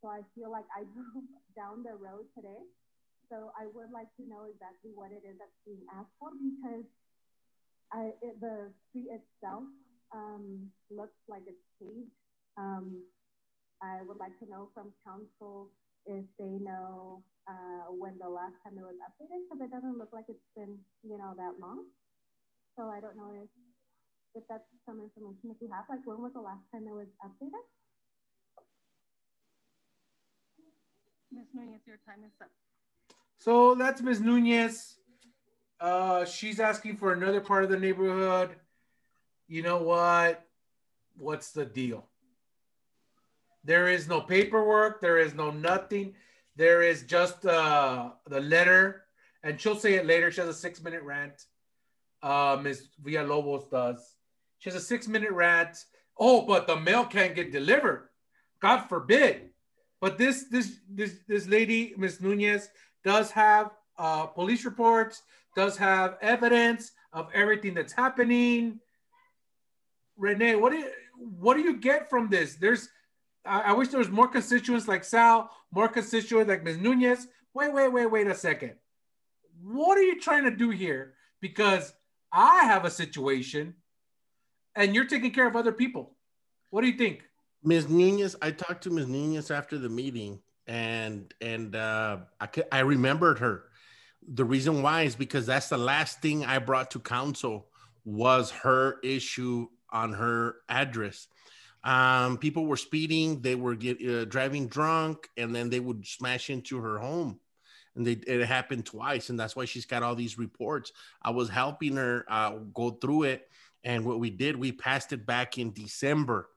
so 0.00 0.08
I 0.08 0.22
feel 0.34 0.50
like 0.50 0.66
I 0.70 0.86
drove 0.94 1.26
down 1.56 1.82
the 1.82 1.98
road 1.98 2.30
today. 2.36 2.62
So 3.30 3.50
I 3.56 3.66
would 3.72 3.90
like 3.90 4.12
to 4.20 4.28
know 4.28 4.44
exactly 4.44 4.92
what 4.92 5.10
it 5.10 5.24
is 5.24 5.40
that's 5.40 5.58
being 5.64 5.82
asked 5.88 6.12
for 6.20 6.30
because 6.36 6.84
I, 7.92 8.12
it, 8.20 8.36
the 8.40 8.68
street 8.88 9.08
itself 9.08 9.64
um, 10.12 10.68
looks 10.90 11.16
like 11.28 11.42
it's 11.48 11.64
paved. 11.80 12.12
Um, 12.56 13.02
I 13.82 13.98
would 14.06 14.18
like 14.18 14.38
to 14.38 14.46
know 14.48 14.68
from 14.74 14.92
council 15.06 15.70
if 16.06 16.24
they 16.38 16.54
know 16.62 17.22
uh, 17.48 17.90
when 17.90 18.18
the 18.18 18.28
last 18.28 18.54
time 18.62 18.78
it 18.78 18.86
was 18.86 18.98
updated 19.02 19.42
because 19.46 19.60
it 19.62 19.70
doesn't 19.70 19.98
look 19.98 20.10
like 20.12 20.26
it's 20.28 20.46
been, 20.54 20.78
you 21.02 21.18
know, 21.18 21.34
that 21.36 21.58
long. 21.60 21.86
So 22.78 22.88
I 22.88 23.00
don't 23.00 23.16
know 23.16 23.32
if, 23.34 23.50
if 24.34 24.44
that's 24.48 24.64
some 24.86 25.00
information 25.00 25.50
that 25.50 25.58
you 25.60 25.68
have, 25.72 25.84
like 25.88 26.04
when 26.04 26.22
was 26.22 26.32
the 26.34 26.40
last 26.40 26.62
time 26.72 26.86
it 26.86 26.94
was 26.94 27.10
updated? 27.24 27.64
Ms. 31.32 31.46
Nunez, 31.54 31.80
your 31.86 31.98
time 32.06 32.24
is 32.24 32.32
up. 32.40 32.50
So 33.38 33.74
that's 33.74 34.00
Ms. 34.00 34.20
Nunez. 34.20 34.96
Uh, 35.80 36.24
she's 36.24 36.60
asking 36.60 36.96
for 36.96 37.12
another 37.12 37.40
part 37.40 37.64
of 37.64 37.70
the 37.70 37.78
neighborhood. 37.78 38.50
You 39.48 39.62
know 39.62 39.82
what? 39.82 40.46
What's 41.16 41.50
the 41.50 41.64
deal? 41.64 42.06
There 43.64 43.88
is 43.88 44.08
no 44.08 44.20
paperwork. 44.20 45.00
There 45.00 45.18
is 45.18 45.34
no 45.34 45.50
nothing. 45.50 46.14
There 46.56 46.82
is 46.82 47.04
just 47.04 47.46
uh, 47.46 48.10
the 48.26 48.40
letter, 48.40 49.04
and 49.42 49.60
she'll 49.60 49.76
say 49.76 49.94
it 49.94 50.06
later. 50.06 50.30
She 50.30 50.40
has 50.40 50.50
a 50.50 50.54
six-minute 50.54 51.02
rant. 51.02 51.46
Uh, 52.22 52.58
Ms. 52.62 52.88
Villalobos 53.02 53.70
does. 53.70 54.16
She 54.58 54.68
has 54.70 54.76
a 54.76 54.84
six-minute 54.84 55.32
rant. 55.32 55.76
Oh, 56.18 56.42
but 56.42 56.66
the 56.66 56.76
mail 56.76 57.04
can't 57.04 57.34
get 57.34 57.52
delivered. 57.52 58.08
God 58.60 58.82
forbid. 58.88 59.50
But 60.00 60.18
this 60.18 60.44
this 60.50 60.78
this 60.90 61.20
this 61.28 61.46
lady, 61.46 61.94
Ms. 61.96 62.20
Nunez, 62.20 62.68
does 63.04 63.30
have 63.30 63.70
uh, 63.98 64.26
police 64.26 64.64
reports, 64.64 65.22
does 65.56 65.76
have 65.76 66.18
evidence 66.20 66.92
of 67.12 67.28
everything 67.32 67.74
that's 67.74 67.92
happening. 67.92 68.80
Rene, 70.16 70.56
what 70.56 70.72
do 70.72 70.78
you 70.78 70.90
what 71.16 71.54
do 71.56 71.62
you 71.62 71.76
get 71.76 72.10
from 72.10 72.28
this? 72.28 72.56
There's 72.56 72.88
I, 73.44 73.60
I 73.60 73.72
wish 73.72 73.88
there 73.88 73.98
was 73.98 74.10
more 74.10 74.28
constituents 74.28 74.88
like 74.88 75.04
Sal, 75.04 75.50
more 75.70 75.88
constituents 75.88 76.48
like 76.48 76.64
Ms. 76.64 76.78
Nunez. 76.78 77.26
Wait, 77.54 77.72
wait, 77.72 77.92
wait, 77.92 78.06
wait 78.06 78.26
a 78.26 78.34
second. 78.34 78.72
What 79.62 79.98
are 79.98 80.02
you 80.02 80.20
trying 80.20 80.44
to 80.44 80.50
do 80.50 80.70
here? 80.70 81.14
Because 81.40 81.92
I 82.32 82.64
have 82.64 82.84
a 82.84 82.90
situation 82.90 83.74
and 84.74 84.94
you're 84.94 85.06
taking 85.06 85.32
care 85.32 85.46
of 85.46 85.56
other 85.56 85.72
people. 85.72 86.16
What 86.70 86.82
do 86.82 86.88
you 86.88 86.96
think? 86.96 87.22
Ms. 87.62 87.88
Nunez, 87.88 88.34
I 88.42 88.50
talked 88.50 88.84
to 88.84 88.90
Ms. 88.90 89.06
Nunez 89.06 89.50
after 89.50 89.78
the 89.78 89.88
meeting 89.88 90.40
and 90.66 91.32
and 91.40 91.74
uh, 91.74 92.18
I 92.40 92.48
I 92.70 92.80
remembered 92.80 93.38
her. 93.40 93.64
The 94.26 94.44
reason 94.44 94.82
why 94.82 95.02
is 95.02 95.16
because 95.16 95.46
that's 95.46 95.68
the 95.68 95.78
last 95.78 96.22
thing 96.22 96.44
I 96.44 96.58
brought 96.58 96.92
to 96.92 97.00
council 97.00 97.66
was 98.04 98.50
her 98.50 98.98
issue 99.02 99.68
on 99.90 100.12
her 100.12 100.56
address. 100.68 101.26
Um, 101.84 102.38
people 102.38 102.66
were 102.66 102.76
speeding, 102.76 103.40
they 103.40 103.54
were 103.54 103.74
get, 103.74 104.04
uh, 104.06 104.24
driving 104.24 104.68
drunk, 104.68 105.28
and 105.36 105.54
then 105.54 105.68
they 105.68 105.80
would 105.80 106.06
smash 106.06 106.48
into 106.48 106.78
her 106.78 106.98
home. 106.98 107.40
And 107.96 108.06
they, 108.06 108.12
it 108.12 108.46
happened 108.46 108.86
twice, 108.86 109.28
and 109.28 109.38
that's 109.38 109.56
why 109.56 109.64
she's 109.64 109.84
got 109.84 110.02
all 110.02 110.14
these 110.14 110.38
reports. 110.38 110.92
I 111.20 111.30
was 111.30 111.48
helping 111.48 111.96
her 111.96 112.24
uh, 112.28 112.52
go 112.72 112.90
through 112.90 113.24
it, 113.24 113.48
and 113.84 114.04
what 114.04 114.20
we 114.20 114.30
did, 114.30 114.56
we 114.56 114.72
passed 114.72 115.12
it 115.12 115.26
back 115.26 115.58
in 115.58 115.72
December. 115.72 116.48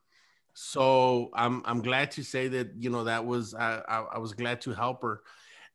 So 0.54 1.32
I'm 1.34 1.62
I'm 1.66 1.82
glad 1.82 2.12
to 2.12 2.24
say 2.24 2.48
that 2.48 2.72
you 2.80 2.90
know 2.90 3.04
that 3.04 3.26
was 3.26 3.54
I, 3.54 3.82
I, 3.86 4.00
I 4.14 4.18
was 4.20 4.32
glad 4.32 4.62
to 4.62 4.74
help 4.74 5.02
her, 5.02 5.22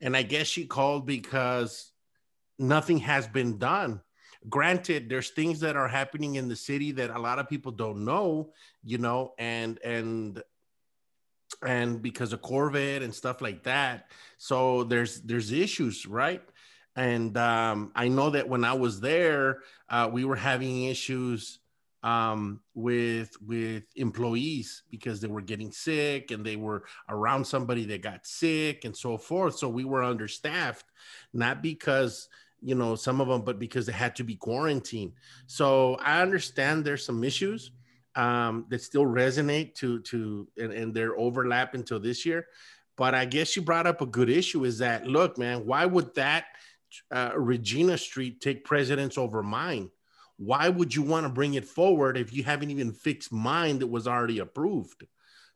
and 0.01 0.17
I 0.17 0.23
guess 0.23 0.47
she 0.47 0.65
called 0.65 1.07
because 1.07 1.93
nothing 2.59 2.99
has 2.99 3.29
been 3.29 3.59
done 3.59 4.01
granted 4.49 5.09
there's 5.09 5.31
things 5.31 5.61
that 5.61 5.77
are 5.77 5.89
happening 5.89 6.37
in 6.37 6.49
the 6.49 6.57
city 6.57 6.93
that 6.93 7.11
a 7.11 7.19
lot 7.19 7.39
of 7.39 7.49
people 7.49 7.71
don't 7.71 8.05
know 8.05 8.51
you 8.83 8.99
know 8.99 9.35
and 9.39 9.79
and 9.85 10.43
and 11.63 12.01
because 12.01 12.33
of 12.33 12.41
COVID 12.41 13.03
and 13.03 13.15
stuff 13.15 13.43
like 13.43 13.65
that. 13.65 14.07
So 14.39 14.85
there's 14.85 15.21
there's 15.23 15.53
issues 15.53 16.07
right? 16.07 16.43
And 16.97 17.37
um, 17.37 17.93
i 17.95 18.09
know 18.09 18.31
that 18.31 18.49
when 18.49 18.65
i 18.65 18.73
was 18.73 19.01
there 19.01 19.61
uh, 19.89 20.11
we 20.13 20.25
were 20.25 20.37
having 20.37 20.85
issues 20.85 21.61
um, 22.03 22.61
with 22.75 23.37
with 23.43 23.85
employees 23.97 24.83
because 24.91 25.21
they 25.21 25.29
were 25.29 25.41
getting 25.41 25.71
sick 25.71 26.31
and 26.31 26.45
they 26.45 26.57
were 26.57 26.85
around 27.09 27.45
somebody 27.47 27.85
that 27.87 28.03
got 28.03 28.27
sick 28.27 28.85
and 28.85 28.97
so 28.97 29.19
forth. 29.19 29.57
So 29.59 29.69
we 29.69 29.85
were 29.85 30.03
understaffed 30.03 30.87
not 31.33 31.63
because 31.63 32.29
you 32.63 32.75
know, 32.75 32.95
some 32.95 33.21
of 33.21 33.29
them, 33.29 33.43
but 33.43 33.59
because 33.59 33.87
they 33.87 33.93
had 33.93 34.17
to 34.17 34.25
be 34.25 34.37
quarantined. 34.37 35.13
So 35.47 35.97
I 35.97 36.23
understand 36.23 36.85
there's 36.85 37.05
some 37.05 37.25
issues 37.25 37.73
um, 38.15 38.67
that 38.69 38.83
still 38.83 39.05
resonate 39.05 39.75
to 39.77 40.01
to 40.01 40.49
and, 40.59 40.73
and 40.73 40.95
they're 40.95 41.17
overlap 41.19 41.75
until 41.75 42.01
this 42.01 42.27
year. 42.27 42.47
But 42.97 43.15
I 43.15 43.25
guess 43.25 43.57
you 43.57 43.63
brought 43.63 43.87
up 43.87 44.01
a 44.01 44.07
good 44.07 44.29
issue 44.29 44.65
is 44.65 44.79
that 44.79 45.07
look, 45.07 45.39
man, 45.39 45.65
why 45.65 45.87
would 45.87 46.15
that 46.17 46.47
uh, 47.11 47.33
Regina 47.37 47.97
Street 47.97 48.41
take 48.41 48.65
precedence 48.65 49.17
over 49.17 49.43
mine? 49.43 49.91
Why 50.37 50.69
would 50.69 50.95
you 50.95 51.03
want 51.03 51.25
to 51.25 51.33
bring 51.33 51.55
it 51.55 51.67
forward 51.67 52.17
if 52.17 52.33
you 52.33 52.43
haven't 52.43 52.71
even 52.71 52.93
fixed 52.93 53.31
mine 53.33 53.79
that 53.79 53.87
was 53.87 54.07
already 54.07 54.39
approved? 54.39 55.07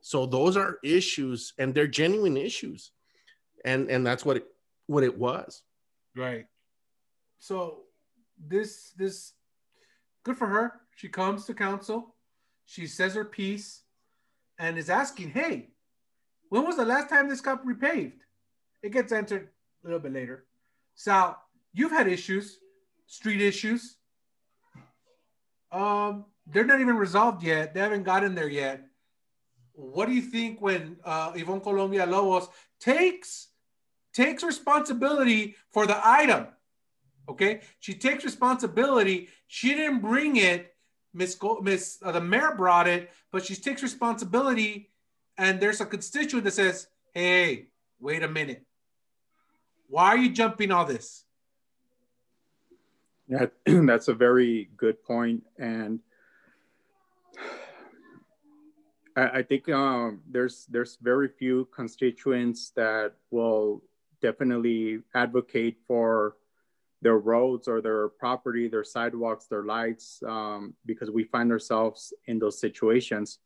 So 0.01 0.27
those 0.27 0.57
are 0.57 0.79
issues, 0.85 1.55
and 1.59 1.75
they're 1.75 1.87
genuine 1.87 2.37
issues, 2.37 2.93
and 3.65 3.91
and 3.91 4.07
that's 4.07 4.25
what 4.25 4.37
it 4.37 4.47
what 4.87 5.03
it 5.03 5.19
was. 5.19 5.63
Right. 6.15 6.47
So 7.39 7.85
this 8.39 8.93
this 8.97 9.33
good 10.23 10.37
for 10.37 10.47
her. 10.47 10.81
She 10.97 11.09
comes 11.09 11.45
to 11.47 11.55
council, 11.55 12.15
she 12.65 12.87
says 12.87 13.15
her 13.15 13.25
piece, 13.25 13.83
and 14.59 14.79
is 14.79 14.91
asking, 14.91 15.31
"Hey, 15.31 15.71
when 16.49 16.65
was 16.65 16.77
the 16.77 16.85
last 16.85 17.09
time 17.09 17.29
this 17.29 17.41
got 17.41 17.65
repaved?" 17.67 18.21
It 18.83 18.93
gets 18.93 19.13
answered 19.13 19.49
a 19.83 19.87
little 19.87 20.01
bit 20.01 20.13
later. 20.13 20.47
Sal, 20.95 21.41
you've 21.73 21.91
had 21.91 22.07
issues, 22.07 22.59
street 23.07 23.41
issues. 23.41 23.97
Um, 25.73 26.27
they're 26.47 26.65
not 26.65 26.81
even 26.81 26.97
resolved 26.97 27.43
yet. 27.43 27.75
They 27.75 27.81
haven't 27.81 28.05
gotten 28.05 28.35
there 28.35 28.49
yet. 28.49 28.87
What 29.73 30.07
do 30.07 30.15
you 30.15 30.23
think 30.23 30.61
when 30.61 30.99
uh, 31.05 31.33
Yvonne 31.35 31.61
Colon 31.61 31.91
Villalobos 31.91 32.49
takes 32.79 33.49
takes 34.13 34.45
responsibility 34.45 35.57
for 35.73 35.87
the 35.87 35.99
item? 36.07 36.47
Okay, 37.29 37.61
she 37.81 37.95
takes 37.95 38.25
responsibility. 38.25 39.29
She 39.47 39.69
didn't 39.69 40.01
bring 40.01 40.37
it. 40.37 40.75
Miss 41.15 41.35
Go- 41.35 41.61
Miss 41.63 41.99
uh, 42.03 42.13
the 42.13 42.21
mayor 42.21 42.55
brought 42.57 42.87
it, 42.89 43.11
but 43.33 43.45
she 43.45 43.55
takes 43.55 43.83
responsibility. 43.83 44.91
And 45.39 45.59
there's 45.59 45.81
a 45.81 45.87
constituent 45.87 46.45
that 46.45 46.53
says, 46.53 46.89
"Hey, 47.13 47.69
wait 47.99 48.23
a 48.23 48.29
minute. 48.29 48.65
Why 49.89 50.09
are 50.09 50.19
you 50.19 50.31
jumping 50.31 50.71
all 50.71 50.85
this?" 50.85 51.25
Yeah, 53.27 53.47
that's 53.87 54.09
a 54.09 54.15
very 54.15 54.69
good 54.77 55.03
point, 55.03 55.45
and 55.59 56.01
I, 59.17 59.43
think 59.43 59.69
um, 59.69 60.21
there's 60.29 60.67
there's 60.67 60.99
very 61.01 61.29
few 61.29 61.69
constituents 61.75 62.71
that 62.77 63.15
will 63.31 63.83
definitely 64.21 65.01
advocate 65.15 65.79
for 65.87 66.37
their 67.05 67.19
roads 67.19 67.69
or 67.69 67.81
their 67.83 68.09
property, 68.09 68.67
their 68.67 68.83
sidewalks, 68.83 69.45
their 69.47 69.63
lights, 69.63 70.23
um, 70.27 70.75
because 70.87 71.11
we 71.11 71.25
find 71.25 71.53
ourselves 71.53 72.15
in 72.27 72.39
those 72.39 72.59
situations. 72.59 73.39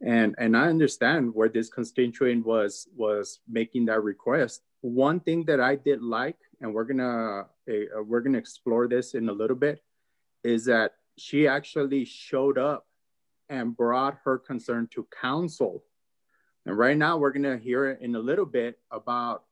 And, 0.00 0.34
and 0.38 0.56
I 0.56 0.68
understand 0.68 1.34
where 1.34 1.48
this 1.48 1.68
constituent 1.68 2.46
was 2.46 2.88
was 2.96 3.40
making 3.48 3.86
that 3.86 4.02
request. 4.02 4.62
One 4.80 5.18
thing 5.20 5.44
that 5.46 5.60
I 5.60 5.74
did 5.76 6.00
like, 6.00 6.38
and 6.60 6.72
we're 6.74 6.84
gonna 6.84 7.46
uh, 7.70 8.02
we're 8.08 8.20
gonna 8.20 8.38
explore 8.38 8.88
this 8.88 9.14
in 9.14 9.28
a 9.28 9.32
little 9.32 9.56
bit, 9.56 9.82
is 10.42 10.64
that 10.66 10.94
she 11.18 11.46
actually 11.46 12.04
showed 12.04 12.58
up 12.58 12.86
and 13.48 13.76
brought 13.76 14.18
her 14.24 14.38
concern 14.38 14.88
to 14.94 15.06
council. 15.20 15.84
And 16.66 16.78
right 16.78 16.96
now, 16.96 17.18
we're 17.18 17.32
gonna 17.32 17.58
hear 17.58 17.90
in 17.90 18.14
a 18.14 18.26
little 18.30 18.46
bit 18.46 18.78
about 18.90 19.44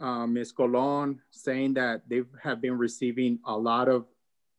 uh, 0.00 0.26
Ms. 0.26 0.52
Colon 0.52 1.20
saying 1.30 1.74
that 1.74 2.08
they 2.08 2.22
have 2.42 2.60
been 2.60 2.78
receiving 2.78 3.38
a 3.44 3.56
lot 3.56 3.88
of 3.88 4.06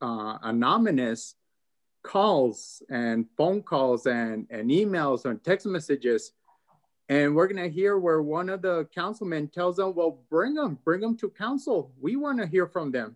uh, 0.02 0.38
anonymous 0.44 1.36
calls 2.04 2.82
and 2.90 3.26
phone 3.36 3.62
calls 3.62 4.06
and, 4.06 4.48
and 4.50 4.70
emails 4.70 5.26
and 5.26 5.44
text 5.44 5.66
messages. 5.66 6.32
And 7.10 7.36
we're 7.36 7.48
gonna 7.48 7.68
hear 7.70 7.98
where 7.98 8.22
one 8.22 8.50
of 8.50 8.62
the 8.62 8.88
councilmen 8.94 9.48
tells 9.48 9.78
them, 9.78 9.94
well, 9.96 10.20
bring 10.30 10.56
them, 10.56 10.78
bring 10.84 11.02
them 11.02 11.18
to 11.18 11.30
council. 11.30 11.92
We 12.00 12.16
wanna 12.16 12.48
hear 12.48 12.68
from 12.68 12.92
them. 12.92 13.16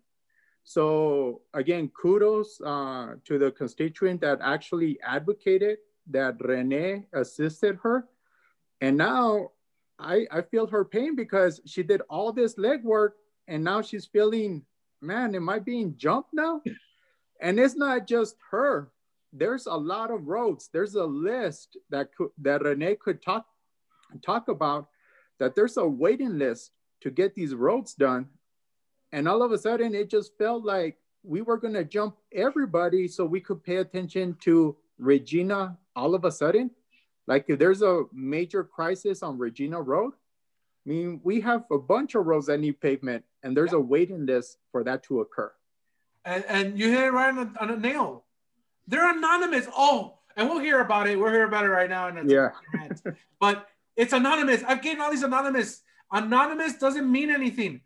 So 0.63 1.41
again, 1.53 1.89
kudos 1.89 2.61
uh, 2.61 3.15
to 3.25 3.39
the 3.39 3.51
constituent 3.51 4.21
that 4.21 4.39
actually 4.41 4.99
advocated 5.01 5.79
that 6.07 6.35
Rene 6.39 7.05
assisted 7.13 7.79
her. 7.83 8.07
And 8.79 8.97
now 8.97 9.51
I, 10.01 10.25
I 10.31 10.41
feel 10.41 10.67
her 10.67 10.83
pain 10.83 11.15
because 11.15 11.61
she 11.65 11.83
did 11.83 12.01
all 12.09 12.33
this 12.33 12.55
legwork 12.55 13.11
and 13.47 13.63
now 13.63 13.81
she's 13.81 14.05
feeling, 14.05 14.63
man, 15.01 15.35
am 15.35 15.47
I 15.49 15.59
being 15.59 15.95
jumped 15.97 16.33
now? 16.33 16.61
And 17.39 17.59
it's 17.59 17.75
not 17.75 18.07
just 18.07 18.35
her. 18.51 18.91
There's 19.33 19.65
a 19.65 19.73
lot 19.73 20.11
of 20.11 20.27
roads. 20.27 20.69
There's 20.71 20.95
a 20.95 21.05
list 21.05 21.77
that 21.89 22.13
could, 22.15 22.29
that 22.39 22.63
Rene 22.63 22.95
could 22.95 23.21
talk 23.21 23.45
talk 24.21 24.49
about 24.49 24.89
that 25.39 25.55
there's 25.55 25.77
a 25.77 25.87
waiting 25.87 26.37
list 26.37 26.71
to 26.99 27.09
get 27.09 27.33
these 27.33 27.55
roads 27.55 27.93
done. 27.93 28.27
And 29.11 29.27
all 29.27 29.41
of 29.41 29.51
a 29.51 29.57
sudden 29.57 29.95
it 29.95 30.09
just 30.09 30.37
felt 30.37 30.63
like 30.63 30.97
we 31.23 31.41
were 31.41 31.57
gonna 31.57 31.83
jump 31.83 32.17
everybody 32.33 33.07
so 33.07 33.25
we 33.25 33.39
could 33.39 33.63
pay 33.63 33.77
attention 33.77 34.37
to 34.41 34.75
Regina 34.99 35.77
all 35.95 36.13
of 36.13 36.25
a 36.25 36.31
sudden. 36.31 36.71
Like 37.31 37.45
if 37.47 37.59
there's 37.59 37.81
a 37.81 38.03
major 38.11 38.61
crisis 38.61 39.23
on 39.23 39.37
Regina 39.37 39.81
Road, 39.81 40.11
I 40.85 40.89
mean, 40.89 41.21
we 41.23 41.39
have 41.39 41.63
a 41.71 41.77
bunch 41.77 42.13
of 42.13 42.25
roads 42.25 42.47
that 42.47 42.59
need 42.59 42.81
pavement, 42.81 43.23
and 43.41 43.55
there's 43.55 43.71
a 43.71 43.79
waiting 43.79 44.25
list 44.25 44.57
for 44.73 44.83
that 44.83 45.03
to 45.03 45.21
occur. 45.21 45.49
And, 46.25 46.43
and 46.49 46.77
you 46.77 46.89
hit 46.89 47.05
it 47.05 47.13
right 47.13 47.29
on 47.29 47.39
a, 47.39 47.63
on 47.63 47.69
a 47.71 47.77
nail. 47.77 48.25
They're 48.85 49.09
anonymous. 49.09 49.65
Oh, 49.73 50.17
and 50.35 50.49
we'll 50.49 50.59
hear 50.59 50.81
about 50.81 51.07
it. 51.07 51.17
We'll 51.17 51.31
hear 51.31 51.45
about 51.45 51.63
it 51.63 51.69
right 51.69 51.89
now. 51.89 52.09
And 52.09 52.29
yeah. 52.29 52.49
but 53.39 53.65
it's 53.95 54.11
anonymous. 54.11 54.61
I've 54.67 54.81
getting 54.81 54.99
all 54.99 55.09
these 55.09 55.23
anonymous. 55.23 55.83
Anonymous 56.11 56.73
doesn't 56.79 57.09
mean 57.09 57.31
anything. 57.31 57.79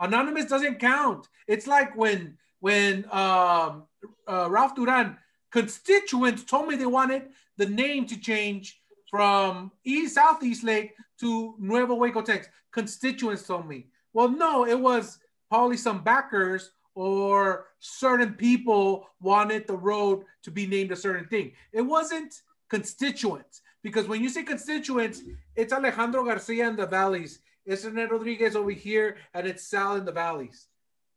Anonymous 0.00 0.46
doesn't 0.46 0.78
count. 0.78 1.28
It's 1.46 1.66
like 1.66 1.94
when 1.98 2.38
when 2.60 3.04
um, 3.12 3.82
uh, 4.26 4.48
Ralph 4.48 4.74
Duran 4.74 5.18
constituents 5.50 6.44
told 6.44 6.66
me 6.68 6.76
they 6.76 6.86
wanted 6.86 7.24
the 7.58 7.66
name 7.66 8.06
to 8.06 8.18
change 8.18 8.80
from 9.10 9.72
East 9.84 10.14
Southeast 10.14 10.64
Lake 10.64 10.94
to 11.20 11.54
Nuevo 11.58 11.94
Waco, 11.94 12.22
Texas. 12.22 12.52
Constituents 12.72 13.46
told 13.46 13.68
me. 13.68 13.86
Well, 14.12 14.28
no, 14.28 14.66
it 14.66 14.78
was 14.78 15.18
probably 15.48 15.76
some 15.76 16.02
backers 16.02 16.72
or 16.94 17.66
certain 17.78 18.34
people 18.34 19.06
wanted 19.20 19.66
the 19.66 19.76
road 19.76 20.24
to 20.42 20.50
be 20.50 20.66
named 20.66 20.92
a 20.92 20.96
certain 20.96 21.26
thing. 21.26 21.52
It 21.72 21.82
wasn't 21.82 22.42
constituents 22.70 23.60
because 23.82 24.08
when 24.08 24.22
you 24.22 24.28
say 24.28 24.42
constituents, 24.42 25.22
it's 25.54 25.72
Alejandro 25.72 26.24
Garcia 26.24 26.68
in 26.68 26.76
the 26.76 26.86
valleys, 26.86 27.40
it's 27.64 27.84
Rene 27.84 28.06
Rodriguez 28.06 28.56
over 28.56 28.70
here, 28.70 29.16
and 29.34 29.46
it's 29.46 29.68
Sal 29.68 29.96
in 29.96 30.04
the 30.04 30.12
valleys. 30.12 30.68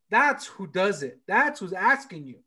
That's 0.10 0.48
who 0.48 0.68
does 0.68 1.04
it. 1.04 1.20
That's 1.28 1.60
who's 1.60 1.74
asking 1.74 2.26
you. 2.26 2.40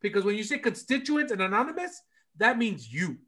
Because 0.00 0.24
when 0.24 0.36
you 0.36 0.42
say 0.42 0.58
constituents 0.58 1.32
and 1.32 1.40
anonymous, 1.40 2.02
that 2.36 2.58
means 2.58 2.92
you. 2.92 3.18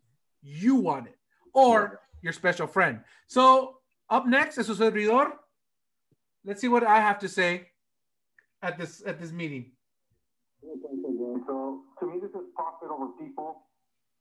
You 0.42 0.76
want 0.76 1.06
it. 1.06 1.16
Or 1.54 2.00
your 2.22 2.32
special 2.32 2.66
friend. 2.66 3.00
So 3.26 3.76
up 4.08 4.26
next 4.26 4.58
is 4.58 4.66
su 4.66 4.74
servidor. 4.74 5.32
Let's 6.44 6.60
see 6.60 6.68
what 6.68 6.84
I 6.84 7.00
have 7.00 7.18
to 7.20 7.28
say 7.28 7.68
at 8.62 8.78
this 8.78 9.02
at 9.06 9.20
this 9.20 9.32
meeting. 9.32 9.72
So 11.46 11.82
to 11.98 12.06
me, 12.06 12.20
this 12.20 12.30
is 12.30 12.46
profit 12.54 12.90
over 12.90 13.08
people. 13.18 13.66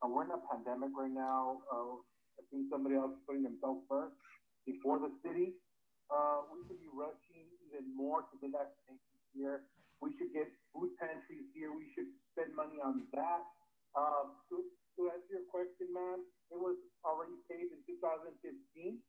Uh, 0.00 0.08
we're 0.08 0.24
in 0.24 0.32
a 0.32 0.40
pandemic 0.48 0.90
right 0.96 1.12
now. 1.12 1.60
Uh, 1.68 2.00
I 2.40 2.42
think 2.48 2.72
somebody 2.72 2.96
else 2.96 3.12
is 3.12 3.22
putting 3.28 3.44
themselves 3.44 3.84
first 3.88 4.16
before 4.64 4.98
the 4.98 5.12
city. 5.20 5.52
Uh, 6.08 6.48
we 6.48 6.64
should 6.66 6.80
be 6.80 6.88
rushing 6.90 7.46
even 7.68 7.84
more 7.92 8.24
to 8.26 8.34
get 8.40 8.50
vaccinations 8.56 9.22
here. 9.36 9.68
We 10.00 10.16
should 10.16 10.32
get 10.32 10.48
food 10.72 10.96
pantries 10.96 11.52
here. 11.52 11.70
We 11.76 11.92
should 11.92 12.08
spend 12.32 12.56
money 12.56 12.80
on 12.80 13.04
that. 13.12 13.44
Uh, 13.92 14.32
to, 15.00 15.08
answer 15.08 15.40
your 15.40 15.48
question, 15.48 15.88
ma'am, 15.96 16.20
it 16.52 16.60
was 16.60 16.76
already 17.08 17.40
paid 17.48 17.72
in 17.72 17.80
2015. 17.88 19.00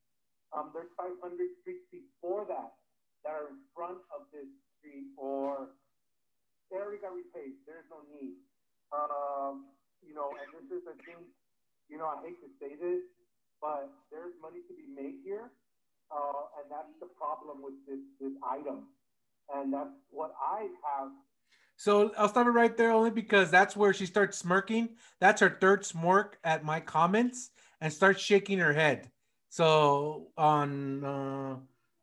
Um, 0.55 0.71
there's 0.71 0.91
500 0.95 1.19
streets 1.59 1.83
before 1.91 2.47
that 2.47 2.79
that 3.27 3.35
are 3.35 3.51
in 3.51 3.59
front 3.75 3.99
of 4.15 4.31
this 4.31 4.47
street 4.79 5.11
or 5.19 5.75
they 6.71 6.79
already 6.79 7.03
got 7.03 7.11
repaid. 7.11 7.59
There's 7.67 7.87
no 7.91 7.99
need. 8.07 8.39
Um, 8.95 9.75
you 9.99 10.15
know, 10.15 10.31
and 10.31 10.47
this 10.55 10.67
is 10.71 10.83
a 10.87 10.95
thing, 11.03 11.27
you 11.91 11.99
know, 11.99 12.07
I 12.07 12.23
hate 12.23 12.39
to 12.39 12.49
say 12.59 12.79
this, 12.79 13.03
but 13.59 13.91
there's 14.07 14.33
money 14.39 14.63
to 14.67 14.73
be 14.73 14.87
made 14.87 15.19
here. 15.27 15.51
Uh, 16.11 16.59
and 16.59 16.67
that's 16.67 16.91
the 16.99 17.07
problem 17.15 17.63
with 17.63 17.75
this, 17.87 17.99
this 18.19 18.35
item. 18.43 18.91
And 19.51 19.71
that's 19.71 19.95
what 20.11 20.35
I 20.39 20.67
have 20.83 21.11
so 21.81 22.13
I'll 22.17 22.29
stop 22.29 22.45
it 22.45 22.51
right 22.51 22.77
there 22.77 22.91
only 22.91 23.09
because 23.09 23.49
that's 23.49 23.75
where 23.75 23.91
she 23.93 24.05
starts 24.05 24.37
smirking. 24.37 24.89
That's 25.19 25.41
her 25.41 25.57
third 25.59 25.83
smirk 25.85 26.37
at 26.43 26.63
my 26.63 26.79
comments 26.79 27.49
and 27.81 27.91
starts 27.91 28.21
shaking 28.21 28.59
her 28.59 28.73
head. 28.73 29.09
So 29.49 30.27
on 30.37 31.03
uh, 31.03 31.55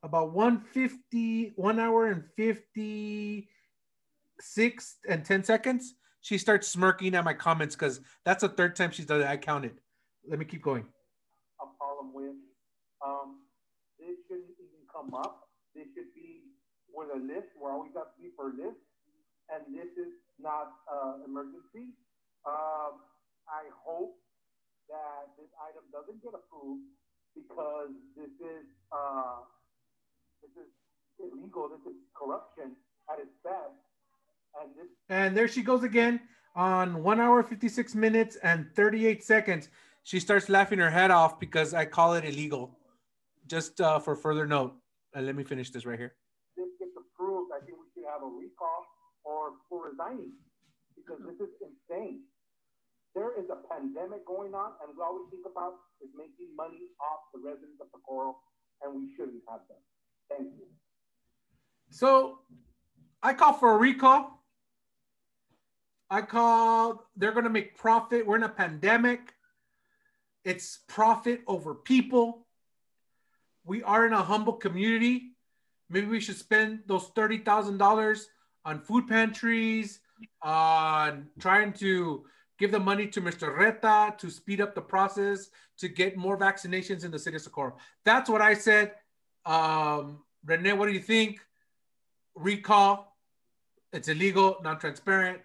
about 0.03 0.33
150, 0.33 1.53
one 1.55 1.79
hour 1.79 2.07
and 2.07 2.25
56 2.37 4.97
and 5.09 5.25
10 5.25 5.45
seconds, 5.45 5.95
she 6.21 6.37
starts 6.39 6.67
smirking 6.67 7.15
at 7.15 7.23
my 7.25 7.35
comments 7.35 7.77
because 7.77 8.01
that's 8.25 8.41
the 8.43 8.49
third 8.49 8.75
time 8.75 8.91
she's 8.91 9.07
done 9.07 9.21
it. 9.21 9.29
I 9.29 9.37
counted. 9.37 9.79
Let 10.29 10.41
me 10.41 10.45
keep 10.45 10.63
going. 10.63 10.87
A 11.63 11.67
problem 11.79 12.13
with 12.13 12.35
um, 13.07 13.43
this 13.99 14.17
shouldn't 14.27 14.51
even 14.59 14.83
come 14.93 15.15
up. 15.15 15.49
This 15.75 15.87
should 15.95 16.13
be 16.15 16.43
with 16.93 17.09
a 17.15 17.19
list. 17.19 17.49
We're 17.61 17.73
always 17.73 17.93
got 17.95 18.17
to 18.17 18.21
be 18.21 18.31
for 18.37 18.51
a 18.51 18.55
list 18.55 18.88
and 19.53 19.65
this 19.75 19.91
is 19.97 20.13
not 20.41 20.73
uh, 20.87 21.25
emergency. 21.27 21.93
Um, 22.47 23.01
I 23.49 23.65
hope 23.85 24.17
that 24.89 25.33
this 25.37 25.49
item 25.61 25.85
doesn't 25.93 26.23
get 26.23 26.33
approved 26.37 26.85
because 27.35 27.93
this 28.17 28.33
is 28.41 28.65
uh, 28.93 29.45
this 30.43 30.53
is 30.65 30.71
illegal. 31.21 31.69
This 31.69 31.93
is 31.93 31.99
corruption 32.15 32.77
at 33.11 33.19
its 33.21 33.35
best. 33.43 33.77
And 34.61 34.71
this. 34.77 34.91
And 35.09 35.37
there 35.37 35.49
she 35.49 35.63
goes 35.63 35.83
again 35.83 36.21
on 36.55 37.03
one 37.03 37.21
hour, 37.21 37.43
56 37.43 37.95
minutes, 37.95 38.37
and 38.43 38.67
38 38.75 39.25
seconds. 39.25 39.69
She 40.05 40.21
starts 40.21 40.49
laughing 40.49 40.79
her 40.79 40.91
head 40.91 41.11
off 41.11 41.39
because 41.39 41.75
I 41.75 41.85
call 41.85 42.15
it 42.15 42.25
illegal. 42.25 42.77
Just 43.47 43.81
uh, 43.81 43.99
for 43.99 44.17
further 44.17 44.47
note, 44.47 44.75
uh, 45.17 45.21
let 45.21 45.37
me 45.37 45.45
finish 45.45 45.71
this 45.71 45.85
right 45.87 45.99
here. 45.99 46.15
This 46.57 46.69
gets 46.79 46.93
approved. 46.97 47.53
I 47.53 47.65
think 47.65 47.77
we 47.79 47.87
should 47.95 48.09
have 48.09 48.23
a 48.23 48.27
recall 48.27 48.85
or 49.29 49.61
for 49.69 49.93
resigning 49.93 50.33
because 50.97 51.21
mm-hmm. 51.21 51.37
this 51.37 51.49
is 51.49 51.53
insane. 51.61 52.25
There 53.15 53.37
is 53.37 53.45
a 53.53 53.61
pandemic 53.69 54.25
going 54.25 54.55
on, 54.55 54.73
and 54.81 54.97
all 54.97 55.21
we 55.21 55.29
think 55.31 55.45
about 55.45 55.77
is 56.01 56.09
making 56.17 56.57
money 56.57 56.89
off 57.01 57.29
the 57.35 57.41
residents 57.45 57.81
of 57.81 57.89
Socorro, 57.93 58.37
and 58.83 58.97
we 58.97 59.13
shouldn't 59.17 59.43
have 59.49 59.61
that. 59.69 59.83
Thank 60.33 60.57
you. 60.57 60.67
So 61.91 62.41
I 63.23 63.35
call 63.35 63.53
for 63.53 63.75
a 63.75 63.77
recall. 63.77 64.45
I 66.11 66.23
call 66.23 67.07
they're 67.17 67.33
going 67.33 67.45
to 67.45 67.51
make 67.51 67.77
profit. 67.77 68.27
We're 68.27 68.37
in 68.37 68.43
a 68.43 68.49
pandemic. 68.49 69.21
It's 70.45 70.81
profit 70.87 71.43
over 71.47 71.75
people. 71.75 72.47
We 73.65 73.83
are 73.83 74.07
in 74.07 74.13
a 74.13 74.23
humble 74.23 74.55
community. 74.55 75.33
Maybe 75.91 76.07
we 76.07 76.21
should 76.21 76.37
spend 76.37 76.81
those 76.87 77.11
$30,000 77.11 78.25
on 78.65 78.81
food 78.81 79.07
pantries, 79.09 80.01
on 80.43 81.29
trying 81.39 81.73
to 81.75 82.25
give 82.59 82.73
the 82.73 82.79
money 82.79 83.07
to 83.07 83.21
Mr. 83.21 83.57
Reta 83.57 84.17
to 84.19 84.31
speed 84.31 84.61
up 84.61 84.75
the 84.75 84.81
process 84.81 85.51
to 85.79 85.89
get 85.89 86.17
more 86.17 86.37
vaccinations 86.37 87.05
in 87.05 87.11
the 87.11 87.19
city 87.19 87.37
of 87.37 87.43
Socorro. 87.43 87.77
That's 88.05 88.29
what 88.29 88.41
I 88.41 88.55
said. 88.55 88.93
Um, 89.47 90.19
Rene, 90.45 90.73
what 90.73 90.87
do 90.87 90.93
you 90.93 91.01
think? 91.01 91.41
Recall, 92.35 93.17
it's 93.93 94.09
illegal, 94.09 94.59
non 94.63 94.79
transparent. 94.79 95.41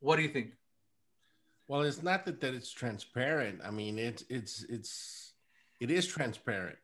What 0.00 0.16
do 0.16 0.22
you 0.22 0.28
think? 0.28 0.52
Well, 1.68 1.82
it's 1.82 2.02
not 2.02 2.24
that, 2.26 2.40
that 2.40 2.54
it's 2.54 2.70
transparent. 2.72 3.60
I 3.64 3.70
mean, 3.70 3.98
it's 3.98 4.24
it's 4.28 4.64
it's 4.68 5.32
it 5.80 5.90
is 5.90 6.06
transparent. 6.06 6.78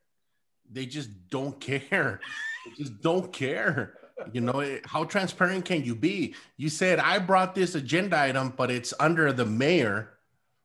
They 0.71 0.87
just 0.87 1.11
don't 1.29 1.61
care. 1.71 2.21
they 2.65 2.83
just 2.83 3.01
don't 3.01 3.33
care 3.33 3.95
you 4.33 4.41
know 4.41 4.79
how 4.85 5.05
transparent 5.05 5.65
can 5.65 5.85
you 5.85 5.95
be? 5.95 6.35
You 6.57 6.69
said 6.69 6.99
i 6.99 7.19
brought 7.19 7.55
this 7.55 7.75
agenda 7.75 8.19
item 8.19 8.53
but 8.57 8.71
it's 8.71 8.93
under 9.01 9.33
the 9.33 9.47
mayor 9.47 10.19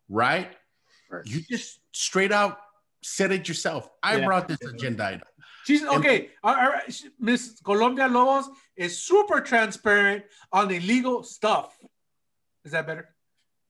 right, 0.09 0.51
right. 1.09 1.25
you 1.25 1.41
just 1.41 1.79
straight 1.91 2.31
out 2.31 2.57
said 3.05 3.31
it 3.31 3.47
yourself. 3.47 3.89
I 4.01 4.17
yeah. 4.17 4.25
brought 4.25 4.47
this 4.47 4.61
agenda 4.61 5.05
item. 5.05 5.27
She's 5.65 5.83
okay 5.83 6.29
miss 7.19 7.59
Colon 7.63 7.95
Villalobos 7.95 8.47
is 8.75 9.01
super 9.01 9.39
transparent 9.39 10.23
on 10.51 10.67
the 10.67 10.79
legal 10.81 11.23
stuff. 11.23 11.77
Is 12.65 12.71
that 12.71 12.85
better? 12.87 13.09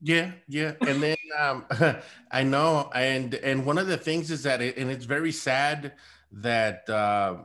Yeah 0.02 0.32
yeah. 0.48 0.74
And 0.82 1.02
then 1.04 1.18
um 1.40 1.66
i 2.32 2.44
know 2.44 2.90
and 2.94 3.36
and 3.36 3.66
one 3.66 3.78
of 3.78 3.88
the 3.88 3.98
things 3.98 4.32
is 4.32 4.44
that 4.44 4.62
it, 4.62 4.78
and 4.78 4.90
it's 4.90 5.06
very 5.06 5.32
sad 5.32 5.94
that 6.32 6.90
uh 6.90 7.38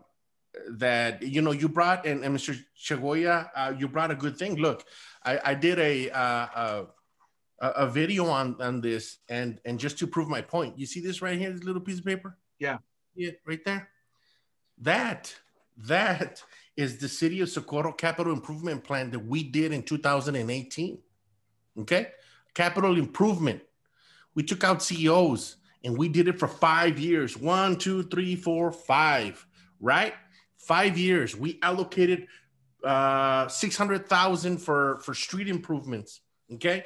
that 0.71 1.23
you 1.23 1.43
know 1.43 1.53
you 1.53 1.69
brought 1.69 2.07
and, 2.07 2.25
and 2.25 2.37
Mr. 2.37 2.59
Chagoya, 2.79 3.51
uh, 3.55 3.73
you 3.77 3.89
brought 3.89 4.11
a 4.11 4.15
good 4.15 4.37
thing. 4.37 4.57
Look, 4.57 4.85
I, 5.25 5.41
I 5.45 5.55
did 5.55 5.79
a, 5.79 6.11
uh, 6.11 6.47
a 6.55 6.87
a 7.61 7.87
video 7.89 8.27
on 8.27 8.61
on 8.61 8.81
this, 8.81 9.19
and 9.29 9.61
and 9.65 9.79
just 9.79 9.99
to 9.99 10.07
prove 10.07 10.29
my 10.29 10.41
point, 10.41 10.79
you 10.79 10.87
see 10.87 11.01
this 11.01 11.23
right 11.23 11.39
here, 11.39 11.53
this 11.53 11.65
little 11.65 11.81
piece 11.81 11.99
of 11.99 12.05
paper. 12.05 12.37
Yeah, 12.59 12.79
yeah, 13.15 13.33
right 13.47 13.65
there. 13.65 13.89
That 14.79 15.35
that 15.77 16.43
is 16.77 16.99
the 16.99 17.09
city 17.09 17.41
of 17.41 17.49
Socorro 17.49 17.93
capital 17.93 18.33
improvement 18.33 18.85
plan 18.85 19.11
that 19.11 19.19
we 19.19 19.43
did 19.43 19.73
in 19.73 19.83
2018. 19.83 20.99
Okay, 21.81 22.09
capital 22.55 22.97
improvement. 22.97 23.63
We 24.35 24.45
took 24.45 24.63
out 24.63 24.83
CEOs 24.83 25.57
and 25.83 25.99
we 25.99 26.09
did 26.09 26.29
it 26.29 26.39
for 26.39 26.47
five 26.47 26.99
years. 26.99 27.37
One, 27.37 27.77
two, 27.77 28.05
three, 28.05 28.37
four, 28.37 28.71
five. 28.71 29.45
Right 29.81 30.15
five 30.59 30.99
years, 30.99 31.37
we 31.37 31.59
allocated 31.63 32.27
uh, 32.85 33.49
600,000 33.49 34.59
for, 34.59 35.01
for 35.01 35.15
street 35.15 35.49
improvements. 35.49 36.21
Okay. 36.55 36.85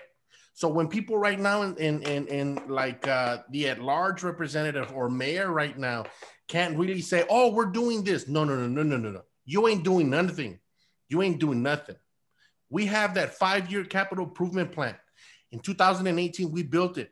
So 0.54 0.68
when 0.68 0.88
people 0.88 1.16
right 1.16 1.40
now 1.40 1.62
in, 1.62 1.76
in, 1.76 2.02
in, 2.02 2.26
in 2.28 2.62
like 2.68 3.08
uh, 3.08 3.38
the 3.50 3.68
at-large 3.68 4.22
representative 4.22 4.92
or 4.92 5.08
mayor 5.08 5.50
right 5.50 5.76
now 5.76 6.04
can't 6.48 6.76
really 6.76 7.00
say, 7.00 7.24
oh, 7.30 7.52
we're 7.52 7.66
doing 7.66 8.04
this. 8.04 8.28
No, 8.28 8.44
no, 8.44 8.54
no, 8.56 8.66
no, 8.66 8.82
no, 8.82 8.96
no, 8.96 9.10
no. 9.10 9.22
You 9.44 9.68
ain't 9.68 9.84
doing 9.84 10.10
nothing. 10.10 10.60
You 11.08 11.22
ain't 11.22 11.40
doing 11.40 11.62
nothing. 11.62 11.96
We 12.68 12.86
have 12.86 13.14
that 13.14 13.34
five-year 13.34 13.84
capital 13.84 14.24
improvement 14.24 14.72
plan. 14.72 14.94
In 15.50 15.60
2018, 15.60 16.50
we 16.50 16.62
built 16.62 16.98
it. 16.98 17.10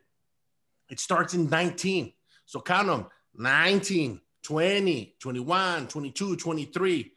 It 0.89 0.99
starts 0.99 1.33
in 1.33 1.49
19. 1.49 2.13
So 2.45 2.59
count 2.61 2.87
them 2.87 3.07
19, 3.35 4.19
20, 4.43 5.15
21, 5.19 5.87
22, 5.87 6.35
23, 6.35 7.11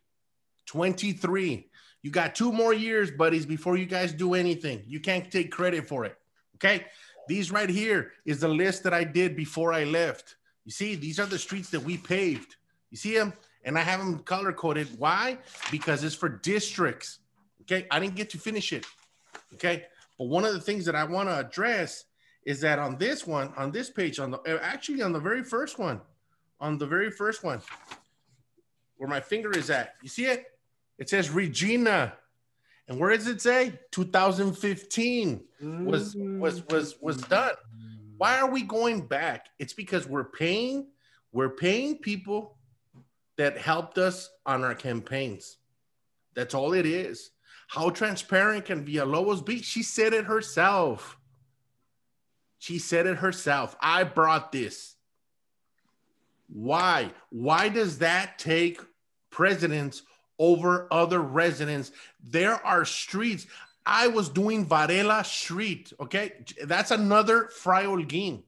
23. 0.66 1.68
You 2.02 2.10
got 2.10 2.34
two 2.34 2.52
more 2.52 2.74
years, 2.74 3.10
buddies, 3.10 3.46
before 3.46 3.76
you 3.76 3.86
guys 3.86 4.12
do 4.12 4.34
anything. 4.34 4.82
You 4.86 5.00
can't 5.00 5.30
take 5.30 5.50
credit 5.50 5.88
for 5.88 6.04
it. 6.04 6.16
Okay. 6.56 6.84
These 7.26 7.50
right 7.50 7.68
here 7.68 8.12
is 8.24 8.40
the 8.40 8.48
list 8.48 8.82
that 8.82 8.92
I 8.92 9.04
did 9.04 9.36
before 9.36 9.72
I 9.72 9.84
left. 9.84 10.36
You 10.64 10.72
see, 10.72 10.94
these 10.94 11.18
are 11.18 11.26
the 11.26 11.38
streets 11.38 11.70
that 11.70 11.80
we 11.80 11.96
paved. 11.96 12.56
You 12.90 12.96
see 12.96 13.16
them? 13.16 13.32
And 13.64 13.78
I 13.78 13.80
have 13.80 14.00
them 14.00 14.18
color 14.20 14.52
coded. 14.52 14.88
Why? 14.98 15.38
Because 15.70 16.04
it's 16.04 16.14
for 16.14 16.28
districts. 16.28 17.20
Okay, 17.62 17.86
I 17.90 17.98
didn't 17.98 18.14
get 18.14 18.30
to 18.30 18.38
finish 18.38 18.72
it. 18.72 18.84
Okay, 19.54 19.86
but 20.18 20.26
one 20.26 20.44
of 20.44 20.52
the 20.52 20.60
things 20.60 20.84
that 20.84 20.94
I 20.94 21.04
want 21.04 21.28
to 21.30 21.38
address 21.38 22.04
is 22.44 22.60
that 22.60 22.78
on 22.78 22.98
this 22.98 23.26
one, 23.26 23.52
on 23.56 23.72
this 23.72 23.88
page, 23.88 24.18
on 24.18 24.32
the 24.32 24.38
uh, 24.40 24.58
actually 24.60 25.00
on 25.00 25.12
the 25.12 25.18
very 25.18 25.42
first 25.42 25.78
one, 25.78 26.00
on 26.64 26.78
the 26.78 26.86
very 26.86 27.10
first 27.10 27.44
one, 27.44 27.60
where 28.96 29.08
my 29.08 29.20
finger 29.20 29.50
is 29.50 29.68
at, 29.68 29.96
you 30.02 30.08
see 30.08 30.24
it? 30.24 30.46
It 30.98 31.10
says 31.10 31.28
Regina, 31.28 32.14
and 32.88 32.98
where 32.98 33.14
does 33.14 33.26
it 33.26 33.42
say? 33.42 33.78
2015 33.90 35.44
was 35.84 36.16
was 36.16 36.66
was 36.68 36.96
was 37.02 37.18
done. 37.18 37.52
Why 38.16 38.38
are 38.38 38.48
we 38.48 38.62
going 38.62 39.06
back? 39.06 39.48
It's 39.58 39.74
because 39.74 40.08
we're 40.08 40.24
paying 40.24 40.88
we're 41.32 41.50
paying 41.50 41.98
people 41.98 42.56
that 43.36 43.58
helped 43.58 43.98
us 43.98 44.30
on 44.46 44.64
our 44.64 44.74
campaigns. 44.74 45.58
That's 46.34 46.54
all 46.54 46.72
it 46.72 46.86
is. 46.86 47.30
How 47.68 47.90
transparent 47.90 48.64
can 48.64 48.86
Villalobos 48.86 49.44
be? 49.44 49.60
She 49.60 49.82
said 49.82 50.14
it 50.14 50.24
herself. 50.24 51.18
She 52.58 52.78
said 52.78 53.06
it 53.06 53.18
herself. 53.18 53.76
I 53.82 54.04
brought 54.04 54.50
this. 54.50 54.93
Why? 56.48 57.10
Why 57.30 57.68
does 57.68 57.98
that 57.98 58.38
take 58.38 58.80
precedence 59.30 60.02
over 60.38 60.88
other 60.90 61.20
residents? 61.20 61.92
There 62.22 62.54
are 62.64 62.84
streets. 62.84 63.46
I 63.86 64.08
was 64.08 64.28
doing 64.28 64.64
Varela 64.64 65.24
Street. 65.24 65.92
Okay. 66.00 66.32
That's 66.64 66.90
another 66.90 67.48
Fray 67.48 67.84
Holguin. 67.84 68.42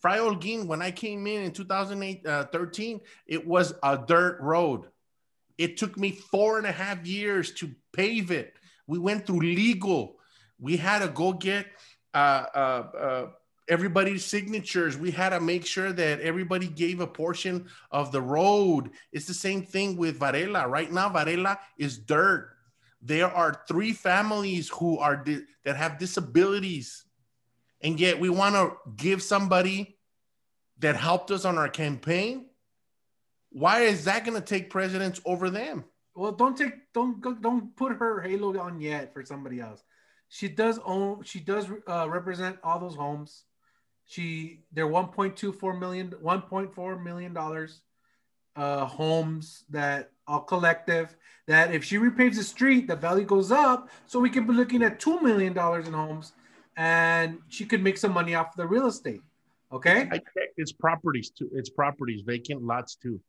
Fray 0.00 0.16
Holguin, 0.16 0.66
when 0.66 0.80
I 0.80 0.90
came 0.90 1.26
in 1.26 1.42
in 1.42 1.52
2013, 1.52 2.96
uh, 2.96 2.98
it 3.26 3.46
was 3.46 3.74
a 3.82 3.98
dirt 3.98 4.40
road. 4.40 4.86
It 5.58 5.76
took 5.76 5.98
me 5.98 6.12
four 6.12 6.56
and 6.56 6.66
a 6.66 6.72
half 6.72 7.06
years 7.06 7.52
to 7.54 7.70
pave 7.92 8.30
it. 8.30 8.54
We 8.86 8.98
went 8.98 9.26
through 9.26 9.40
legal. 9.40 10.16
We 10.58 10.78
had 10.78 11.00
to 11.00 11.08
go 11.08 11.34
get 11.34 11.66
uh, 12.14 12.44
uh, 12.54 12.58
uh, 12.98 13.26
everybody's 13.70 14.24
signatures. 14.24 14.98
We 14.98 15.12
had 15.12 15.30
to 15.30 15.40
make 15.40 15.64
sure 15.64 15.92
that 15.92 16.20
everybody 16.20 16.66
gave 16.66 17.00
a 17.00 17.06
portion 17.06 17.68
of 17.90 18.12
the 18.12 18.20
road. 18.20 18.90
It's 19.12 19.26
the 19.26 19.34
same 19.34 19.62
thing 19.62 19.96
with 19.96 20.18
Varela. 20.18 20.68
Right 20.68 20.92
now, 20.92 21.08
Varela 21.08 21.58
is 21.78 21.96
dirt. 21.96 22.50
There 23.00 23.28
are 23.28 23.62
three 23.66 23.92
families 23.92 24.68
who 24.68 24.98
are 24.98 25.16
di- 25.16 25.44
that 25.64 25.76
have 25.76 25.98
disabilities, 25.98 27.04
and 27.80 27.98
yet 27.98 28.20
we 28.20 28.28
want 28.28 28.56
to 28.56 28.76
give 28.96 29.22
somebody 29.22 29.96
that 30.80 30.96
helped 30.96 31.30
us 31.30 31.44
on 31.44 31.56
our 31.56 31.68
campaign. 31.68 32.46
Why 33.50 33.82
is 33.82 34.04
that 34.04 34.24
going 34.24 34.38
to 34.38 34.44
take 34.44 34.68
precedence 34.68 35.20
over 35.24 35.48
them? 35.48 35.84
Well, 36.14 36.32
don't 36.32 36.56
take 36.58 36.92
don't 36.92 37.22
don't 37.40 37.74
put 37.76 37.96
her 37.96 38.20
halo 38.20 38.58
on 38.58 38.80
yet 38.80 39.14
for 39.14 39.24
somebody 39.24 39.60
else. 39.60 39.82
She 40.28 40.48
does 40.48 40.78
own. 40.84 41.22
She 41.24 41.40
does 41.40 41.66
uh, 41.88 42.06
represent 42.08 42.58
all 42.62 42.78
those 42.78 42.96
homes. 42.96 43.44
She 44.10 44.64
they're 44.72 44.88
1.24 44.88 45.78
million, 45.78 46.10
1.4 46.10 47.00
million 47.00 47.32
dollars 47.32 47.82
uh, 48.56 48.84
homes 48.84 49.62
that 49.70 50.10
all 50.26 50.40
collective. 50.40 51.16
That 51.46 51.72
if 51.72 51.84
she 51.84 51.96
repaves 51.96 52.36
the 52.36 52.42
street, 52.42 52.88
the 52.88 52.96
value 52.96 53.24
goes 53.24 53.52
up. 53.52 53.88
So 54.08 54.18
we 54.18 54.28
could 54.28 54.48
be 54.48 54.52
looking 54.52 54.82
at 54.82 54.98
two 54.98 55.20
million 55.20 55.52
dollars 55.52 55.86
in 55.86 55.92
homes, 55.92 56.32
and 56.76 57.38
she 57.46 57.64
could 57.64 57.84
make 57.84 57.98
some 57.98 58.10
money 58.10 58.34
off 58.34 58.56
the 58.56 58.66
real 58.66 58.88
estate. 58.88 59.22
Okay. 59.72 60.08
I 60.10 60.18
checked. 60.18 60.54
It's 60.56 60.72
properties 60.72 61.30
too. 61.30 61.48
It's 61.54 61.70
properties, 61.70 62.22
vacant 62.22 62.64
lots 62.64 62.96
too. 62.96 63.20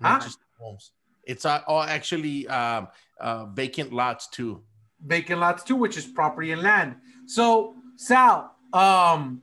Huh? 0.00 0.08
Not 0.08 0.22
just 0.22 0.38
homes. 0.60 0.92
It's 1.24 1.44
uh, 1.44 1.62
all 1.66 1.82
actually 1.82 2.46
um, 2.46 2.86
uh, 3.20 3.46
vacant 3.46 3.92
lots 3.92 4.28
too. 4.28 4.62
Vacant 5.04 5.40
lots 5.40 5.64
too, 5.64 5.74
which 5.74 5.96
is 5.96 6.06
property 6.06 6.52
and 6.52 6.62
land. 6.62 6.94
So 7.26 7.74
Sal, 7.96 8.52
um, 8.72 9.42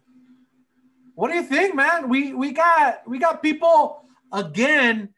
what 1.16 1.30
do 1.30 1.36
you 1.36 1.44
think, 1.44 1.76
man? 1.76 2.10
We 2.10 2.34
we 2.34 2.52
got 2.52 3.08
we 3.08 3.20
got 3.20 3.44
people 3.44 4.06
again. 4.32 5.10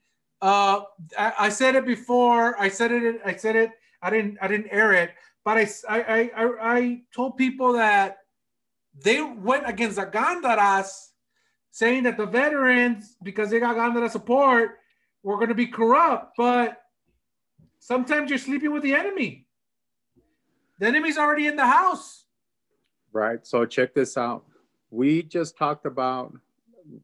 Uh, 0.42 0.82
I, 1.18 1.34
I 1.40 1.50
said 1.50 1.76
it 1.76 1.86
before. 1.86 2.60
I 2.60 2.70
said 2.70 2.92
it. 2.92 3.22
I 3.24 3.36
said 3.36 3.56
it. 3.56 3.72
I 4.02 4.10
didn't. 4.10 4.38
I 4.42 4.48
didn't 4.48 4.70
air 4.72 4.94
it. 4.94 5.12
But 5.46 5.58
I 5.58 5.68
I 5.88 6.32
I, 6.36 6.50
I 6.62 7.02
told 7.14 7.38
people 7.38 7.74
that 7.74 8.18
they 9.04 9.22
went 9.22 9.70
against 9.70 9.96
the 9.96 10.06
Gandaras, 10.06 11.10
saying 11.72 12.04
that 12.04 12.18
the 12.18 12.26
veterans, 12.26 13.16
because 13.24 13.50
they 13.50 13.60
got 13.60 13.76
Gandara 13.76 14.10
support, 14.10 14.80
were 15.24 15.36
going 15.36 15.50
to 15.50 15.56
be 15.56 15.68
corrupt. 15.68 16.34
But 16.36 16.82
sometimes 17.80 18.30
you're 18.30 18.40
sleeping 18.40 18.74
with 18.74 18.84
the 18.84 18.94
enemy. 18.94 19.46
The 20.80 20.88
enemy's 20.88 21.18
already 21.18 21.46
in 21.46 21.56
the 21.56 21.66
house. 21.68 22.21
Right. 23.14 23.46
So 23.46 23.66
check 23.66 23.94
this 23.94 24.18
out. 24.18 24.46
We 24.90 25.24
just 25.24 25.58
talked 25.58 25.86
about 25.86 26.34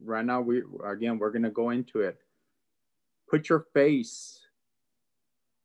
right 0.04 0.24
now. 0.26 0.42
We 0.42 0.64
again 0.86 1.20
we're 1.20 1.32
gonna 1.32 1.52
go 1.52 1.72
into 1.72 2.02
it. 2.02 2.18
Put 3.30 3.50
your 3.50 3.66
face. 3.74 4.40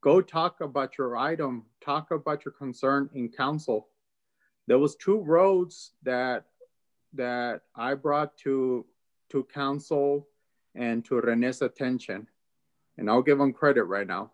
Go 0.01 0.21
talk 0.21 0.61
about 0.61 0.99
your 0.99 1.17
item. 1.17 1.67
Talk 1.81 2.11
about 2.11 2.45
your 2.45 2.53
concern 2.53 3.09
in 3.15 3.29
council. 3.29 3.89
There 4.67 4.79
was 4.79 4.97
two 4.97 5.21
roads 5.21 5.93
that 6.03 6.47
that 7.15 7.63
I 7.77 7.95
brought 7.95 8.37
to 8.39 8.85
to 9.31 9.45
council 9.45 10.27
and 10.75 11.05
to 11.05 11.21
Rene's 11.21 11.63
attention, 11.63 12.27
and 12.99 13.09
I'll 13.09 13.23
give 13.23 13.39
them 13.39 13.53
credit 13.53 13.85
right 13.85 14.07
now. 14.07 14.33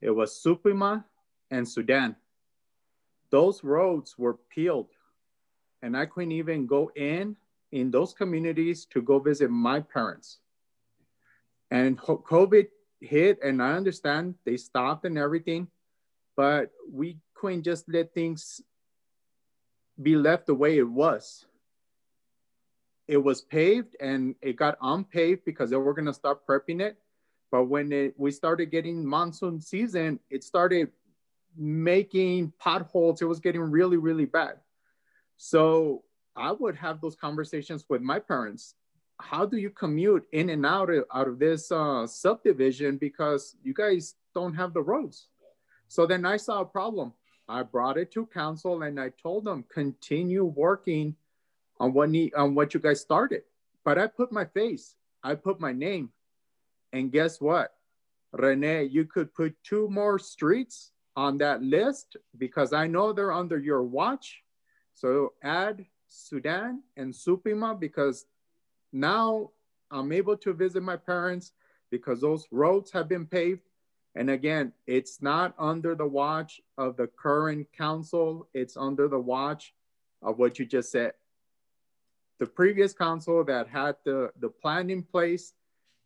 It 0.00 0.10
was 0.10 0.32
Supima 0.32 1.04
and 1.50 1.68
Sudan. 1.68 2.16
Those 3.30 3.62
roads 3.62 4.18
were 4.18 4.34
peeled 4.34 4.93
and 5.84 5.94
I 5.94 6.06
couldn't 6.06 6.32
even 6.32 6.66
go 6.66 6.90
in 6.96 7.36
in 7.70 7.90
those 7.90 8.14
communities 8.14 8.86
to 8.86 9.02
go 9.02 9.18
visit 9.18 9.50
my 9.50 9.80
parents. 9.80 10.38
And 11.70 11.98
COVID 11.98 12.68
hit, 13.00 13.38
and 13.44 13.62
I 13.62 13.72
understand 13.72 14.36
they 14.46 14.56
stopped 14.56 15.04
and 15.04 15.18
everything, 15.18 15.68
but 16.36 16.70
we 16.90 17.18
couldn't 17.34 17.64
just 17.64 17.84
let 17.86 18.14
things 18.14 18.62
be 20.00 20.16
left 20.16 20.46
the 20.46 20.54
way 20.54 20.78
it 20.78 20.88
was. 20.88 21.44
It 23.06 23.18
was 23.18 23.42
paved 23.42 23.94
and 24.00 24.36
it 24.40 24.56
got 24.56 24.78
unpaved 24.80 25.44
because 25.44 25.68
they 25.68 25.76
were 25.76 25.92
going 25.92 26.06
to 26.06 26.14
start 26.14 26.46
prepping 26.46 26.80
it. 26.80 26.96
But 27.50 27.64
when 27.64 27.92
it, 27.92 28.14
we 28.16 28.30
started 28.30 28.70
getting 28.70 29.04
monsoon 29.04 29.60
season, 29.60 30.18
it 30.30 30.44
started 30.44 30.88
making 31.54 32.54
potholes. 32.58 33.20
It 33.20 33.26
was 33.26 33.38
getting 33.38 33.60
really, 33.60 33.98
really 33.98 34.24
bad. 34.24 34.63
So 35.44 36.04
I 36.34 36.52
would 36.52 36.74
have 36.76 37.02
those 37.02 37.16
conversations 37.16 37.84
with 37.90 38.00
my 38.00 38.18
parents. 38.18 38.76
How 39.20 39.44
do 39.44 39.58
you 39.58 39.68
commute 39.68 40.24
in 40.32 40.48
and 40.48 40.64
out 40.64 40.88
of, 40.88 41.04
out 41.14 41.28
of 41.28 41.38
this 41.38 41.70
uh, 41.70 42.06
subdivision 42.06 42.96
because 42.96 43.54
you 43.62 43.74
guys 43.74 44.14
don't 44.34 44.54
have 44.54 44.72
the 44.72 44.80
roads? 44.80 45.28
So 45.86 46.06
then 46.06 46.24
I 46.24 46.38
saw 46.38 46.62
a 46.62 46.64
problem. 46.64 47.12
I 47.46 47.62
brought 47.62 47.98
it 47.98 48.10
to 48.12 48.24
council 48.24 48.84
and 48.84 48.98
I 48.98 49.10
told 49.22 49.44
them 49.44 49.66
continue 49.70 50.44
working 50.44 51.14
on 51.78 51.92
what 51.92 52.08
need, 52.08 52.32
on 52.32 52.54
what 52.54 52.72
you 52.72 52.80
guys 52.80 53.02
started. 53.02 53.42
But 53.84 53.98
I 53.98 54.06
put 54.06 54.32
my 54.32 54.46
face, 54.46 54.94
I 55.22 55.34
put 55.34 55.60
my 55.60 55.72
name, 55.72 56.08
and 56.90 57.12
guess 57.12 57.38
what, 57.38 57.74
Rene, 58.32 58.84
you 58.84 59.04
could 59.04 59.34
put 59.34 59.54
two 59.62 59.90
more 59.90 60.18
streets 60.18 60.92
on 61.16 61.36
that 61.38 61.62
list 61.62 62.16
because 62.38 62.72
I 62.72 62.86
know 62.86 63.12
they're 63.12 63.30
under 63.30 63.58
your 63.58 63.82
watch 63.82 64.40
so 64.94 65.32
add 65.42 65.84
Sudan 66.08 66.82
and 66.96 67.12
Supima 67.12 67.78
because 67.78 68.26
now 68.92 69.50
I'm 69.90 70.12
able 70.12 70.36
to 70.38 70.52
visit 70.52 70.82
my 70.82 70.96
parents 70.96 71.52
because 71.90 72.20
those 72.20 72.46
roads 72.50 72.90
have 72.92 73.08
been 73.08 73.26
paved. 73.26 73.68
And 74.14 74.30
again, 74.30 74.72
it's 74.86 75.20
not 75.20 75.54
under 75.58 75.96
the 75.96 76.06
watch 76.06 76.60
of 76.78 76.96
the 76.96 77.08
current 77.08 77.66
council, 77.76 78.48
it's 78.54 78.76
under 78.76 79.08
the 79.08 79.18
watch 79.18 79.74
of 80.22 80.38
what 80.38 80.58
you 80.58 80.64
just 80.64 80.92
said. 80.92 81.12
The 82.38 82.46
previous 82.46 82.92
council 82.92 83.44
that 83.44 83.68
had 83.68 83.96
the, 84.04 84.30
the 84.38 84.48
plan 84.48 84.90
in 84.90 85.02
place, 85.02 85.54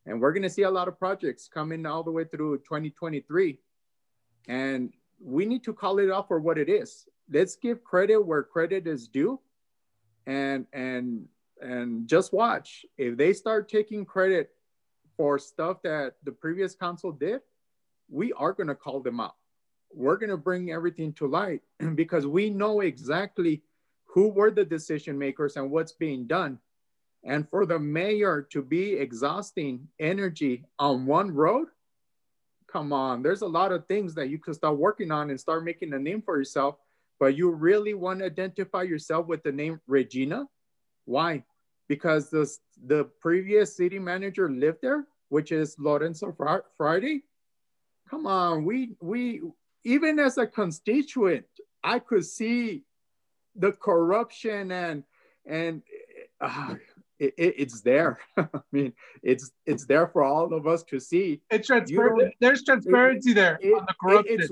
and 0.07 0.21
we're 0.21 0.33
gonna 0.33 0.49
see 0.49 0.63
a 0.63 0.71
lot 0.71 0.89
of 0.89 0.99
projects 0.99 1.49
coming 1.49 1.85
all 1.85 2.03
the 2.03 2.11
way 2.11 2.25
through 2.25 2.59
2023. 2.59 3.59
And 4.49 4.95
we 5.21 5.45
need 5.45 5.65
to 5.65 5.75
call 5.75 5.99
it 5.99 6.11
out 6.11 6.29
for 6.29 6.41
what 6.41 6.57
it 6.57 6.71
is 6.71 7.07
let's 7.31 7.57
give 7.57 7.85
credit 7.85 8.19
where 8.19 8.43
credit 8.43 8.87
is 8.87 9.09
due 9.09 9.41
and 10.27 10.67
and 10.73 11.27
and 11.61 12.09
just 12.09 12.33
watch 12.33 12.87
if 12.97 13.17
they 13.17 13.33
start 13.33 13.69
taking 13.69 14.05
credit 14.05 14.51
for 15.17 15.39
stuff 15.39 15.83
that 15.83 16.15
the 16.25 16.33
previous 16.33 16.75
council 16.75 17.13
did 17.13 17.41
we 18.11 18.33
are 18.35 18.53
going 18.53 18.69
to 18.69 18.75
call 18.75 19.01
them 19.01 19.21
out 19.21 19.37
we're 19.93 20.17
going 20.17 20.31
to 20.31 20.37
bring 20.37 20.71
everything 20.71 21.13
to 21.13 21.27
light 21.27 21.61
because 21.95 22.27
we 22.27 22.51
know 22.51 22.81
exactly 22.81 23.63
who 24.05 24.29
were 24.29 24.51
the 24.51 24.65
decision 24.65 25.19
makers 25.19 25.57
and 25.57 25.71
what's 25.71 25.93
being 25.93 26.27
done 26.27 26.59
and 27.25 27.49
for 27.51 27.67
the 27.67 27.79
mayor 27.79 28.47
to 28.51 28.63
be 28.63 28.93
exhausting 28.95 29.89
energy 29.99 30.65
on 30.79 31.05
one 31.05 31.35
road 31.35 31.69
Come 32.69 32.93
on, 32.93 33.23
there's 33.23 33.41
a 33.41 33.47
lot 33.47 33.73
of 33.73 33.87
things 33.87 34.15
that 34.15 34.29
you 34.29 34.39
could 34.39 34.55
start 34.55 34.77
working 34.77 35.11
on 35.11 35.31
and 35.31 35.41
start 35.41 35.65
making 35.65 35.95
a 35.95 35.99
name 35.99 36.21
for 36.21 36.37
yourself. 36.37 36.77
But 37.21 37.37
you 37.37 37.51
really 37.51 37.95
want 37.95 38.21
to 38.21 38.27
identify 38.27 38.83
yourself 38.83 39.27
with 39.27 39.43
the 39.43 39.53
name 39.53 39.81
Regina? 39.87 40.47
Why? 41.05 41.45
Because 41.89 42.31
the, 42.31 42.51
the 42.87 43.05
previous 43.21 43.77
city 43.77 43.99
manager 43.99 44.51
lived 44.51 44.79
there, 44.83 45.07
which 45.29 45.53
is 45.53 45.77
Lorenza 45.77 46.33
Friday. 46.77 47.25
Come 48.09 48.27
on, 48.27 48.65
we 48.65 48.97
we 49.01 49.43
even 49.85 50.19
as 50.19 50.39
a 50.39 50.47
constituent, 50.47 51.45
I 51.85 51.99
could 51.99 52.25
see 52.25 52.85
the 53.55 53.73
corruption 53.73 54.71
and 54.73 55.05
and 55.47 55.83
uh, 56.41 56.75
it, 57.19 57.35
it, 57.37 57.55
it's 57.59 57.81
there. 57.81 58.19
I 58.37 58.47
mean, 58.73 58.93
it's 59.23 59.51
it's 59.67 59.87
there 59.87 60.07
for 60.09 60.23
all 60.23 60.55
of 60.55 60.67
us 60.67 60.83
to 60.85 61.01
see. 61.01 61.41
It's 61.51 61.67
transparent. 61.67 62.35
There's 62.41 62.65
transparency 62.65 63.33
there 63.33 63.59
on 63.63 63.87
the 63.87 63.95
corruption. 64.01 64.41
It's, 64.41 64.51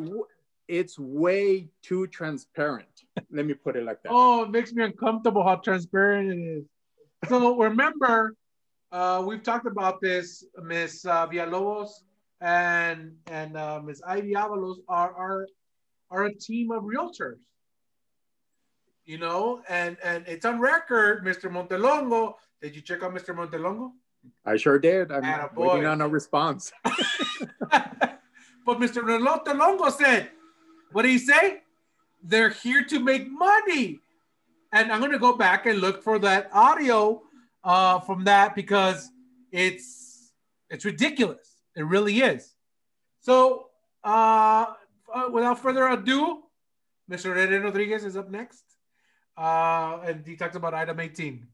it's 0.69 0.99
way 0.99 1.69
too 1.83 2.07
transparent. 2.09 2.89
Let 3.31 3.47
me 3.47 3.55
put 3.55 3.77
it 3.77 3.85
like 3.85 4.03
that. 4.03 4.13
Oh, 4.13 4.45
it 4.45 4.51
makes 4.51 4.73
me 4.73 4.85
uncomfortable 4.85 5.43
how 5.43 5.57
transparent 5.57 6.33
it 6.33 6.39
is. 6.39 6.65
So 7.29 7.57
remember, 7.57 8.35
uh, 8.93 9.23
we've 9.27 9.43
talked 9.43 9.67
about 9.67 10.01
this, 10.01 10.45
Miss 10.63 11.05
uh, 11.05 11.27
Villalobos 11.27 11.91
and 12.41 13.13
and 13.31 13.57
uh, 13.57 13.81
Miss 13.83 14.03
Ivey 14.07 14.35
Avalos 14.35 14.77
are 14.89 15.15
are 15.15 15.47
are 16.11 16.25
a 16.27 16.35
team 16.35 16.71
of 16.71 16.85
realtors 16.85 17.39
you 19.07 19.19
know, 19.19 19.63
and 19.69 19.97
and 20.05 20.25
it's 20.27 20.45
on 20.45 20.61
record, 20.61 21.25
Mr. 21.25 21.51
Montelongo. 21.51 22.35
Did 22.61 22.75
you 22.75 22.83
check 22.83 23.03
out 23.03 23.15
Mr. 23.15 23.35
Montelongo? 23.35 23.93
I 24.45 24.57
sure 24.57 24.79
did. 24.79 25.13
I'm 25.13 25.49
waiting 25.55 25.87
on 25.87 26.01
a 26.01 26.09
response. 26.09 26.73
but 26.85 28.21
Mr. 28.67 29.03
Montelongo 29.05 29.93
said, 29.93 30.31
what 30.93 31.03
do 31.03 31.09
you 31.09 31.19
say? 31.19 31.63
They're 32.23 32.51
here 32.51 32.85
to 32.85 33.01
make 33.01 33.31
money. 33.31 34.01
And 34.73 34.93
I'm 34.93 35.01
gonna 35.01 35.19
go 35.19 35.37
back 35.37 35.67
and 35.67 35.81
look 35.81 36.03
for 36.03 36.19
that 36.21 36.51
audio 36.53 37.23
uh, 37.65 38.01
from 38.01 38.25
that 38.25 38.55
because 38.55 39.11
it's 39.53 40.33
it's 40.71 40.85
ridiculous. 40.85 41.63
It 41.77 41.83
really 41.83 42.21
is. 42.21 42.55
So 43.21 43.69
uh, 44.05 44.75
uh 45.13 45.29
without 45.33 45.59
further 45.59 45.87
ado, 45.89 46.43
Mr. 47.11 47.35
Rene 47.35 47.57
Rodriguez 47.59 48.05
is 48.05 48.17
up 48.17 48.31
next. 48.31 48.65
Uh, 49.37 50.01
and 50.05 50.27
he 50.27 50.35
talks 50.35 50.57
about 50.57 50.73
item 50.75 50.99
18. 50.99 51.47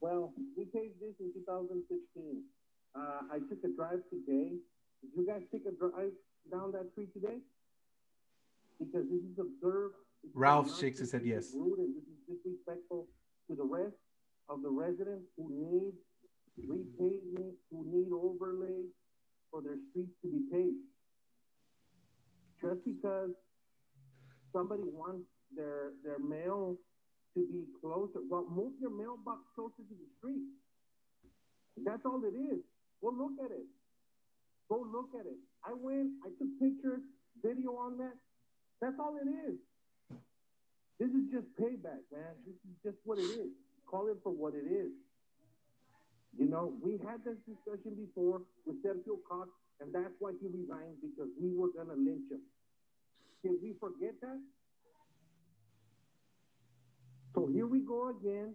Well, 0.00 0.32
we 0.56 0.64
paid 0.64 0.92
this 1.00 1.14
in 1.20 1.32
2016. 1.32 2.42
Uh, 2.94 3.00
I 3.32 3.38
took 3.38 3.62
a 3.64 3.68
drive 3.76 4.02
today. 4.10 4.58
Did 5.00 5.10
you 5.14 5.26
guys 5.26 5.42
take 5.52 5.66
a 5.66 5.72
drive 5.72 6.12
down 6.50 6.72
that 6.72 6.90
street 6.92 7.12
today? 7.14 7.38
Because 8.78 9.06
this 9.10 9.22
is 9.22 9.38
observed. 9.38 9.94
Ralph 10.34 10.78
shakes 10.78 10.98
his 10.98 11.12
head 11.12 11.22
yes. 11.24 11.52
Rude 11.54 11.78
and 11.78 11.94
this 11.94 12.04
is 12.04 12.18
disrespectful 12.26 13.06
to 13.48 13.56
the 13.56 13.64
rest 13.64 13.96
of 14.48 14.62
the 14.62 14.70
residents 14.70 15.26
who 15.36 15.50
need 15.50 15.94
repavement, 16.66 17.54
who 17.70 17.84
need 17.86 18.10
overlays 18.12 18.90
for 19.50 19.62
their 19.62 19.78
streets 19.90 20.12
to 20.22 20.28
be 20.28 20.42
paved. 20.50 20.84
Just 22.60 22.84
because 22.84 23.30
somebody 24.52 24.82
wants 24.84 25.26
their 25.54 25.92
their 26.04 26.18
mail 26.18 26.76
to 27.34 27.46
be 27.46 27.64
closer. 27.80 28.20
Well, 28.28 28.46
move 28.50 28.72
your 28.80 28.90
mailbox 28.90 29.40
closer 29.54 29.82
to 29.86 29.94
the 29.94 30.08
street. 30.18 30.42
That's 31.84 32.02
all 32.04 32.20
it 32.24 32.34
is. 32.34 32.60
Go 33.00 33.14
look 33.14 33.38
at 33.44 33.50
it. 33.52 33.66
Go 34.68 34.84
look 34.90 35.10
at 35.14 35.26
it. 35.26 35.38
I 35.64 35.72
went, 35.72 36.10
I 36.26 36.28
took 36.36 36.50
pictures, 36.60 37.00
video 37.42 37.72
on 37.72 37.96
that. 37.98 38.16
That's 38.80 38.94
all 38.98 39.16
it 39.16 39.28
is. 39.28 39.56
This 40.98 41.10
is 41.10 41.30
just 41.30 41.46
payback, 41.58 42.02
man. 42.10 42.34
This 42.46 42.58
is 42.66 42.74
just 42.82 42.98
what 43.04 43.18
it 43.18 43.30
is. 43.30 43.50
Call 43.86 44.08
it 44.08 44.18
for 44.22 44.32
what 44.32 44.54
it 44.54 44.66
is. 44.66 44.90
You 46.38 46.46
know, 46.46 46.72
we 46.82 46.98
had 47.06 47.24
this 47.24 47.38
discussion 47.46 47.94
before 47.96 48.42
with 48.66 48.82
Sergio 48.82 49.18
Cox, 49.28 49.48
and 49.80 49.92
that's 49.94 50.14
why 50.18 50.32
he 50.40 50.46
resigned 50.46 50.98
because 51.00 51.30
we 51.40 51.54
were 51.54 51.70
going 51.74 51.88
to 51.88 51.94
lynch 51.94 52.30
him. 52.30 52.42
Can 53.42 53.58
we 53.62 53.74
forget 53.80 54.14
that? 54.20 54.38
So 57.34 57.46
here 57.46 57.66
we 57.66 57.80
go 57.80 58.10
again. 58.10 58.54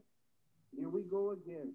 Here 0.77 0.89
we 0.89 1.01
go 1.03 1.31
again. 1.31 1.73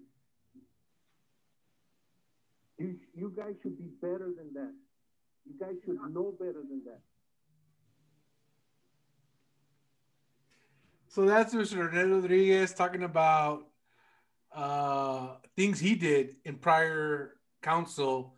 You, 2.77 2.95
you 3.15 3.33
guys 3.35 3.55
should 3.61 3.77
be 3.77 3.89
better 4.01 4.29
than 4.37 4.53
that. 4.53 4.73
You 5.45 5.53
guys 5.59 5.75
should 5.83 5.97
know 6.13 6.33
better 6.39 6.61
than 6.61 6.81
that. 6.85 7.01
So 11.09 11.25
that's 11.25 11.55
Mr. 11.55 11.91
Rene 11.91 12.03
Rodriguez 12.13 12.71
talking 12.71 13.01
about 13.01 13.65
uh, 14.53 15.37
things 15.55 15.79
he 15.79 15.95
did 15.95 16.35
in 16.45 16.55
prior 16.57 17.33
council 17.63 18.35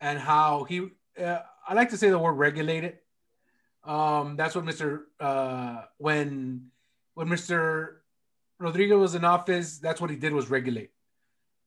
and 0.00 0.18
how 0.18 0.64
he, 0.64 0.88
uh, 1.22 1.40
I 1.68 1.74
like 1.74 1.90
to 1.90 1.98
say 1.98 2.08
the 2.08 2.18
word 2.18 2.32
regulated. 2.32 2.96
Um, 3.84 4.36
that's 4.36 4.54
what 4.54 4.64
Mr. 4.64 5.02
Uh, 5.20 5.82
when 5.98 6.70
when 7.12 7.28
Mr. 7.28 7.96
Rodriguez 8.58 8.96
was 8.96 9.14
in 9.14 9.24
office, 9.26 9.76
that's 9.76 10.00
what 10.00 10.08
he 10.08 10.16
did 10.16 10.32
was 10.32 10.48
regulate, 10.48 10.92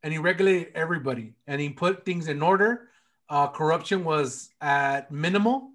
and 0.01 0.11
he 0.11 0.17
regulated 0.17 0.71
everybody, 0.73 1.35
and 1.45 1.61
he 1.61 1.69
put 1.69 2.03
things 2.03 2.27
in 2.27 2.41
order. 2.41 2.89
Uh, 3.29 3.45
corruption 3.47 4.03
was 4.03 4.49
at 4.59 5.11
minimal, 5.11 5.69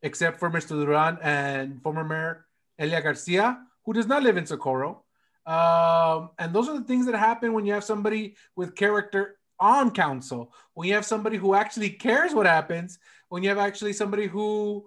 except 0.00 0.40
for 0.40 0.50
Mr. 0.50 0.70
Duran 0.70 1.18
and 1.22 1.82
former 1.82 2.02
Mayor 2.02 2.46
Elia 2.78 3.02
Garcia, 3.02 3.58
who 3.84 3.92
does 3.92 4.06
not 4.06 4.22
live 4.22 4.36
in 4.36 4.46
Socorro. 4.46 5.02
Um, 5.46 6.30
and 6.38 6.54
those 6.54 6.68
are 6.68 6.78
the 6.78 6.84
things 6.84 7.06
that 7.06 7.16
happen 7.16 7.52
when 7.52 7.66
you 7.66 7.72
have 7.72 7.84
somebody 7.84 8.36
with 8.54 8.76
character 8.76 9.38
on 9.58 9.90
council. 9.90 10.52
When 10.74 10.88
you 10.88 10.94
have 10.94 11.06
somebody 11.06 11.36
who 11.36 11.54
actually 11.54 11.90
cares 11.90 12.34
what 12.34 12.46
happens. 12.46 12.98
When 13.28 13.42
you 13.42 13.48
have 13.48 13.58
actually 13.58 13.92
somebody 13.92 14.26
who 14.26 14.86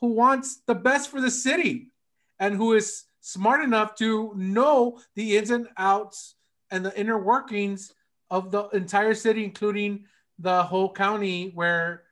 who 0.00 0.08
wants 0.08 0.62
the 0.66 0.74
best 0.74 1.10
for 1.10 1.20
the 1.20 1.30
city, 1.30 1.92
and 2.38 2.54
who 2.54 2.74
is 2.74 3.04
smart 3.20 3.62
enough 3.62 3.94
to 3.96 4.32
know 4.36 5.00
the 5.14 5.36
ins 5.36 5.50
and 5.50 5.68
outs 5.78 6.34
and 6.70 6.84
the 6.84 6.98
inner 6.98 7.18
workings 7.18 7.92
of 8.30 8.50
the 8.50 8.68
entire 8.70 9.14
city, 9.14 9.44
including 9.44 10.04
the 10.38 10.62
whole 10.64 10.92
county 10.92 11.52
where 11.54 12.02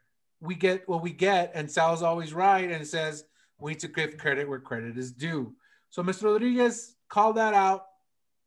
we 0.41 0.55
get 0.55 0.89
what 0.89 1.03
we 1.03 1.13
get. 1.13 1.53
And 1.55 1.71
Sal's 1.71 2.03
always 2.03 2.33
right 2.33 2.71
and 2.71 2.87
says 2.87 3.25
we 3.59 3.73
need 3.73 3.81
to 3.81 3.89
give 3.89 4.19
credit 4.19 4.49
where 4.49 4.61
credit 4.61 4.97
is 4.97 5.13
due. 5.13 5.55
So 5.93 6.03
Mr. 6.03 6.33
Rodriguez 6.33 6.97
called 7.11 7.37
that 7.37 7.53
out. 7.53 7.85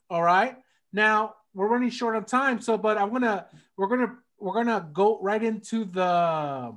All 0.09 0.23
right. 0.23 0.57
Now 0.91 1.35
we're 1.53 1.67
running 1.67 1.91
short 1.91 2.15
on 2.15 2.25
time. 2.25 2.59
So, 2.59 2.75
but 2.75 2.97
I'm 2.97 3.11
gonna 3.11 3.45
we're 3.77 3.87
gonna 3.87 4.15
we're 4.39 4.55
gonna 4.55 4.89
go 4.91 5.19
right 5.21 5.41
into 5.41 5.85
the 5.85 6.75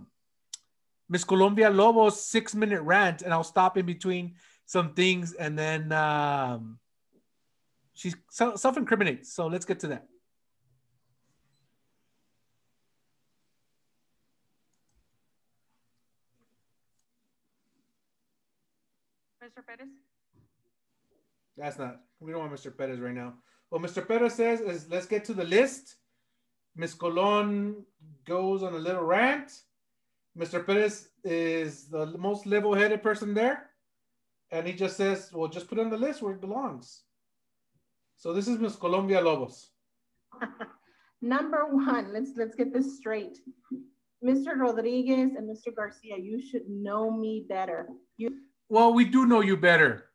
Miss 1.08 1.24
Colon 1.24 1.56
Villalobos 1.56 2.12
six 2.12 2.54
minute 2.54 2.82
rant, 2.82 3.22
and 3.22 3.32
I'll 3.32 3.44
stop 3.44 3.78
in 3.78 3.86
between 3.86 4.34
some 4.66 4.92
things, 4.92 5.32
and 5.32 5.58
then 5.58 5.90
um, 5.90 6.78
she 7.94 8.12
self 8.28 8.76
incriminates. 8.76 9.32
So 9.32 9.46
let's 9.46 9.64
get 9.64 9.80
to 9.80 9.86
that. 9.88 10.06
Mr. 19.42 19.64
Perez? 19.66 20.07
That's 21.58 21.78
not, 21.78 22.00
we 22.20 22.32
don't 22.32 22.40
want 22.40 22.52
Mr. 22.52 22.76
Perez 22.76 23.00
right 23.00 23.14
now. 23.14 23.34
What 23.68 23.82
Mr. 23.82 24.06
Perez 24.06 24.34
says 24.34 24.60
is 24.60 24.88
let's 24.88 25.06
get 25.06 25.24
to 25.26 25.34
the 25.34 25.44
list. 25.44 25.96
Miss 26.76 26.94
Colon 26.94 27.84
goes 28.24 28.62
on 28.62 28.74
a 28.74 28.78
little 28.78 29.02
rant. 29.02 29.50
Mr. 30.38 30.64
Perez 30.64 31.08
is 31.24 31.88
the 31.88 32.06
most 32.18 32.46
level 32.46 32.74
headed 32.74 33.02
person 33.02 33.34
there 33.34 33.68
and 34.50 34.66
he 34.66 34.72
just 34.72 34.96
says, 34.96 35.30
"Well, 35.32 35.48
just 35.48 35.68
put 35.68 35.78
it 35.78 35.82
on 35.82 35.90
the 35.90 35.96
list 35.96 36.22
where 36.22 36.34
it 36.34 36.40
belongs." 36.40 37.02
So 38.16 38.32
this 38.32 38.48
is 38.48 38.58
Miss 38.58 38.76
Colon 38.76 39.06
Villalobos. 39.06 39.68
Number 41.22 41.66
one, 41.70 42.12
let's 42.12 42.32
let's 42.36 42.54
get 42.54 42.72
this 42.72 42.96
straight. 42.96 43.38
Mr. 44.24 44.56
Rodriguez 44.56 45.32
and 45.36 45.48
Mr. 45.48 45.74
Garcia, 45.74 46.16
you 46.16 46.40
should 46.40 46.68
know 46.68 47.10
me 47.10 47.46
better. 47.48 47.88
You 48.16 48.30
well, 48.68 48.92
we 48.92 49.04
do 49.04 49.26
know 49.26 49.40
you 49.40 49.56
better, 49.56 50.10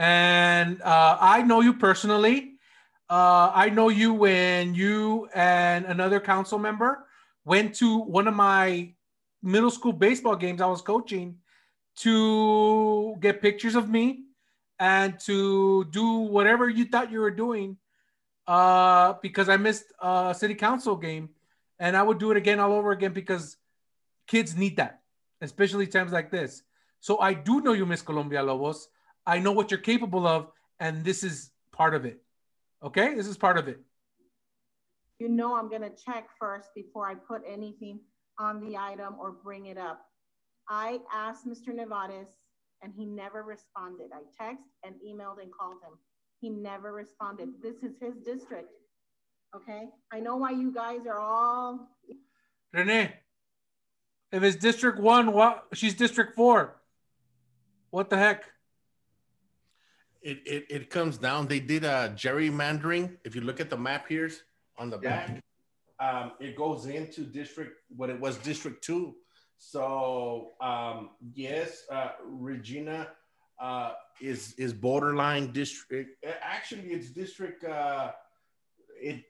and 0.00 0.80
uh, 0.80 1.18
I 1.20 1.42
know 1.42 1.60
you 1.60 1.74
personally. 1.74 2.54
Uh, 3.10 3.52
I 3.54 3.68
know 3.68 3.90
you 3.90 4.14
when 4.14 4.74
you 4.74 5.28
and 5.34 5.84
another 5.84 6.20
council 6.20 6.58
member 6.58 7.04
went 7.44 7.74
to 7.76 7.98
one 7.98 8.26
of 8.26 8.34
my 8.34 8.94
middle 9.42 9.70
school 9.70 9.92
baseball 9.92 10.36
games 10.36 10.62
I 10.62 10.66
was 10.66 10.80
coaching 10.80 11.36
to 11.96 13.14
get 13.20 13.42
pictures 13.42 13.74
of 13.74 13.90
me 13.90 14.24
and 14.78 15.20
to 15.20 15.84
do 15.90 16.06
whatever 16.32 16.66
you 16.66 16.86
thought 16.86 17.12
you 17.12 17.20
were 17.20 17.30
doing 17.30 17.76
uh, 18.46 19.14
because 19.20 19.50
I 19.50 19.58
missed 19.58 19.84
a 20.00 20.34
city 20.36 20.54
council 20.54 20.96
game. 20.96 21.28
And 21.78 21.94
I 21.94 22.02
would 22.02 22.18
do 22.18 22.30
it 22.30 22.38
again 22.38 22.58
all 22.58 22.72
over 22.72 22.92
again 22.92 23.12
because 23.12 23.58
Kids 24.26 24.56
need 24.56 24.76
that, 24.76 25.00
especially 25.40 25.88
times 25.88 26.12
like 26.12 26.30
this. 26.30 26.62
So 27.00 27.18
I 27.18 27.34
do 27.34 27.60
know 27.62 27.72
you, 27.72 27.84
Miss 27.84 28.00
Colon 28.00 28.30
Villalobos. 28.30 28.86
I 29.30 29.38
know 29.38 29.52
what 29.52 29.70
you're 29.70 29.78
capable 29.78 30.26
of, 30.26 30.50
and 30.80 31.04
this 31.04 31.22
is 31.22 31.52
part 31.72 31.94
of 31.94 32.04
it. 32.04 32.20
Okay, 32.82 33.14
this 33.14 33.28
is 33.28 33.36
part 33.36 33.58
of 33.58 33.68
it. 33.68 33.78
You 35.20 35.28
know 35.28 35.54
I'm 35.54 35.70
gonna 35.70 35.90
check 36.04 36.26
first 36.36 36.70
before 36.74 37.08
I 37.08 37.14
put 37.14 37.42
anything 37.48 38.00
on 38.40 38.60
the 38.60 38.76
item 38.76 39.14
or 39.20 39.30
bring 39.30 39.66
it 39.66 39.78
up. 39.78 40.04
I 40.68 40.98
asked 41.14 41.46
Mr. 41.46 41.68
Nevares 41.68 42.26
and 42.82 42.92
he 42.96 43.06
never 43.06 43.44
responded. 43.44 44.08
I 44.12 44.22
text 44.42 44.64
and 44.84 44.96
emailed 44.96 45.40
and 45.40 45.52
called 45.52 45.76
him. 45.84 45.96
He 46.40 46.50
never 46.50 46.92
responded. 46.92 47.50
This 47.62 47.76
is 47.84 47.94
his 48.00 48.14
district. 48.24 48.70
Okay. 49.54 49.90
I 50.12 50.18
know 50.18 50.38
why 50.38 50.50
you 50.50 50.74
guys 50.74 51.06
are 51.06 51.20
all 51.20 51.88
Rene, 52.72 53.12
if 54.32 54.42
it's 54.42 54.56
District 54.56 54.98
One, 54.98 55.32
what? 55.32 55.66
She's 55.74 55.94
District 55.94 56.34
Four. 56.34 56.80
What 57.90 58.10
the 58.10 58.16
heck? 58.16 58.44
It, 60.22 60.38
it, 60.46 60.66
it 60.68 60.90
comes 60.90 61.16
down. 61.16 61.46
They 61.46 61.60
did 61.60 61.84
a 61.84 62.12
gerrymandering. 62.14 63.16
If 63.24 63.34
you 63.34 63.40
look 63.40 63.58
at 63.60 63.70
the 63.70 63.76
map 63.76 64.06
here 64.06 64.30
on 64.78 64.90
the 64.90 64.98
back, 64.98 65.42
um, 65.98 66.32
it 66.40 66.56
goes 66.56 66.86
into 66.86 67.22
district 67.22 67.80
what 67.96 68.10
it 68.10 68.20
was 68.20 68.36
District 68.38 68.82
Two. 68.84 69.14
So 69.56 70.52
um, 70.60 71.10
yes, 71.34 71.84
uh, 71.90 72.10
Regina 72.24 73.08
uh, 73.60 73.92
is 74.20 74.54
is 74.54 74.72
borderline 74.72 75.52
district. 75.52 76.24
Actually, 76.42 76.88
it's 76.92 77.10
district. 77.10 77.64
Uh, 77.64 78.12
it 79.00 79.24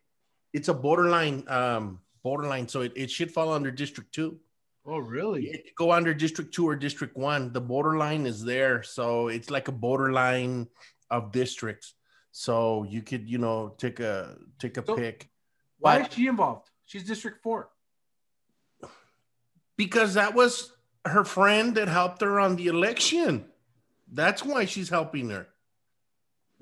it's 0.52 0.68
a 0.68 0.74
borderline 0.74 1.44
um, 1.48 2.00
borderline, 2.22 2.66
so 2.66 2.80
it, 2.80 2.92
it 2.96 3.10
should 3.10 3.30
fall 3.30 3.52
under 3.52 3.70
District 3.70 4.12
Two. 4.12 4.38
Oh, 4.86 4.98
really? 4.98 5.46
It 5.48 5.64
could 5.64 5.74
go 5.76 5.92
under 5.92 6.14
District 6.14 6.52
Two 6.54 6.66
or 6.68 6.74
District 6.76 7.16
One. 7.16 7.52
The 7.52 7.60
borderline 7.60 8.26
is 8.26 8.42
there, 8.44 8.82
so 8.82 9.28
it's 9.28 9.50
like 9.50 9.68
a 9.68 9.72
borderline 9.72 10.68
of 11.10 11.32
districts. 11.32 11.94
So 12.32 12.84
you 12.84 13.02
could, 13.02 13.28
you 13.28 13.38
know, 13.38 13.74
take 13.78 14.00
a 14.00 14.36
take 14.58 14.76
a 14.78 14.84
So- 14.86 14.96
pick. 14.96 15.28
Why 15.78 15.98
But- 15.98 16.08
is 16.10 16.14
she 16.14 16.26
involved? 16.26 16.70
She's 16.86 17.04
District 17.04 17.42
Four. 17.42 17.70
because 19.76 20.12
that 20.14 20.34
was 20.34 20.72
her 21.06 21.24
friend 21.24 21.74
that 21.76 21.88
helped 21.88 22.20
her 22.20 22.38
on 22.38 22.56
the 22.56 22.66
election. 22.66 23.50
That's 24.12 24.44
why 24.44 24.66
she's 24.66 24.90
helping 24.90 25.30
her. 25.30 25.48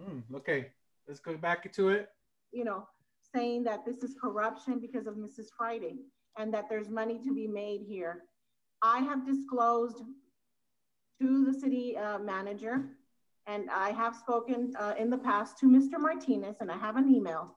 Hmm, 0.01 0.21
okay, 0.37 0.71
let's 1.09 1.19
go 1.19 1.37
back 1.37 1.73
to 1.73 1.89
it. 1.91 2.11
you 2.53 2.65
know, 2.65 2.89
saying 3.35 3.65
that 3.65 3.85
this 3.85 4.03
is 4.05 4.15
corruption 4.19 4.79
because 4.79 5.07
of 5.07 5.17
Mrs. 5.17 5.49
Friday 5.57 5.99
and 6.39 6.55
that 6.55 6.69
there's 6.71 6.89
money 6.89 7.19
to 7.25 7.35
be 7.35 7.47
made 7.47 7.83
here. 7.87 8.25
I 8.81 9.01
have 9.01 9.27
disclosed 9.27 10.03
to 11.21 11.45
the 11.45 11.59
city 11.59 11.97
uh, 11.97 12.19
manager 12.19 12.87
and 13.47 13.69
I 13.71 13.91
have 13.91 14.15
spoken 14.15 14.73
uh, 14.79 14.95
in 14.99 15.11
the 15.11 15.19
past 15.19 15.59
to 15.59 15.67
Mr. 15.67 15.99
Martinez 15.99 16.57
and 16.61 16.71
I 16.71 16.79
have 16.79 16.97
an 16.97 17.13
email. 17.13 17.57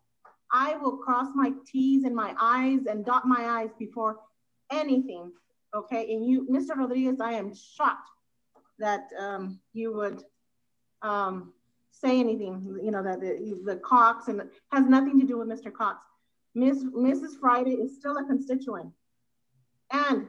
I 0.52 0.76
will 0.78 0.98
cross 0.98 1.28
my 1.36 1.54
T's 1.66 2.04
and 2.04 2.16
my 2.16 2.34
I's 2.40 2.88
and 2.88 3.06
dot 3.06 3.26
my 3.26 3.62
I's 3.62 3.70
before 3.78 4.18
anything, 4.72 5.32
okay? 5.76 6.14
And 6.14 6.26
you, 6.26 6.48
Mr. 6.50 6.76
Rodriguez, 6.76 7.22
I 7.22 7.34
am 7.34 7.54
shocked 7.54 8.10
that 8.80 9.08
um, 9.18 9.60
you 9.74 9.94
would 9.94 10.24
um, 11.04 11.54
say 11.92 12.20
anything, 12.20 12.80
you 12.84 12.92
know, 12.92 13.04
that 13.04 13.22
the, 13.22 13.60
the 13.64 13.76
Cox 13.78 14.28
and 14.28 14.42
has 14.72 14.86
nothing 14.86 15.20
to 15.20 15.26
do 15.26 15.38
with 15.38 15.48
Mr. 15.48 15.72
Cox. 15.72 16.00
Miss, 16.54 16.84
Mrs. 16.84 17.40
Friday 17.40 17.74
is 17.76 17.96
still 17.96 18.18
a 18.18 18.26
constituent. 18.26 18.92
And 19.92 20.28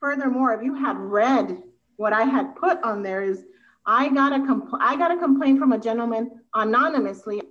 furthermore, 0.00 0.54
if 0.54 0.62
you 0.62 0.74
had 0.74 0.96
read 0.96 1.62
what 1.96 2.12
I 2.12 2.22
had 2.22 2.56
put 2.56 2.82
on 2.82 3.02
there 3.02 3.22
is 3.22 3.44
I 3.86 4.08
got 4.08 4.32
a 4.32 4.38
compl- 4.38 4.78
I 4.80 4.96
got 4.96 5.10
a 5.10 5.16
complaint 5.18 5.58
from 5.58 5.72
a 5.72 5.78
gentleman 5.78 6.40
anonymously. 6.54 7.42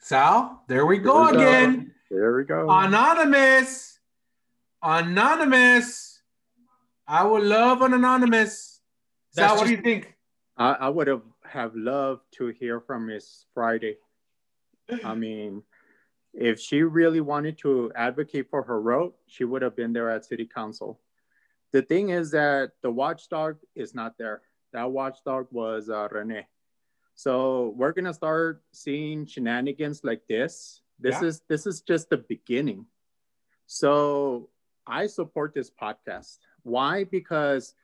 Sal, 0.00 0.62
there 0.68 0.86
we 0.86 0.98
go 0.98 1.14
There 1.14 1.24
we 1.24 1.32
go. 1.32 1.38
again. 1.38 1.94
There 2.10 2.36
we 2.36 2.44
go. 2.44 2.70
Anonymous. 2.70 3.98
Anonymous. 4.82 6.20
I 7.06 7.24
would 7.24 7.42
love 7.42 7.82
an 7.82 7.94
anonymous. 7.94 8.80
Sal, 9.30 9.48
That's 9.48 9.60
what 9.60 9.66
do 9.66 9.72
you 9.74 9.82
think? 9.82 10.14
I, 10.56 10.72
I 10.72 10.88
would 10.88 11.06
have 11.06 11.22
have 11.44 11.74
loved 11.74 12.22
to 12.32 12.48
hear 12.48 12.80
from 12.80 13.06
Miss 13.06 13.46
Friday. 13.54 13.96
I 15.04 15.14
mean, 15.14 15.62
if 16.34 16.58
she 16.60 16.82
really 16.82 17.20
wanted 17.20 17.58
to 17.58 17.92
advocate 17.94 18.48
for 18.48 18.62
her 18.62 18.80
road, 18.80 19.12
she 19.26 19.44
would 19.44 19.62
have 19.62 19.76
been 19.76 19.92
there 19.92 20.10
at 20.10 20.24
city 20.24 20.46
council. 20.46 21.00
The 21.72 21.82
thing 21.82 22.10
is 22.10 22.30
that 22.32 22.72
the 22.82 22.90
watchdog 22.90 23.56
is 23.74 23.94
not 23.94 24.16
there. 24.18 24.42
That 24.72 24.90
watchdog 24.90 25.46
was 25.50 25.90
uh, 25.90 26.08
Rene. 26.10 26.46
So 27.14 27.74
we're 27.76 27.92
gonna 27.92 28.14
start 28.14 28.62
seeing 28.72 29.26
shenanigans 29.26 30.02
like 30.04 30.22
this. 30.28 30.80
This 30.98 31.20
Yeah. 31.20 31.28
is 31.28 31.40
this 31.48 31.66
is 31.66 31.82
just 31.82 32.08
the 32.08 32.18
beginning. 32.18 32.86
So 33.66 34.48
I 34.86 35.06
support 35.06 35.54
this 35.54 35.70
podcast. 35.70 36.38
Why? 36.62 37.04
Because 37.04 37.74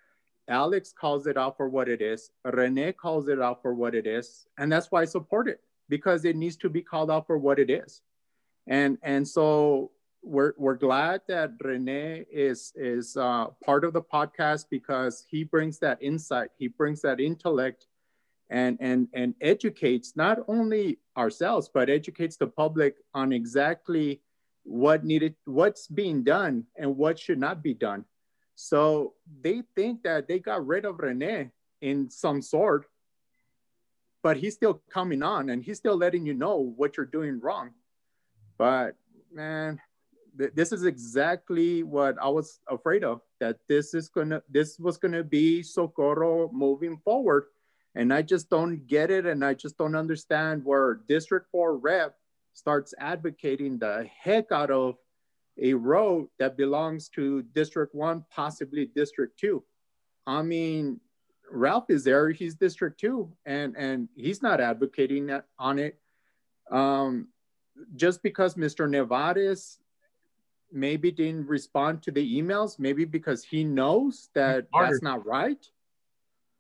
Alex 0.48 0.92
calls 0.92 1.26
it 1.26 1.36
out 1.36 1.56
for 1.56 1.68
what 1.68 1.88
it 1.88 2.00
is. 2.00 2.30
Rene 2.44 2.92
calls 2.92 3.28
it 3.28 3.40
out 3.40 3.60
for 3.60 3.74
what 3.74 3.94
it 3.94 4.06
is. 4.06 4.46
And 4.56 4.72
that's 4.72 4.90
why 4.90 5.02
I 5.02 5.04
support 5.04 5.48
it 5.48 5.60
because 5.88 6.24
it 6.24 6.36
needs 6.36 6.56
to 6.58 6.68
be 6.70 6.82
called 6.82 7.10
out 7.10 7.26
for 7.26 7.36
what 7.38 7.58
it 7.58 7.70
is. 7.70 8.02
And 8.68 8.98
and 9.02 9.26
so 9.26 9.90
we're 10.22 10.52
we're 10.58 10.76
glad 10.76 11.22
that 11.26 11.52
Rene 11.64 12.26
is 12.30 12.72
is 12.76 13.16
uh, 13.16 13.46
part 13.64 13.84
of 13.84 13.94
the 13.94 14.02
podcast 14.02 14.66
because 14.70 15.24
he 15.28 15.42
brings 15.42 15.78
that 15.78 16.02
insight, 16.02 16.50
he 16.58 16.68
brings 16.68 17.00
that 17.02 17.18
intellect, 17.18 17.86
and 18.50 18.76
and 18.80 19.08
and 19.14 19.34
educates 19.40 20.16
not 20.16 20.38
only 20.48 20.98
ourselves 21.16 21.70
but 21.72 21.88
educates 21.88 22.36
the 22.36 22.46
public 22.46 22.96
on 23.14 23.32
exactly 23.32 24.20
what 24.64 25.02
needed, 25.02 25.34
what's 25.46 25.86
being 25.86 26.22
done, 26.22 26.64
and 26.76 26.94
what 26.94 27.18
should 27.18 27.38
not 27.38 27.62
be 27.62 27.72
done. 27.72 28.04
So 28.54 29.14
they 29.40 29.62
think 29.74 30.02
that 30.02 30.28
they 30.28 30.40
got 30.40 30.66
rid 30.66 30.84
of 30.84 30.98
Rene 30.98 31.50
in 31.80 32.10
some 32.10 32.42
sort, 32.42 32.84
but 34.22 34.36
he's 34.36 34.54
still 34.54 34.82
coming 34.90 35.22
on 35.22 35.48
and 35.48 35.62
he's 35.62 35.78
still 35.78 35.96
letting 35.96 36.26
you 36.26 36.34
know 36.34 36.56
what 36.56 36.96
you're 36.96 37.06
doing 37.06 37.40
wrong. 37.40 37.70
But 38.58 38.96
man, 39.32 39.80
th- 40.36 40.52
this 40.54 40.72
is 40.72 40.84
exactly 40.84 41.84
what 41.84 42.16
I 42.20 42.28
was 42.28 42.60
afraid 42.68 43.04
of. 43.04 43.20
That 43.40 43.58
this 43.68 43.94
is 43.94 44.08
gonna, 44.08 44.42
this 44.50 44.78
was 44.78 44.98
gonna 44.98 45.22
be 45.22 45.62
Socorro 45.62 46.50
moving 46.52 46.98
forward, 46.98 47.44
and 47.94 48.12
I 48.12 48.22
just 48.22 48.50
don't 48.50 48.86
get 48.86 49.10
it, 49.10 49.26
and 49.26 49.44
I 49.44 49.54
just 49.54 49.78
don't 49.78 49.94
understand 49.94 50.64
where 50.64 51.00
District 51.08 51.46
Four 51.50 51.76
rep 51.76 52.16
starts 52.52 52.92
advocating 52.98 53.78
the 53.78 54.08
heck 54.20 54.50
out 54.50 54.70
of 54.70 54.96
a 55.60 55.74
road 55.74 56.28
that 56.38 56.56
belongs 56.56 57.08
to 57.10 57.42
District 57.54 57.94
One, 57.94 58.24
possibly 58.30 58.86
District 58.86 59.38
Two. 59.38 59.62
I 60.26 60.42
mean, 60.42 61.00
Ralph 61.50 61.90
is 61.90 62.02
there; 62.02 62.30
he's 62.30 62.56
District 62.56 62.98
Two, 62.98 63.32
and 63.46 63.76
and 63.76 64.08
he's 64.16 64.42
not 64.42 64.60
advocating 64.60 65.26
that 65.26 65.46
on 65.60 65.78
it. 65.78 65.98
Um, 66.70 67.28
just 67.96 68.22
because 68.22 68.54
Mr. 68.54 68.88
Nevares 68.88 69.78
maybe 70.72 71.10
didn't 71.10 71.46
respond 71.46 72.02
to 72.02 72.10
the 72.10 72.40
emails, 72.40 72.78
maybe 72.78 73.04
because 73.04 73.44
he 73.44 73.64
knows 73.64 74.28
that 74.34 74.66
that's 74.78 75.02
not 75.02 75.24
right. 75.24 75.64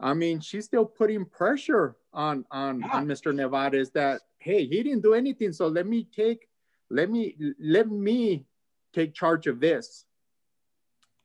I 0.00 0.14
mean, 0.14 0.40
she's 0.40 0.64
still 0.64 0.84
putting 0.84 1.24
pressure 1.24 1.96
on 2.12 2.44
on, 2.50 2.80
Yeah. 2.80 2.88
on 2.92 3.06
Mr. 3.06 3.32
Nevares 3.34 3.92
that 3.92 4.22
hey, 4.38 4.66
he 4.66 4.82
didn't 4.82 5.02
do 5.02 5.14
anything, 5.14 5.52
so 5.52 5.66
let 5.66 5.86
me 5.86 6.04
take 6.04 6.48
let 6.90 7.10
me 7.10 7.36
let 7.60 7.90
me 7.90 8.46
take 8.92 9.12
charge 9.14 9.46
of 9.46 9.60
this. 9.60 10.04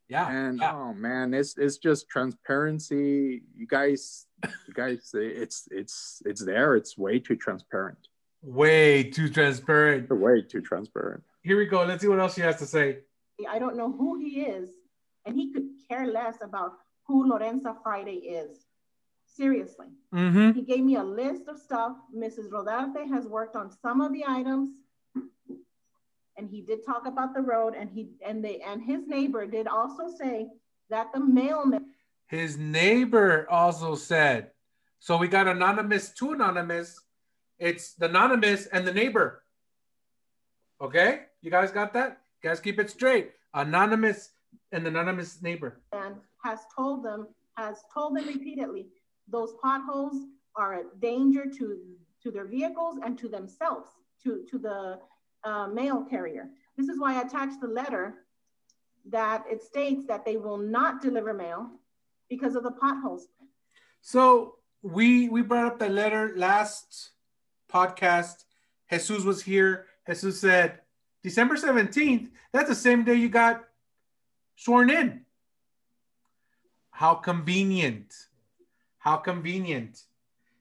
Yeah. 0.09 0.29
And 0.29 0.59
yeah. 0.59 0.75
oh 0.75 0.93
man, 0.93 1.33
it's 1.33 1.57
it's 1.57 1.77
just 1.77 2.09
transparency. 2.09 3.43
You 3.55 3.67
guys, 3.67 4.25
you 4.67 4.73
guys, 4.73 5.11
it's 5.13 5.67
it's 5.71 6.21
it's 6.25 6.43
there. 6.43 6.75
It's 6.75 6.97
way 6.97 7.19
too 7.19 7.35
transparent. 7.35 8.09
Way 8.43 9.03
too 9.03 9.29
transparent. 9.29 10.09
Way 10.11 10.41
too 10.41 10.61
transparent. 10.61 11.23
Here 11.43 11.57
we 11.57 11.65
go. 11.65 11.83
Let's 11.83 12.01
see 12.01 12.09
what 12.09 12.19
else 12.19 12.35
she 12.35 12.41
has 12.41 12.57
to 12.57 12.65
say. 12.65 12.99
I 13.49 13.57
don't 13.57 13.77
know 13.77 13.91
who 13.91 14.19
he 14.19 14.41
is, 14.41 14.69
and 15.25 15.35
he 15.35 15.51
could 15.51 15.63
care 15.89 16.07
less 16.07 16.35
about 16.41 16.73
who 17.07 17.29
Lorenza 17.29 17.75
Friday 17.81 18.15
is. 18.15 18.65
Seriously. 19.25 19.87
Mm-hmm. 20.13 20.51
He 20.51 20.61
gave 20.61 20.83
me 20.83 20.97
a 20.97 21.03
list 21.03 21.47
of 21.47 21.57
stuff. 21.57 21.93
Mrs. 22.15 22.49
Rodarte 22.51 23.07
has 23.09 23.25
worked 23.27 23.55
on 23.55 23.71
some 23.81 24.01
of 24.01 24.13
the 24.13 24.25
items. 24.27 24.69
And 26.37 26.49
he 26.49 26.61
did 26.61 26.85
talk 26.85 27.07
about 27.07 27.33
the 27.33 27.41
road 27.41 27.75
and 27.75 27.89
he 27.91 28.09
and 28.25 28.43
they 28.43 28.59
and 28.61 28.81
his 28.81 29.07
neighbor 29.07 29.45
did 29.45 29.67
also 29.67 30.09
say 30.17 30.47
that 30.89 31.13
the 31.13 31.19
mailman 31.19 31.91
His 32.27 32.57
neighbor 32.57 33.47
also 33.51 33.93
said. 33.93 34.49
So 34.99 35.17
we 35.17 35.27
got 35.27 35.47
anonymous 35.47 36.09
to 36.13 36.31
anonymous. 36.31 36.99
It's 37.63 37.93
the 37.93 38.09
anonymous 38.09 38.65
and 38.65 38.85
the 38.85 38.91
neighbor. 38.91 39.41
Okay? 40.81 41.21
You 41.41 41.49
guys 41.49 41.71
got 41.71 41.93
that? 41.93 42.19
You 42.41 42.49
guys 42.49 42.59
keep 42.59 42.77
it 42.77 42.89
straight. 42.89 43.31
Anonymous, 43.53 44.31
an 44.73 44.85
anonymous 44.85 45.41
neighbor. 45.41 45.79
And 45.93 46.15
has 46.43 46.59
told 46.75 47.05
them, 47.05 47.27
has 47.55 47.77
told 47.93 48.17
them 48.17 48.27
repeatedly, 48.27 48.87
those 49.29 49.53
potholes 49.61 50.25
are 50.57 50.73
a 50.81 50.83
danger 50.99 51.45
to, 51.57 51.79
to 52.23 52.31
their 52.31 52.45
vehicles 52.45 52.99
and 53.01 53.17
to 53.17 53.29
themselves, 53.29 53.87
to, 54.23 54.43
to 54.51 54.57
the 54.59 54.99
uh, 55.45 55.67
mail 55.67 56.05
carrier. 56.09 56.49
This 56.75 56.89
is 56.89 56.99
why 56.99 57.15
I 57.15 57.21
attached 57.21 57.61
the 57.61 57.69
letter 57.69 58.25
that 59.09 59.45
it 59.49 59.63
states 59.63 60.03
that 60.09 60.25
they 60.25 60.35
will 60.35 60.57
not 60.57 61.01
deliver 61.01 61.33
mail 61.33 61.69
because 62.29 62.55
of 62.55 62.63
the 62.63 62.71
potholes. 62.71 63.27
So 64.01 64.55
we 64.81 65.29
we 65.29 65.41
brought 65.41 65.65
up 65.65 65.79
the 65.79 65.87
letter 65.87 66.33
last 66.35 67.12
podcast. 67.73 68.43
Jesus 68.91 69.23
was 69.23 69.41
here. 69.41 69.87
Jesus 70.07 70.39
said, 70.39 70.79
December 71.23 71.55
17th, 71.55 72.29
that's 72.51 72.69
the 72.69 72.75
same 72.75 73.03
day 73.03 73.15
you 73.15 73.29
got 73.29 73.63
sworn 74.55 74.89
in. 74.89 75.21
How 76.91 77.15
convenient. 77.15 78.13
How 78.99 79.17
convenient. 79.17 80.01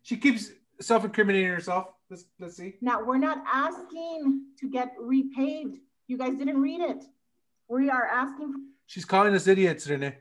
She 0.03 0.17
keeps 0.17 0.51
self-incriminating 0.81 1.51
herself. 1.51 1.89
Let's 2.09 2.25
let's 2.41 2.57
see. 2.57 2.75
Now 2.81 3.05
we're 3.05 3.19
not 3.19 3.43
asking 3.51 4.47
to 4.61 4.69
get 4.71 4.97
repaved. 4.99 5.77
You 6.09 6.19
guys 6.19 6.37
didn't 6.37 6.61
read 6.61 6.81
it. 6.81 7.05
We 7.69 7.91
are 7.91 8.07
asking 8.07 8.55
She's 8.87 9.05
calling 9.05 9.35
us 9.35 9.47
idiots, 9.47 9.89
Rene. 9.89 10.17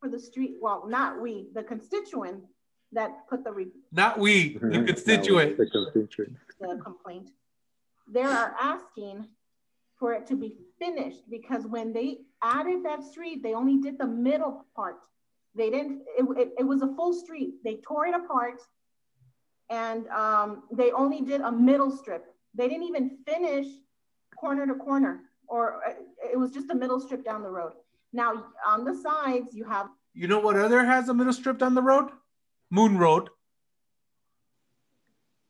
for 0.00 0.08
the 0.08 0.18
street. 0.20 0.56
Well, 0.60 0.86
not 0.86 1.20
we, 1.20 1.48
the 1.54 1.62
constituent 1.62 2.44
that 2.94 3.28
put 3.28 3.44
the 3.44 3.52
re- 3.52 3.66
Not 3.92 4.18
we, 4.18 4.54
the 4.54 4.84
constituent. 4.84 5.56
The 5.58 5.66
constituent. 5.66 6.36
the 6.60 6.80
complaint. 6.82 7.30
They 8.10 8.22
are 8.22 8.54
asking 8.60 9.26
for 9.98 10.12
it 10.12 10.26
to 10.26 10.36
be 10.36 10.56
finished 10.78 11.28
because 11.30 11.66
when 11.66 11.92
they 11.92 12.18
added 12.42 12.84
that 12.84 13.02
street, 13.02 13.42
they 13.42 13.54
only 13.54 13.78
did 13.78 13.98
the 13.98 14.06
middle 14.06 14.66
part. 14.74 14.96
They 15.54 15.70
didn't, 15.70 16.02
it, 16.18 16.24
it, 16.36 16.52
it 16.58 16.64
was 16.64 16.82
a 16.82 16.88
full 16.94 17.12
street. 17.12 17.54
They 17.62 17.76
tore 17.76 18.06
it 18.06 18.14
apart 18.14 18.60
and 19.70 20.08
um, 20.08 20.64
they 20.72 20.90
only 20.92 21.20
did 21.20 21.40
a 21.40 21.52
middle 21.52 21.90
strip. 21.90 22.26
They 22.54 22.68
didn't 22.68 22.84
even 22.84 23.18
finish 23.26 23.66
corner 24.36 24.66
to 24.66 24.74
corner 24.74 25.20
or 25.46 25.80
uh, 25.86 25.92
it 26.32 26.38
was 26.38 26.50
just 26.50 26.70
a 26.70 26.74
middle 26.74 27.00
strip 27.00 27.24
down 27.24 27.42
the 27.42 27.50
road. 27.50 27.72
Now 28.12 28.44
on 28.66 28.84
the 28.84 28.94
sides, 28.94 29.54
you 29.54 29.64
have 29.64 29.88
You 30.12 30.28
know 30.28 30.40
what 30.40 30.56
other 30.56 30.84
has 30.84 31.08
a 31.08 31.14
middle 31.14 31.32
strip 31.32 31.58
down 31.58 31.74
the 31.74 31.82
road? 31.82 32.10
Moon 32.74 32.98
Road. 32.98 33.30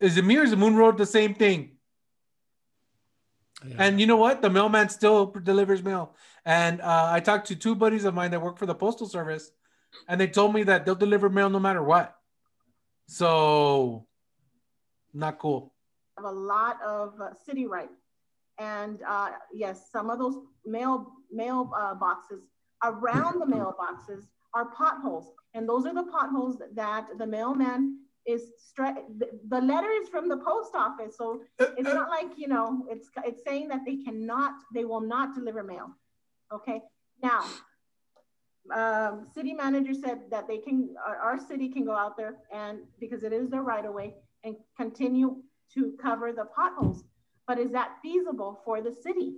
Is 0.00 0.18
it 0.18 0.24
me 0.24 0.36
or 0.36 0.42
is 0.42 0.50
the 0.50 0.56
Moon 0.56 0.76
Road 0.76 0.98
the 0.98 1.06
same 1.06 1.34
thing? 1.34 1.70
And 3.78 3.98
you 3.98 4.06
know 4.06 4.16
what? 4.16 4.42
The 4.42 4.50
mailman 4.50 4.90
still 4.90 5.26
delivers 5.26 5.82
mail. 5.82 6.14
And 6.44 6.82
uh, 6.82 7.08
I 7.10 7.20
talked 7.20 7.46
to 7.48 7.56
two 7.56 7.74
buddies 7.74 8.04
of 8.04 8.12
mine 8.12 8.30
that 8.32 8.42
work 8.42 8.58
for 8.58 8.66
the 8.66 8.74
postal 8.74 9.08
service, 9.08 9.50
and 10.06 10.20
they 10.20 10.26
told 10.26 10.52
me 10.52 10.64
that 10.64 10.84
they'll 10.84 10.94
deliver 10.94 11.30
mail 11.30 11.48
no 11.48 11.58
matter 11.58 11.82
what. 11.82 12.14
So, 13.06 14.06
not 15.14 15.38
cool. 15.38 15.72
have 16.18 16.26
a 16.26 16.30
lot 16.30 16.82
of 16.82 17.14
uh, 17.20 17.30
city 17.46 17.66
right. 17.66 17.88
And 18.58 19.00
uh, 19.08 19.30
yes, 19.52 19.88
some 19.90 20.10
of 20.10 20.18
those 20.18 20.36
mail 20.66 21.12
mail 21.32 21.72
uh, 21.74 21.94
boxes 21.94 22.42
around 22.82 23.40
the 23.40 23.46
mailboxes 23.46 24.24
are 24.54 24.66
potholes, 24.66 25.32
and 25.54 25.68
those 25.68 25.86
are 25.86 25.94
the 25.94 26.04
potholes 26.04 26.62
that 26.74 27.06
the 27.18 27.26
mailman 27.26 27.98
is 28.26 28.52
stra- 28.56 29.02
the, 29.18 29.28
the 29.48 29.60
letter 29.60 29.90
is 29.90 30.08
from 30.08 30.28
the 30.28 30.36
post 30.38 30.74
office, 30.74 31.16
so 31.16 31.42
it's 31.58 31.82
not 31.82 32.08
like 32.08 32.30
you 32.36 32.48
know 32.48 32.86
it's 32.90 33.08
it's 33.24 33.42
saying 33.44 33.68
that 33.68 33.80
they 33.86 33.96
cannot, 33.96 34.54
they 34.72 34.84
will 34.84 35.00
not 35.00 35.34
deliver 35.34 35.62
mail. 35.62 35.90
Okay, 36.52 36.80
now 37.22 37.44
um, 38.72 39.26
city 39.34 39.52
manager 39.52 39.92
said 39.94 40.20
that 40.30 40.48
they 40.48 40.58
can, 40.58 40.94
our, 41.06 41.16
our 41.16 41.38
city 41.38 41.68
can 41.68 41.84
go 41.84 41.94
out 41.94 42.16
there 42.16 42.36
and 42.52 42.78
because 42.98 43.22
it 43.22 43.32
is 43.32 43.50
their 43.50 43.62
right 43.62 43.84
of 43.84 43.92
way 43.92 44.14
and 44.42 44.56
continue 44.76 45.36
to 45.74 45.92
cover 46.00 46.32
the 46.32 46.46
potholes. 46.46 47.04
But 47.46 47.58
is 47.58 47.72
that 47.72 47.96
feasible 48.02 48.62
for 48.64 48.80
the 48.80 48.92
city? 48.92 49.34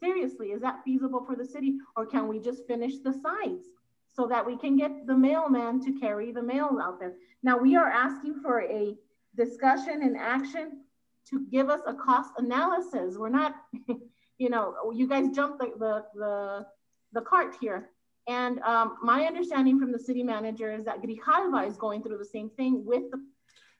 Seriously, 0.00 0.48
is 0.48 0.60
that 0.62 0.82
feasible 0.84 1.24
for 1.24 1.36
the 1.36 1.44
city? 1.44 1.76
Or 1.96 2.06
can 2.06 2.28
we 2.28 2.40
just 2.40 2.66
finish 2.66 2.98
the 2.98 3.12
sides 3.12 3.66
so 4.16 4.26
that 4.26 4.46
we 4.46 4.56
can 4.56 4.76
get 4.76 5.06
the 5.06 5.16
mailman 5.16 5.84
to 5.84 6.00
carry 6.00 6.32
the 6.32 6.42
mail 6.42 6.78
out 6.82 6.98
there? 6.98 7.14
Now 7.42 7.58
we 7.58 7.76
are 7.76 7.88
asking 7.88 8.40
for 8.42 8.62
a 8.62 8.96
discussion 9.36 10.00
and 10.02 10.16
action 10.16 10.80
to 11.30 11.46
give 11.50 11.68
us 11.68 11.80
a 11.86 11.94
cost 11.94 12.30
analysis. 12.38 13.16
We're 13.18 13.28
not, 13.28 13.54
you 14.38 14.48
know, 14.48 14.74
you 14.94 15.06
guys 15.06 15.28
jumped 15.34 15.58
the, 15.58 15.72
the, 15.78 16.04
the, 16.14 16.66
the 17.12 17.20
cart 17.20 17.56
here. 17.60 17.90
And 18.28 18.58
um, 18.60 18.96
my 19.02 19.24
understanding 19.24 19.78
from 19.78 19.92
the 19.92 19.98
city 19.98 20.22
manager 20.22 20.72
is 20.72 20.84
that 20.84 21.02
Grijalva 21.02 21.68
is 21.68 21.76
going 21.76 22.02
through 22.02 22.18
the 22.18 22.24
same 22.24 22.50
thing 22.50 22.84
with 22.84 23.10
the 23.10 23.22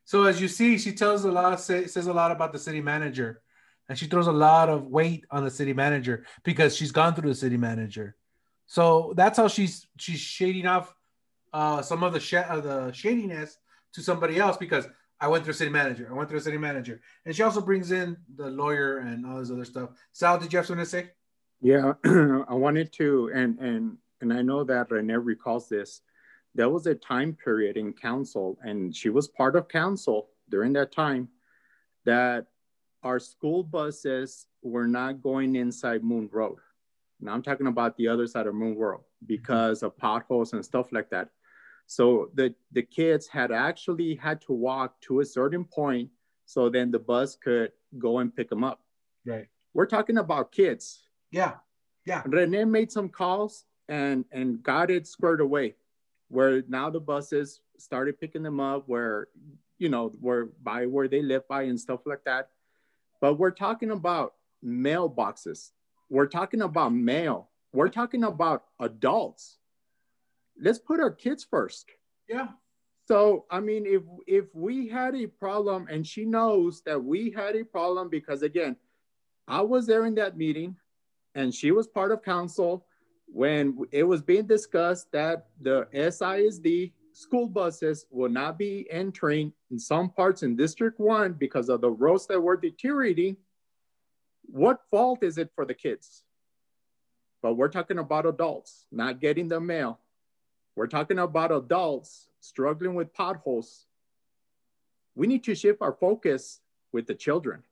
So 0.05 0.25
as 0.25 0.41
you 0.41 0.49
see, 0.49 0.79
she 0.79 0.93
tells 0.93 1.25
a 1.25 1.33
lot, 1.33 1.61
say, 1.61 1.87
says 1.87 2.07
a 2.07 2.13
lot 2.13 2.31
about 2.31 2.53
the 2.53 2.59
city 2.59 2.81
manager, 2.81 3.43
and 3.89 3.99
she 3.99 4.07
throws 4.07 4.27
a 4.29 4.33
lot 4.33 4.69
of 4.69 4.87
weight 4.87 5.25
on 5.31 5.45
the 5.45 5.51
city 5.51 5.73
manager 5.73 6.25
because 6.45 6.77
she's 6.77 6.93
gone 6.93 7.15
through 7.15 7.31
the 7.31 7.35
city 7.35 7.57
manager. 7.57 8.17
So 8.67 9.15
that's 9.17 9.37
how 9.37 9.49
she's 9.49 9.87
she's 9.99 10.21
shading 10.21 10.67
off 10.67 10.95
uh, 11.53 11.83
some 11.83 12.03
of 12.03 12.13
the 12.13 12.21
sh- 12.21 12.35
uh, 12.35 12.61
the 12.61 12.93
shadiness 12.93 13.59
to 13.95 14.03
somebody 14.03 14.39
else 14.39 14.57
because 14.57 14.87
I 15.21 15.29
went 15.29 15.45
through 15.45 15.55
city 15.55 15.71
manager, 15.71 16.09
I 16.11 16.15
went 16.15 16.29
through 16.29 16.41
city 16.41 16.59
manager, 16.59 17.01
and 17.25 17.35
she 17.35 17.43
also 17.43 17.61
brings 17.61 17.91
in 17.93 18.17
the 18.37 18.51
lawyer 18.51 18.99
and 18.99 19.25
all 19.25 19.39
this 19.39 19.51
other 19.51 19.65
stuff. 19.65 19.91
Sal, 20.13 20.39
did 20.39 20.53
you 20.53 20.59
have 20.59 20.67
something 20.67 20.85
to 20.85 20.91
say? 20.91 21.11
Yeah, 21.63 21.95
I 22.05 22.55
wanted 22.55 22.93
to, 22.95 23.31
and 23.35 23.59
and 23.59 23.97
and 24.21 24.33
I 24.33 24.43
know 24.43 24.65
that 24.65 24.91
Rene 24.91 25.15
recalls 25.15 25.69
this. 25.69 26.03
There 26.55 26.69
was 26.69 26.87
a 26.87 26.95
time 26.95 27.35
period 27.35 27.77
in 27.77 27.93
council, 27.93 28.59
and 28.63 28.95
she 28.95 29.11
was 29.11 29.29
part 29.29 29.57
of 29.57 29.69
council 29.69 30.29
during 30.49 30.73
that 30.75 30.93
time, 30.93 31.29
that 32.05 32.47
our 33.03 33.19
school 33.19 33.63
buses 33.63 34.47
were 34.63 34.89
not 34.89 35.23
going 35.23 35.57
inside 35.57 36.03
Moon 36.03 36.29
Road. 36.33 36.59
Now 37.21 37.33
I'm 37.33 37.43
talking 37.43 37.67
about 37.67 37.97
the 37.97 38.09
other 38.09 38.27
side 38.27 38.47
of 38.47 38.55
Moon 38.55 38.77
Road 38.77 38.99
mm-hmm. 38.99 39.27
because 39.27 39.83
of 39.83 39.97
potholes 39.97 40.53
and 40.53 40.65
stuff 40.65 40.93
like 40.93 41.11
that. 41.11 41.31
So 41.87 42.31
the, 42.35 42.55
the 42.73 42.83
kids 42.83 43.29
had 43.29 43.53
actually 43.53 44.17
had 44.17 44.41
to 44.43 44.53
walk 44.53 45.01
to 45.03 45.21
a 45.21 45.25
certain 45.25 45.65
point 45.65 46.11
so 46.45 46.69
then 46.69 46.91
the 46.91 46.99
bus 46.99 47.37
could 47.37 47.73
go 47.99 48.19
and 48.19 48.35
pick 48.35 48.49
them 48.49 48.65
up. 48.65 48.81
Right. 49.25 49.47
We're 49.73 49.87
talking 49.87 50.19
about 50.19 50.53
kids. 50.53 51.03
Yeah. 51.31 51.55
Yeah. 52.05 52.23
Rene 52.27 52.65
made 52.65 52.91
some 52.91 53.09
calls 53.09 53.65
and 53.89 54.25
and 54.33 54.63
got 54.63 54.91
it 54.91 55.07
squared 55.07 55.41
away 55.41 55.75
where 56.29 56.63
now 56.69 56.91
the 56.91 57.01
buses 57.01 57.61
started 57.79 58.21
picking 58.21 58.43
them 58.43 58.61
up 58.61 58.85
where 58.87 59.29
you 59.79 59.89
know 59.89 60.13
where 60.21 60.47
by 60.63 60.87
where 60.87 61.09
they 61.09 61.23
live 61.23 61.47
by 61.49 61.63
and 61.63 61.79
stuff 61.79 62.01
like 62.07 62.25
that 62.25 62.49
but 63.21 63.35
we're 63.35 63.51
talking 63.51 63.91
about 63.91 64.35
mailboxes 64.65 65.71
we're 66.09 66.27
talking 66.27 66.63
about 66.63 66.93
mail. 66.93 67.51
we're 67.73 67.89
talking 67.89 68.25
about 68.25 68.65
adults 68.81 69.59
let's 70.61 70.79
put 70.79 71.01
our 71.01 71.11
kids 71.11 71.45
first 71.45 71.87
Yeah. 72.29 72.49
so 73.07 73.45
i 73.51 73.61
mean 73.61 73.85
if 73.87 74.03
if 74.27 74.47
we 74.55 74.89
had 74.89 75.15
a 75.15 75.27
problem 75.27 75.87
and 75.91 76.07
she 76.07 76.25
knows 76.25 76.83
that 76.87 77.03
we 77.03 77.31
had 77.31 77.57
a 77.57 77.65
problem 77.65 78.09
because 78.09 78.43
again 78.43 78.77
i 79.49 79.61
was 79.61 79.87
there 79.87 80.07
in 80.07 80.15
that 80.15 80.37
meeting 80.37 80.77
and 81.35 81.55
she 81.55 81.71
was 81.71 81.87
part 81.87 82.13
of 82.13 82.23
council 82.23 82.87
when 83.27 83.77
it 83.91 84.05
was 84.05 84.23
being 84.23 84.47
discussed 84.47 85.11
that 85.13 85.49
the 85.61 85.87
SISD 85.93 86.93
school 87.13 87.49
buses 87.49 88.07
will 88.11 88.29
not 88.31 88.57
be 88.57 88.87
entering 88.91 89.53
in 89.71 89.79
some 89.79 90.09
parts 90.09 90.43
in 90.45 90.55
District 90.55 90.99
1 91.01 91.33
because 91.33 91.69
of 91.69 91.81
the 91.81 91.91
roads 91.91 92.27
that 92.29 92.41
were 92.41 92.57
deteriorating, 92.57 93.37
what 94.47 94.81
fault 94.91 95.23
is 95.23 95.39
it 95.39 95.51
for 95.55 95.65
the 95.65 95.75
kids? 95.75 96.23
But 97.43 97.55
we're 97.55 97.69
talking 97.69 97.99
about 97.99 98.27
adults 98.27 98.87
not 98.91 99.21
getting 99.21 99.49
the 99.49 99.61
mail. 99.61 99.99
We're 100.75 100.87
talking 100.87 101.19
about 101.19 101.53
adults 101.53 102.29
struggling 102.41 102.95
with 102.95 103.13
potholes. 103.15 103.87
We 105.15 105.27
need 105.27 105.45
to 105.45 105.55
shift 105.55 105.81
our 105.83 105.93
focus 105.93 106.61
with 106.93 107.07
the 107.07 107.15
children 107.15 107.63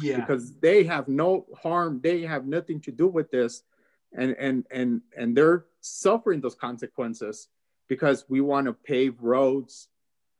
Yeah. 0.00 0.20
because 0.20 0.54
they 0.60 0.84
have 0.84 1.08
no 1.08 1.46
harm, 1.62 2.00
they 2.02 2.22
have 2.22 2.46
nothing 2.46 2.80
to 2.82 2.92
do 2.92 3.06
with 3.08 3.30
this 3.30 3.62
and 4.16 4.32
and 4.38 4.64
and 4.70 5.02
and 5.16 5.36
they're 5.36 5.66
suffering 5.80 6.40
those 6.40 6.54
consequences 6.54 7.48
because 7.88 8.24
we 8.28 8.40
want 8.40 8.66
to 8.66 8.72
pave 8.72 9.20
roads 9.20 9.88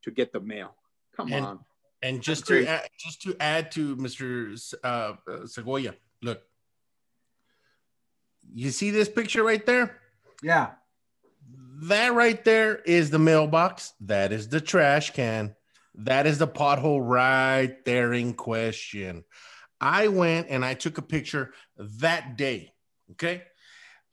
to 0.02 0.10
get 0.10 0.32
the 0.32 0.40
mail. 0.40 0.74
Come 1.16 1.32
And- 1.32 1.44
on. 1.44 1.64
And 2.04 2.20
just 2.20 2.46
to 2.48 2.66
add, 2.66 2.86
just 2.98 3.22
to 3.22 3.34
add 3.40 3.72
to 3.72 3.96
Mr. 3.96 4.74
Uh, 4.84 4.86
uh, 4.86 5.14
Segoya, 5.46 5.94
look, 6.22 6.42
you 8.54 8.70
see 8.70 8.90
this 8.90 9.08
picture 9.08 9.42
right 9.42 9.64
there? 9.64 9.96
Yeah. 10.42 10.72
That 11.84 12.12
right 12.12 12.44
there 12.44 12.76
is 12.76 13.08
the 13.08 13.18
mailbox. 13.18 13.94
That 14.02 14.32
is 14.32 14.48
the 14.48 14.60
trash 14.60 15.12
can. 15.12 15.56
That 15.94 16.26
is 16.26 16.36
the 16.36 16.46
pothole 16.46 17.00
right 17.02 17.82
there 17.86 18.12
in 18.12 18.34
question. 18.34 19.24
I 19.80 20.08
went 20.08 20.48
and 20.50 20.62
I 20.62 20.74
took 20.74 20.98
a 20.98 21.02
picture 21.02 21.54
that 21.78 22.36
day. 22.36 22.74
Okay. 23.12 23.44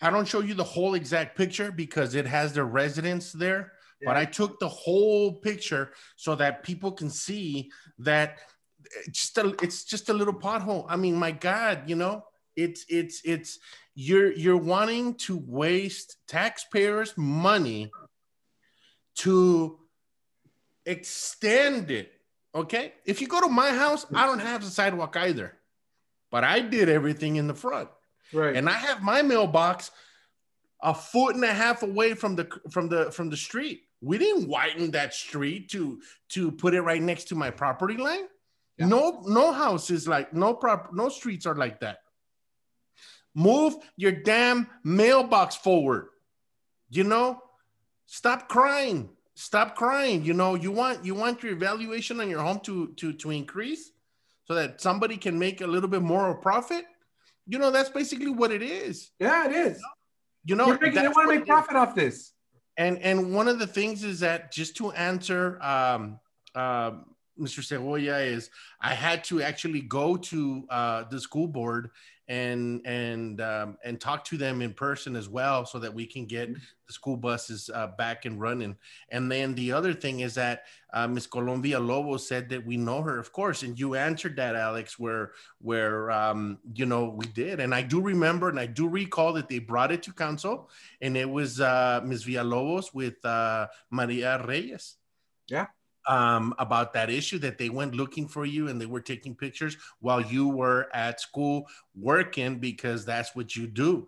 I 0.02 0.12
don't 0.12 0.28
show 0.28 0.40
you 0.40 0.54
the 0.54 0.64
whole 0.64 0.94
exact 0.94 1.38
picture 1.38 1.74
because 1.74 2.16
it 2.16 2.26
has 2.26 2.54
the 2.54 2.64
residents 2.64 3.34
there. 3.34 3.74
But 4.04 4.18
I 4.18 4.26
took 4.26 4.60
the 4.60 4.68
whole 4.68 5.34
picture 5.34 5.94
so 6.16 6.36
that 6.36 6.64
people 6.64 6.92
can 6.92 7.10
see 7.10 7.72
that 8.00 8.40
it's 9.06 9.32
just 9.32 9.38
a, 9.38 9.56
it's 9.62 9.84
just 9.84 10.10
a 10.10 10.14
little 10.14 10.34
pothole. 10.34 10.86
I 10.90 10.96
mean, 10.96 11.16
my 11.16 11.32
God, 11.32 11.84
you 11.90 11.96
know, 11.96 12.26
it's 12.56 12.86
it's 12.90 13.22
it's 13.24 13.60
you're 13.94 14.32
you're 14.32 14.58
wanting 14.58 15.16
to 15.16 15.38
waste 15.38 16.18
taxpayers' 16.28 17.14
money 17.18 17.92
to 19.16 19.80
extend 20.86 21.92
it. 21.92 22.12
Okay, 22.54 22.94
if 23.06 23.22
you 23.22 23.28
go 23.28 23.40
to 23.40 23.48
my 23.48 23.72
house, 23.72 24.06
I 24.14 24.26
don't 24.26 24.40
have 24.40 24.64
the 24.64 24.70
sidewalk 24.70 25.16
either, 25.16 25.58
but 26.32 26.44
I 26.44 26.60
did 26.60 26.90
everything 26.90 27.38
in 27.38 27.48
the 27.48 27.54
front. 27.54 27.90
Right. 28.34 28.56
And 28.56 28.70
I 28.70 28.74
have 28.74 29.02
my 29.02 29.22
mailbox 29.22 29.92
a 30.82 30.94
foot 30.94 31.36
and 31.36 31.44
a 31.44 31.54
half 31.54 31.84
away 31.84 32.14
from 32.14 32.36
the 32.36 32.48
from 32.72 32.90
the 32.90 33.12
from 33.12 33.30
the 33.30 33.38
street. 33.38 33.84
We 34.02 34.18
didn't 34.18 34.48
widen 34.48 34.92
that 34.92 35.14
street 35.14 35.70
to 35.72 36.02
to 36.30 36.52
put 36.52 36.74
it 36.74 36.82
right 36.82 37.02
next 37.02 37.26
to 37.26 37.36
my 37.36 37.52
property 37.52 37.98
line. 37.98 38.26
No, 38.80 39.22
no 39.28 39.52
house 39.52 39.92
is 39.92 40.08
like 40.08 40.34
no 40.34 40.56
prop, 40.56 40.92
no 40.92 41.10
streets 41.10 41.46
are 41.46 41.56
like 41.56 41.82
that. 41.82 42.00
Move 43.36 43.76
your 43.96 44.12
damn 44.12 44.68
mailbox 44.84 45.56
forward. 45.56 46.08
You 46.90 47.04
know, 47.04 47.42
stop 48.08 48.50
crying. 48.50 49.10
Stop 49.36 49.76
crying. 49.76 50.26
You 50.26 50.34
know, 50.34 50.56
you 50.56 50.72
want 50.72 51.06
you 51.06 51.16
want 51.16 51.44
your 51.44 51.54
evaluation 51.54 52.20
on 52.20 52.30
your 52.30 52.42
home 52.42 52.60
to 52.62 52.88
to 52.98 53.14
to 53.14 53.32
increase 53.32 53.92
so 54.46 54.56
that 54.56 54.82
somebody 54.82 55.18
can 55.18 55.38
make 55.40 55.62
a 55.62 55.68
little 55.68 55.90
bit 55.90 56.02
more 56.02 56.30
of 56.30 56.42
profit. 56.42 56.86
You 57.48 57.60
know, 57.60 57.72
that's 57.72 57.90
basically 57.90 58.32
what 58.32 58.52
it 58.52 58.62
is. 58.62 59.12
Yeah, 59.20 59.46
it 59.46 59.54
is. 59.54 59.82
You 60.44 60.56
know, 60.56 60.68
You're 60.68 60.80
making, 60.80 61.02
they 61.02 61.08
want 61.08 61.30
to 61.30 61.36
make 61.36 61.46
profit 61.46 61.76
off 61.76 61.96
this. 61.96 62.34
And 62.78 63.00
and 63.00 63.34
one 63.34 63.48
of 63.48 63.60
the 63.60 63.68
things 63.68 64.04
is 64.04 64.20
that 64.22 64.52
just 64.52 64.76
to 64.78 64.92
answer 64.92 65.62
um, 65.62 66.20
uh, 66.56 66.92
Mr. 67.40 67.60
Cebolla 67.60 68.26
is 68.26 68.50
I 68.80 68.94
had 68.94 69.24
to 69.26 69.42
actually 69.42 69.82
go 69.82 70.18
to 70.18 70.66
uh, 70.70 71.04
the 71.10 71.20
school 71.20 71.48
board 71.48 71.90
and 72.28 72.82
and 72.86 73.42
um, 73.42 73.78
and 73.84 74.00
talk 74.00 74.24
to 74.26 74.38
them 74.38 74.62
in 74.62 74.74
person 74.74 75.16
as 75.16 75.28
well, 75.28 75.66
so 75.66 75.80
that 75.80 75.94
we 75.94 76.06
can 76.06 76.26
get 76.26 76.54
the 76.54 76.94
school 76.94 77.18
buses 77.18 77.70
uh, 77.74 77.88
back 77.88 78.26
and 78.26 78.40
running. 78.40 78.78
And 79.10 79.32
then 79.32 79.56
the 79.56 79.72
other 79.72 79.94
thing 79.94 80.22
is 80.22 80.36
that 80.36 80.64
uh, 80.94 81.08
Miss 81.08 81.28
Colombia 81.28 81.80
Lobo 81.80 82.18
said 82.18 82.50
that 82.50 82.66
we 82.66 82.78
know 82.78 83.02
her, 83.02 83.18
of 83.20 83.32
course, 83.34 83.64
and 83.64 83.78
you 83.80 83.96
answered 83.96 84.36
that, 84.38 84.56
Alex, 84.56 84.98
where 85.00 85.32
where 85.60 86.12
um, 86.12 86.60
you 86.74 86.86
know 86.86 87.10
we 87.10 87.26
did, 87.28 87.60
and 87.60 87.74
I 87.74 87.82
do 87.82 88.02
remember 88.02 88.50
and 88.50 88.60
I 88.60 88.66
do 88.66 88.88
recall 88.88 89.34
that 89.34 89.50
they 89.50 89.60
brought 89.60 89.92
it 89.92 90.04
to 90.04 90.14
council, 90.14 90.70
and 91.02 91.18
it 91.18 91.30
was 91.30 91.60
uh, 91.60 92.02
Ms. 92.04 92.26
Villalobos 92.26 92.94
with 92.94 93.24
uh, 93.26 93.68
Maria 93.90 94.44
Reyes 94.46 94.96
Yeah. 95.48 95.68
Um, 96.08 96.54
about 96.60 96.94
that 96.94 97.10
issue 97.10 97.38
that 97.40 97.58
they 97.58 97.70
went 97.70 97.96
looking 97.96 98.28
for 98.28 98.46
you 98.46 98.68
and 98.68 98.80
they 98.82 98.86
were 98.86 99.02
taking 99.02 99.36
pictures 99.36 99.78
while 100.00 100.22
you 100.22 100.48
were 100.48 100.88
at 100.94 101.20
school 101.22 101.66
working 101.96 102.60
because 102.60 103.06
that's 103.06 103.36
what 103.36 103.56
you 103.56 103.68
do, 103.68 104.08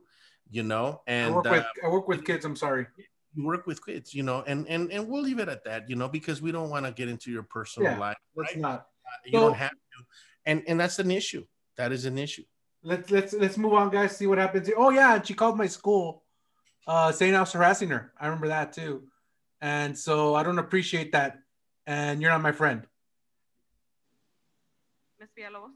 you 0.49 0.63
know. 0.63 1.01
And 1.07 1.33
I 1.33 1.35
work 1.35 1.45
uh, 1.47 1.51
with 1.51 1.65
I 1.83 1.87
work 1.89 2.07
with 2.07 2.25
kids. 2.25 2.45
I'm 2.45 2.55
sorry. 2.55 2.87
you 3.35 3.45
work 3.45 3.65
with 3.67 3.85
kids, 3.85 4.13
you 4.13 4.23
know, 4.23 4.43
and 4.47 4.67
and 4.67 4.91
and 4.91 5.07
we'll 5.07 5.21
leave 5.23 5.39
it 5.39 5.49
at 5.49 5.63
that, 5.65 5.89
you 5.89 5.95
know, 5.95 6.07
because 6.07 6.41
we 6.41 6.51
don't 6.51 6.69
want 6.69 6.85
to 6.85 6.91
get 6.91 7.09
into 7.09 7.31
your 7.31 7.43
personal 7.43 7.91
Yeah, 7.91 7.99
life. 7.99 8.17
Let's 8.35 8.53
right? 8.53 8.61
not. 8.61 8.87
You 9.25 9.33
So- 9.39 9.47
don't 9.47 9.55
have 9.55 9.71
to, 9.71 10.05
and 10.45 10.63
and 10.67 10.79
that's 10.79 10.99
an 10.99 11.11
issue. 11.11 11.45
That 11.77 11.91
is 11.91 12.05
an 12.05 12.17
issue. 12.17 12.43
Let's 12.83 13.09
let's 13.11 13.33
let's 13.33 13.57
move 13.57 13.73
on, 13.73 13.89
guys. 13.89 14.17
See 14.17 14.27
what 14.27 14.37
happens. 14.39 14.69
Oh 14.75 14.89
yeah, 14.89 15.15
and 15.15 15.25
she 15.25 15.33
called 15.33 15.57
my 15.57 15.67
school, 15.67 16.23
uh, 16.87 17.11
saying 17.11 17.33
I 17.35 17.39
was 17.39 17.53
harassing 17.53 17.89
her. 17.89 18.11
I 18.19 18.25
remember 18.27 18.47
that 18.49 18.73
too, 18.73 19.03
and 19.61 19.97
so 19.97 20.35
I 20.35 20.43
don't 20.43 20.59
appreciate 20.59 21.11
that. 21.13 21.39
And 21.85 22.21
you're 22.21 22.31
not 22.31 22.41
my 22.41 22.51
friend. 22.51 22.83
Ms. 25.19 25.29
Villalobos? 25.37 25.71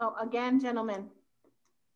So 0.00 0.14
again, 0.20 0.60
gentlemen, 0.60 1.06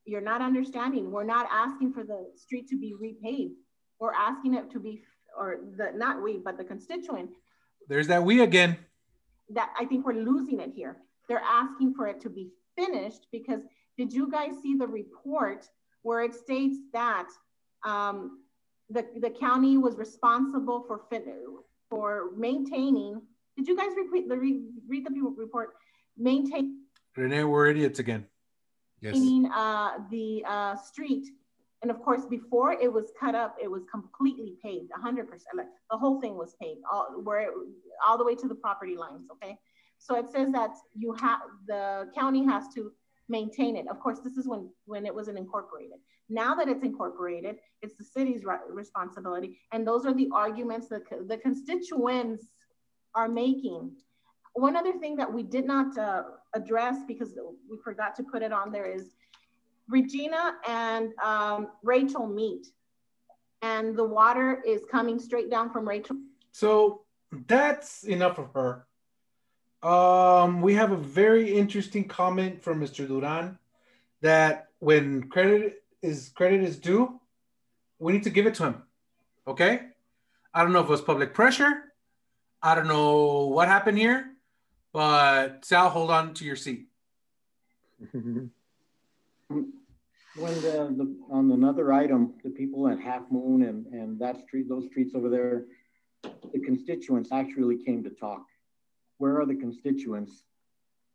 you're 0.05 0.21
not 0.21 0.41
understanding. 0.41 1.11
We're 1.11 1.25
not 1.25 1.47
asking 1.51 1.93
for 1.93 2.05
the 2.05 2.31
street 2.37 2.69
to 2.69 2.79
be 2.79 2.95
repaved. 2.95 3.57
We're 3.99 4.15
asking 4.15 4.55
it 4.55 4.71
to 4.71 4.81
be, 4.81 5.03
or 5.39 5.59
the, 5.77 5.93
not 5.95 6.23
we, 6.23 6.39
but 6.39 6.57
the 6.57 6.65
constituent, 6.65 7.31
There's 7.89 8.07
that 8.07 8.23
we 8.25 8.41
again. 8.43 8.79
that 9.51 9.73
I 9.79 9.85
think 9.85 10.07
we're 10.07 10.15
losing 10.15 10.61
it 10.61 10.73
here. 10.75 10.97
They're 11.29 11.43
asking 11.47 11.95
for 11.95 12.07
it 12.07 12.21
to 12.23 12.31
be 12.31 12.51
finished 12.77 13.27
because 13.31 13.61
did 13.99 14.13
you 14.13 14.31
guys 14.31 14.53
see 14.63 14.75
the 14.75 14.87
report 14.87 15.69
where 16.03 16.23
it 16.23 16.35
states 16.35 16.79
that 16.95 17.29
um, 17.85 18.41
the, 18.89 19.07
the 19.21 19.31
county 19.31 19.77
was 19.77 19.97
responsible 19.97 20.85
for 20.89 21.03
fin- 21.11 21.25
for 21.91 22.31
maintaining? 22.37 23.21
Did 23.57 23.69
you 23.69 23.77
guys 23.77 23.91
repeat 23.97 24.29
the 24.29 24.39
re, 24.39 24.63
read 24.89 25.05
the 25.05 25.11
report? 25.37 25.75
Maintain 26.17 26.81
Rene, 27.17 27.45
we're 27.45 27.67
idiots 27.67 27.99
again. 27.99 28.25
maintaining 29.03 29.51
uh, 29.51 29.99
the 30.11 30.45
uh, 30.49 30.77
street. 30.77 31.27
And 31.83 31.91
of 31.91 32.01
course, 32.03 32.27
before 32.27 32.73
it 32.73 32.93
was 32.93 33.13
cut 33.19 33.35
up, 33.35 33.57
it 33.61 33.69
was 33.69 33.83
completely 33.91 34.57
paved, 34.63 34.91
100%. 34.93 35.27
Like 35.55 35.67
the 35.91 35.97
whole 35.97 36.21
thing 36.21 36.37
was 36.37 36.55
paved, 36.61 36.81
all, 36.91 37.21
where 37.25 37.41
it, 37.41 37.49
all 38.07 38.19
the 38.19 38.25
way 38.25 38.35
to 38.35 38.47
the 38.47 38.55
property 38.55 38.97
lines. 38.97 39.27
Okay, 39.33 39.57
so 39.99 40.17
it 40.17 40.27
says 40.31 40.53
that 40.53 40.71
you 40.95 41.13
have 41.15 41.41
the 41.67 42.11
county 42.15 42.45
has 42.45 42.69
to 42.75 42.93
maintain 43.31 43.77
it. 43.77 43.87
Of 43.89 44.01
course, 44.01 44.19
this 44.21 44.37
is 44.37 44.47
when 44.47 44.69
when 44.85 45.07
it 45.07 45.15
wasn't 45.15 45.39
incorporated. 45.39 45.99
Now 46.29 46.55
that 46.57 46.69
it's 46.69 46.85
incorporated, 46.85 47.57
it's 47.81 47.97
the 47.97 48.05
city's 48.05 48.45
re- 48.45 48.59
responsibility, 48.69 49.59
and 49.73 49.87
those 49.87 50.05
are 50.05 50.13
the 50.13 50.29
arguments 50.35 50.89
that 50.89 51.03
the 51.29 51.39
constituents 51.39 52.47
are 53.15 53.29
making. 53.29 53.93
One 54.55 54.77
other 54.77 54.99
thing 54.99 55.17
that 55.17 55.33
we 55.33 55.43
did 55.45 55.65
not 55.65 55.97
uh, 55.97 56.25
address 56.55 56.99
because 57.07 57.33
we 57.71 57.79
forgot 57.83 58.15
to 58.17 58.25
put 58.25 58.43
it 58.43 58.53
on 58.53 58.73
there 58.73 58.93
is 58.93 59.15
Regina 59.89 60.57
and 60.69 61.13
um, 61.23 61.69
Rachel 61.83 62.27
meet, 62.27 62.67
and 63.63 63.97
the 63.97 64.05
water 64.05 64.63
is 64.67 64.83
coming 64.91 65.19
straight 65.19 65.51
down 65.51 65.73
from 65.73 65.89
Rachel. 65.89 66.17
So 66.53 67.03
that's 67.47 68.05
enough 68.05 68.39
of 68.39 68.53
her. 68.55 68.87
Um, 69.83 70.61
we 70.61 70.75
have 70.75 70.93
a 70.93 70.97
very 70.97 71.55
interesting 71.55 72.05
comment 72.07 72.63
from 72.63 72.81
Mr. 72.81 73.07
Duran 73.07 73.59
that 74.21 74.69
when 74.79 75.29
credit 75.29 75.83
is 76.03 76.31
credit 76.35 76.63
is 76.63 76.79
due, 76.79 77.19
we 77.99 78.13
need 78.13 78.25
to 78.25 78.31
give 78.31 78.47
it 78.47 78.55
to 78.55 78.65
him. 78.65 78.83
Okay. 79.47 79.81
I 80.53 80.63
don't 80.63 80.73
know 80.73 80.81
if 80.81 80.87
it 80.87 80.91
was 80.91 81.01
public 81.01 81.33
pressure. 81.33 81.85
I 82.63 82.75
don't 82.75 82.89
know 82.89 83.47
what 83.47 83.69
happened 83.69 83.97
here, 83.97 84.33
but 84.93 85.65
Sal, 85.65 85.89
hold 85.89 86.11
on 86.11 86.35
to 86.35 86.45
your 86.45 86.57
seat. 86.57 86.89
When 90.37 90.55
the, 90.63 90.95
the, 90.97 91.17
on 91.29 91.51
another 91.51 91.93
item, 91.93 92.35
the 92.45 92.51
people 92.51 92.87
at 92.87 93.01
Half 93.01 93.23
Moon 93.33 93.63
and, 93.65 93.87
and 93.87 94.19
that 94.21 94.41
street, 94.47 94.69
those 94.69 94.87
streets 94.87 95.13
over 95.17 95.29
there, 95.29 95.65
the 96.23 96.61
constituents 96.61 97.31
actually 97.33 97.83
came 97.85 98.05
to 98.05 98.11
talk. 98.11 98.45
Where 99.21 99.39
are 99.39 99.45
the 99.45 99.55
constituents 99.55 100.45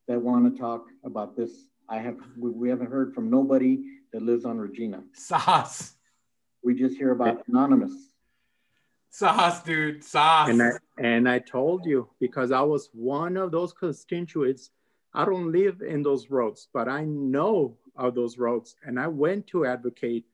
that 0.07 0.21
want 0.21 0.53
to 0.53 0.61
talk 0.61 0.85
about 1.03 1.35
this? 1.35 1.49
I 1.89 1.97
have, 1.97 2.17
we, 2.37 2.51
we 2.51 2.69
haven't 2.69 2.91
heard 2.91 3.15
from 3.15 3.31
nobody 3.31 3.83
that 4.13 4.21
lives 4.21 4.45
on 4.45 4.59
Regina. 4.59 5.03
Sauce. 5.13 5.95
We 6.63 6.75
just 6.75 6.95
hear 6.97 7.13
about 7.13 7.41
anonymous. 7.47 7.93
Sauce, 9.09 9.63
dude. 9.63 10.03
Sauce. 10.03 10.49
And 10.49 10.61
I, 10.61 10.71
and 10.99 11.27
I 11.27 11.39
told 11.39 11.83
you 11.87 12.07
because 12.19 12.51
I 12.51 12.61
was 12.61 12.91
one 12.93 13.37
of 13.37 13.51
those 13.51 13.73
constituents. 13.73 14.69
I 15.11 15.25
don't 15.25 15.51
live 15.51 15.81
in 15.81 16.03
those 16.03 16.29
roads, 16.29 16.67
but 16.71 16.87
I 16.87 17.05
know 17.05 17.75
of 17.95 18.13
those 18.13 18.37
roads. 18.37 18.75
And 18.85 18.99
I 18.99 19.07
went 19.07 19.47
to 19.47 19.65
advocate 19.65 20.25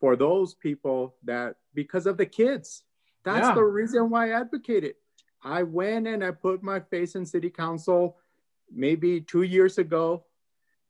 for 0.00 0.16
those 0.16 0.54
people 0.54 1.14
that 1.22 1.54
because 1.74 2.06
of 2.06 2.16
the 2.16 2.26
kids. 2.26 2.82
That's 3.22 3.46
Yeah. 3.46 3.54
the 3.54 3.62
reason 3.62 4.10
why 4.10 4.32
I 4.32 4.40
advocated. 4.40 4.96
I 5.42 5.62
went 5.62 6.06
and 6.06 6.22
I 6.24 6.30
put 6.30 6.62
my 6.62 6.80
face 6.80 7.14
in 7.14 7.24
city 7.24 7.50
council 7.50 8.16
maybe 8.72 9.20
two 9.20 9.42
years 9.42 9.78
ago. 9.78 10.24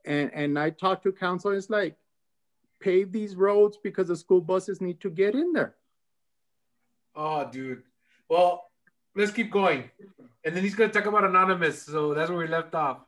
And, 0.04 0.30
and 0.34 0.58
I 0.58 0.70
talked 0.70 1.02
to 1.04 1.12
council. 1.12 1.50
It's 1.52 1.70
like, 1.70 1.96
pave 2.80 3.12
these 3.12 3.36
roads 3.36 3.78
because 3.82 4.08
the 4.08 4.16
school 4.16 4.40
buses 4.40 4.80
need 4.80 5.00
to 5.00 5.10
get 5.10 5.34
in 5.34 5.52
there. 5.52 5.74
Oh, 7.14 7.48
dude. 7.50 7.82
Well, 8.28 8.70
let's 9.14 9.30
keep 9.32 9.50
going. 9.50 9.90
And 10.44 10.56
then 10.56 10.62
he's 10.62 10.74
going 10.74 10.90
to 10.90 10.98
talk 10.98 11.06
about 11.06 11.24
Anonymous. 11.24 11.82
So 11.82 12.14
that's 12.14 12.30
where 12.30 12.38
we 12.38 12.46
left 12.46 12.74
off. 12.74 12.98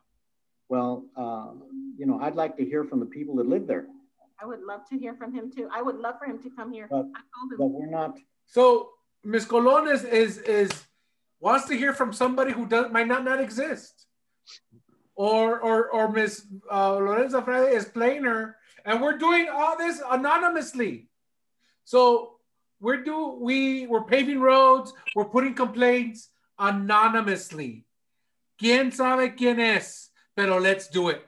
Well, 0.69 1.05
uh, 1.17 1.51
you 1.97 2.05
know, 2.05 2.19
I'd 2.21 2.35
like 2.35 2.55
to 2.57 2.65
hear 2.65 2.83
from 2.83 2.99
the 2.99 3.05
people 3.05 3.35
that 3.37 3.47
live 3.47 3.67
there, 3.67 3.85
I 4.41 4.45
would 4.45 4.61
love 4.61 4.81
to 4.89 4.97
hear 4.97 5.15
from 5.15 5.33
him 5.33 5.51
too. 5.51 5.69
I 5.71 5.81
would 5.81 5.97
love 5.97 6.15
for 6.19 6.25
him 6.25 6.41
to 6.43 6.49
come 6.49 6.73
here. 6.73 6.87
but, 6.89 6.97
I 6.97 6.99
told 6.99 7.51
him. 7.51 7.57
but 7.57 7.65
we're 7.67 7.89
not, 7.89 8.17
So 8.45 8.89
Miss 9.23 9.45
Colon 9.45 9.87
is, 9.87 10.03
is, 10.03 10.39
is 10.39 10.69
wants 11.43 11.67
to 11.67 11.75
hear 11.75 11.91
from 11.91 12.13
somebody 12.13 12.53
who 12.53 12.65
does 12.65 12.89
might 12.89 13.07
not 13.07 13.25
not 13.25 13.41
exist. 13.41 14.07
Or 15.15 15.59
or 15.59 15.91
or 15.91 16.09
Miss 16.09 16.45
uh, 16.71 16.95
Lorenza 16.95 17.43
Friday 17.43 17.75
is 17.75 17.85
playing 17.85 18.23
her, 18.23 18.55
and 18.85 19.01
we're 19.01 19.17
doing 19.17 19.47
all 19.53 19.77
this 19.77 20.01
anonymously. 20.09 21.09
So 21.83 22.39
we're 22.79 23.03
do 23.03 23.37
we 23.39 23.85
we're 23.87 24.05
paving 24.05 24.39
roads, 24.39 24.93
we're 25.15 25.25
putting 25.35 25.53
complaints 25.53 26.29
anonymously. 26.57 27.85
¿Quién 28.57 28.93
sabe 28.93 29.35
quién 29.35 29.59
es? 29.59 30.09
Pero 30.35 30.57
let's 30.59 30.87
do 30.87 31.09
it. 31.09 31.27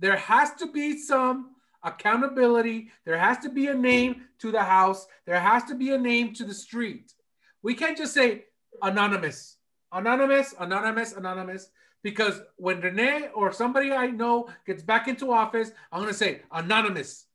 There 0.00 0.16
has 0.16 0.54
to 0.56 0.66
be 0.66 0.98
some 0.98 1.54
accountability. 1.82 2.90
There 3.04 3.16
has 3.16 3.38
to 3.38 3.48
be 3.48 3.68
a 3.68 3.74
name 3.74 4.26
to 4.40 4.50
the 4.50 4.62
house. 4.62 5.06
There 5.24 5.38
has 5.38 5.62
to 5.64 5.74
be 5.74 5.90
a 5.92 5.98
name 5.98 6.34
to 6.34 6.44
the 6.44 6.52
street. 6.52 7.14
We 7.62 7.74
can't 7.74 7.96
just 7.96 8.12
say 8.12 8.46
anonymous, 8.82 9.56
anonymous, 9.92 10.54
anonymous, 10.58 11.12
anonymous. 11.12 11.70
Because 12.02 12.40
when 12.56 12.80
Rene 12.80 13.28
or 13.34 13.50
somebody 13.52 13.90
I 13.92 14.08
know 14.08 14.48
gets 14.66 14.82
back 14.82 15.08
into 15.08 15.32
office, 15.32 15.70
I'm 15.90 16.00
going 16.00 16.12
to 16.12 16.18
say 16.18 16.42
anonymous. 16.52 17.26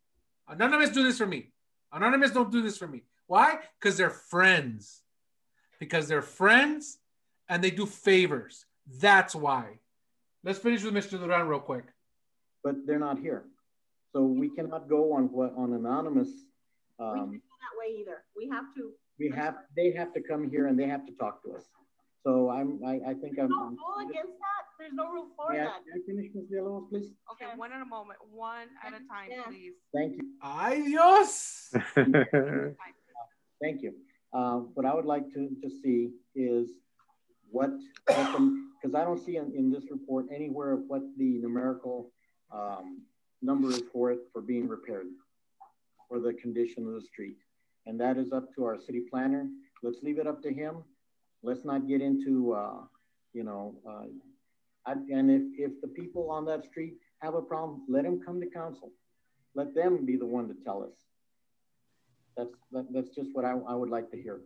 Anonymous, 0.47 0.91
do 0.91 1.03
this 1.03 1.17
for 1.17 1.25
me. 1.25 1.51
Anonymous, 1.91 2.31
don't 2.31 2.51
do 2.51 2.61
this 2.61 2.77
for 2.77 2.87
me. 2.87 3.03
Why? 3.25 3.59
Because 3.79 3.97
they're 3.97 4.09
friends. 4.11 5.01
Because 5.79 6.07
they're 6.07 6.21
friends 6.21 6.99
and 7.47 7.63
they 7.63 7.71
do 7.71 7.85
favors. 7.87 8.65
That's 8.99 9.33
why. 9.33 9.79
Let's 10.43 10.59
finish 10.59 10.83
with 10.83 10.93
Mr. 10.93 11.19
Duran 11.19 11.47
real 11.47 11.59
quick. 11.59 11.85
But 12.63 12.85
they're 12.85 12.99
not 12.99 13.17
here. 13.19 13.45
So 14.13 14.23
we 14.23 14.49
cannot 14.49 14.87
go 14.87 15.13
on 15.13 15.31
what 15.31 15.53
on 15.55 15.73
anonymous. 15.73 16.29
We 16.99 17.05
Um, 17.05 17.15
can't 17.15 17.31
go 17.31 17.55
that 17.63 17.79
way 17.79 18.01
either. 18.01 18.23
We 18.35 18.49
have 18.49 18.65
to. 18.75 18.91
We 19.19 19.29
have, 19.35 19.55
they 19.75 19.91
have 19.91 20.13
to 20.13 20.21
come 20.21 20.49
here 20.49 20.67
and 20.67 20.79
they 20.79 20.87
have 20.87 21.05
to 21.05 21.13
talk 21.13 21.43
to 21.43 21.53
us. 21.55 21.63
So 22.25 22.49
I'm, 22.49 22.79
I, 22.85 22.99
I 23.11 23.13
think 23.13 23.37
I'm. 23.39 23.49
No 23.49 23.57
rule 23.69 24.09
against 24.09 24.37
that. 24.39 24.63
There's 24.77 24.93
no 24.93 25.09
rule 25.11 25.27
for 25.37 25.53
May 25.53 25.61
I, 25.61 25.63
that. 25.65 25.81
may 25.85 26.01
I 26.01 26.05
finish, 26.05 26.31
Ms. 26.33 26.45
Villalobos, 26.53 26.89
please? 26.89 27.11
Okay, 27.31 27.45
one 27.55 27.71
at 27.71 27.81
a 27.81 27.85
moment, 27.85 28.19
one 28.31 28.67
at 28.85 28.93
a 28.93 28.97
time, 29.07 29.29
Yeah. 29.29 29.43
please. 29.47 29.73
Thank 29.93 30.13
you. 30.13 30.23
Ay, 30.41 30.81
Dios. 30.85 31.73
Thank 33.61 33.81
you. 33.81 33.93
Uh, 34.33 34.57
what 34.75 34.85
I 34.85 34.93
would 34.93 35.05
like 35.05 35.27
to, 35.33 35.49
to 35.61 35.69
see 35.81 36.11
is 36.35 36.69
what, 37.51 37.71
because 38.05 38.95
I 38.95 39.03
don't 39.03 39.23
see 39.25 39.37
in, 39.37 39.51
in 39.55 39.71
this 39.71 39.85
report 39.91 40.25
anywhere 40.33 40.71
of 40.71 40.81
what 40.87 41.01
the 41.17 41.39
numerical 41.39 42.11
um, 42.53 43.01
number 43.41 43.69
is 43.69 43.83
for 43.91 44.11
it 44.11 44.19
for 44.31 44.41
being 44.41 44.67
repaired 44.67 45.07
or 46.09 46.19
the 46.19 46.33
condition 46.33 46.85
of 46.87 46.93
the 46.93 47.01
street. 47.01 47.37
And 47.85 47.99
that 47.99 48.17
is 48.17 48.31
up 48.31 48.53
to 48.55 48.65
our 48.65 48.79
city 48.79 49.01
planner. 49.09 49.47
Let's 49.81 49.99
leave 50.03 50.19
it 50.19 50.27
up 50.27 50.41
to 50.43 50.53
him. 50.53 50.83
Let's 51.41 51.63
not 51.65 51.87
get 51.87 52.01
into, 52.01 52.53
uh, 52.53 52.81
you 53.33 53.43
know, 53.43 53.75
uh, 53.87 54.03
I, 54.85 54.93
and 54.93 55.31
if, 55.31 55.41
if 55.57 55.81
the 55.81 55.87
people 55.87 56.29
on 56.29 56.45
that 56.45 56.65
street 56.65 56.95
have 57.19 57.35
a 57.35 57.41
problem, 57.41 57.83
let 57.87 58.03
them 58.03 58.21
come 58.25 58.39
to 58.41 58.47
council. 58.47 58.91
Let 59.55 59.73
them 59.73 60.05
be 60.05 60.15
the 60.17 60.25
one 60.25 60.47
to 60.47 60.55
tell 60.65 60.83
us. 60.83 60.93
That's, 62.37 62.51
that, 62.71 62.85
that's 62.93 63.09
just 63.09 63.29
what 63.33 63.45
I, 63.45 63.51
I 63.51 63.75
would 63.75 63.89
like 63.89 64.11
to 64.11 64.21
hear. 64.21 64.41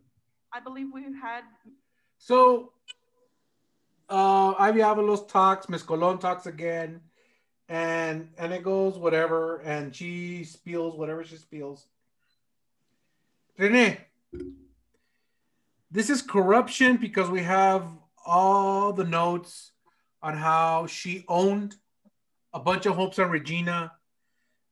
I 0.51 0.59
believe 0.59 0.87
we've 0.93 1.15
had, 1.19 1.43
So, 2.17 2.71
uh, 4.09 4.53
Ivey 4.59 4.81
Avalos 4.81 5.27
talks, 5.27 5.67
Miss 5.67 5.81
Colon 5.81 6.19
talks 6.19 6.45
again, 6.45 7.01
and 7.69 8.29
and 8.37 8.53
it 8.53 8.63
goes 8.63 8.97
whatever, 8.97 9.57
and 9.61 9.95
she 9.95 10.43
spills 10.43 10.95
whatever 10.95 11.23
she 11.23 11.37
spills. 11.37 11.87
Rene, 13.55 13.99
this 15.91 16.09
is 16.09 16.23
corruption 16.23 16.97
because 16.97 17.29
we 17.29 17.43
have 17.43 17.85
all 18.25 18.93
the 18.93 19.03
notes 19.03 19.73
on 20.23 20.35
how 20.35 20.87
she 20.87 21.23
owned 21.27 21.75
a 22.51 22.59
bunch 22.59 22.87
of 22.87 22.95
homes 22.95 23.19
on 23.19 23.29
Regina. 23.29 23.91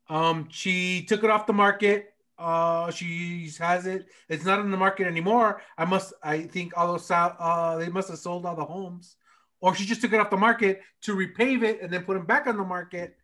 Um, 0.09 0.47
she 0.49 1.03
took 1.03 1.23
it 1.23 1.29
off 1.29 1.45
the 1.45 1.53
market. 1.53 2.13
Uh, 2.39 2.89
she 2.89 3.51
has 3.59 3.85
it. 3.85 4.07
It's 4.29 4.45
not 4.45 4.57
on 4.57 4.71
the 4.71 4.77
market 4.77 5.05
anymore. 5.05 5.61
I 5.77 5.85
must. 5.85 6.13
I 6.23 6.41
think 6.41 6.75
all 6.75 6.87
those. 6.87 7.09
Uh, 7.11 7.77
they 7.77 7.89
must 7.89 8.09
have 8.09 8.17
sold 8.17 8.47
all 8.47 8.55
the 8.55 8.65
homes, 8.65 9.15
or 9.59 9.75
she 9.75 9.85
just 9.85 10.01
took 10.01 10.13
it 10.13 10.19
off 10.19 10.31
the 10.31 10.37
market 10.37 10.81
to 11.01 11.15
repave 11.15 11.61
it 11.61 11.81
and 11.83 11.93
then 11.93 12.03
put 12.03 12.15
them 12.15 12.25
back 12.25 12.47
on 12.47 12.57
the 12.57 12.63
market 12.63 13.15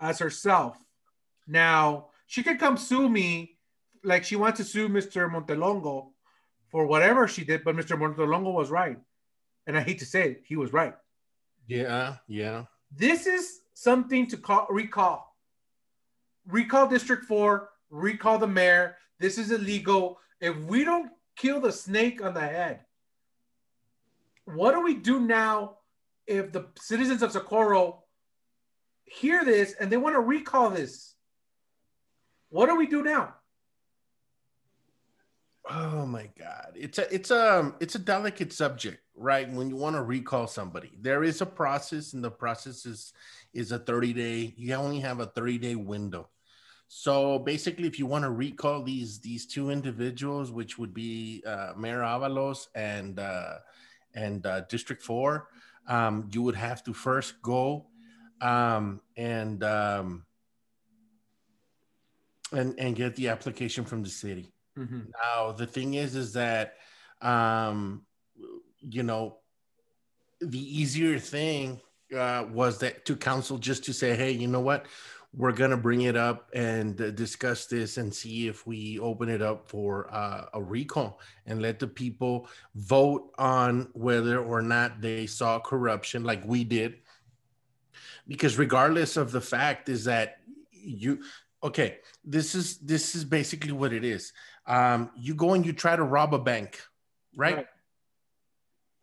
as 0.00 0.18
herself. 0.18 0.78
Now 1.46 2.06
she 2.26 2.42
could 2.42 2.58
come 2.58 2.78
sue 2.78 3.06
me, 3.10 3.53
like 4.04 4.24
she 4.24 4.36
wants 4.36 4.58
to 4.58 4.64
sue 4.64 4.88
Mr. 4.88 5.30
Montelongo 5.30 6.10
for 6.68 6.86
whatever 6.86 7.26
she 7.26 7.44
did, 7.44 7.64
but 7.64 7.76
Mr. 7.76 7.98
Montelongo 7.98 8.52
was 8.52 8.70
right, 8.70 8.98
and 9.66 9.76
I 9.76 9.80
hate 9.80 9.98
to 10.00 10.06
say 10.06 10.30
it, 10.30 10.42
he 10.44 10.56
was 10.56 10.72
right. 10.72 10.94
Yeah, 11.66 12.16
yeah. 12.28 12.64
This 12.92 13.26
is 13.26 13.60
something 13.72 14.26
to 14.28 14.36
call 14.36 14.66
recall. 14.70 15.34
Recall 16.46 16.88
District 16.88 17.24
4, 17.24 17.70
recall 17.90 18.38
the 18.38 18.46
mayor. 18.46 18.96
This 19.18 19.38
is 19.38 19.50
illegal. 19.50 20.18
If 20.40 20.56
we 20.58 20.84
don't 20.84 21.10
kill 21.36 21.60
the 21.60 21.72
snake 21.72 22.22
on 22.22 22.34
the 22.34 22.40
head, 22.40 22.80
what 24.44 24.72
do 24.72 24.82
we 24.82 24.94
do 24.94 25.20
now 25.20 25.78
if 26.26 26.52
the 26.52 26.66
citizens 26.78 27.22
of 27.22 27.32
Socorro 27.32 28.04
hear 29.04 29.44
this 29.44 29.74
and 29.80 29.90
they 29.90 29.96
want 29.96 30.14
to 30.16 30.20
recall 30.20 30.68
this? 30.70 31.14
What 32.50 32.66
do 32.66 32.76
we 32.76 32.86
do 32.86 33.02
now? 33.02 33.34
Oh 35.70 36.04
my 36.04 36.28
God. 36.38 36.72
It's 36.74 36.98
a 36.98 37.12
it's 37.14 37.30
a 37.30 37.74
it's 37.80 37.94
a 37.94 37.98
delicate 37.98 38.52
subject, 38.52 39.02
right? 39.16 39.50
When 39.50 39.70
you 39.70 39.76
want 39.76 39.96
to 39.96 40.02
recall 40.02 40.46
somebody. 40.46 40.92
There 41.00 41.24
is 41.24 41.40
a 41.40 41.46
process, 41.46 42.12
and 42.12 42.22
the 42.22 42.30
process 42.30 42.84
is 42.84 43.12
is 43.54 43.72
a 43.72 43.78
30 43.78 44.12
day, 44.12 44.54
you 44.56 44.74
only 44.74 45.00
have 45.00 45.20
a 45.20 45.26
30 45.26 45.58
day 45.58 45.74
window. 45.74 46.28
So 46.88 47.38
basically, 47.38 47.86
if 47.86 47.98
you 47.98 48.06
want 48.06 48.24
to 48.24 48.30
recall 48.30 48.82
these 48.82 49.20
these 49.20 49.46
two 49.46 49.70
individuals, 49.70 50.52
which 50.52 50.78
would 50.78 50.92
be 50.92 51.42
uh, 51.46 51.72
Mayor 51.76 52.00
Avalos 52.00 52.68
and 52.74 53.18
uh, 53.18 53.58
and 54.14 54.44
uh, 54.44 54.60
District 54.62 55.02
Four, 55.02 55.48
um, 55.88 56.28
you 56.32 56.42
would 56.42 56.56
have 56.56 56.84
to 56.84 56.92
first 56.92 57.40
go 57.40 57.86
um, 58.42 59.00
and 59.16 59.64
um, 59.64 60.26
and 62.52 62.78
and 62.78 62.94
get 62.94 63.16
the 63.16 63.28
application 63.28 63.84
from 63.84 64.02
the 64.02 64.10
city. 64.10 64.53
Now 65.22 65.52
the 65.52 65.66
thing 65.66 65.94
is, 65.94 66.14
is 66.14 66.32
that 66.32 66.74
um, 67.20 68.02
you 68.80 69.02
know 69.02 69.38
the 70.40 70.58
easier 70.58 71.18
thing 71.18 71.80
uh, 72.16 72.46
was 72.50 72.78
that 72.78 73.04
to 73.06 73.16
council 73.16 73.58
just 73.58 73.84
to 73.84 73.92
say, 73.92 74.14
hey, 74.14 74.30
you 74.30 74.46
know 74.48 74.60
what, 74.60 74.86
we're 75.36 75.52
gonna 75.52 75.76
bring 75.76 76.02
it 76.02 76.16
up 76.16 76.48
and 76.54 77.00
uh, 77.00 77.10
discuss 77.10 77.66
this 77.66 77.96
and 77.96 78.14
see 78.14 78.46
if 78.46 78.66
we 78.66 78.98
open 79.00 79.28
it 79.28 79.42
up 79.42 79.68
for 79.68 80.12
uh, 80.14 80.46
a 80.54 80.62
recall 80.62 81.20
and 81.46 81.60
let 81.60 81.78
the 81.78 81.88
people 81.88 82.48
vote 82.74 83.32
on 83.38 83.88
whether 83.94 84.38
or 84.38 84.62
not 84.62 85.00
they 85.00 85.26
saw 85.26 85.58
corruption 85.58 86.22
like 86.24 86.44
we 86.44 86.62
did. 86.62 86.96
Because 88.28 88.58
regardless 88.58 89.16
of 89.16 89.32
the 89.32 89.40
fact 89.40 89.88
is 89.88 90.04
that 90.04 90.38
you 90.70 91.20
okay, 91.62 91.98
this 92.24 92.54
is 92.54 92.78
this 92.78 93.14
is 93.14 93.24
basically 93.24 93.72
what 93.72 93.92
it 93.92 94.04
is. 94.04 94.32
Um, 94.66 95.10
you 95.16 95.34
go 95.34 95.54
and 95.54 95.64
you 95.64 95.72
try 95.72 95.94
to 95.94 96.02
rob 96.02 96.34
a 96.34 96.38
bank, 96.38 96.80
right? 97.36 97.56
Right. 97.56 97.66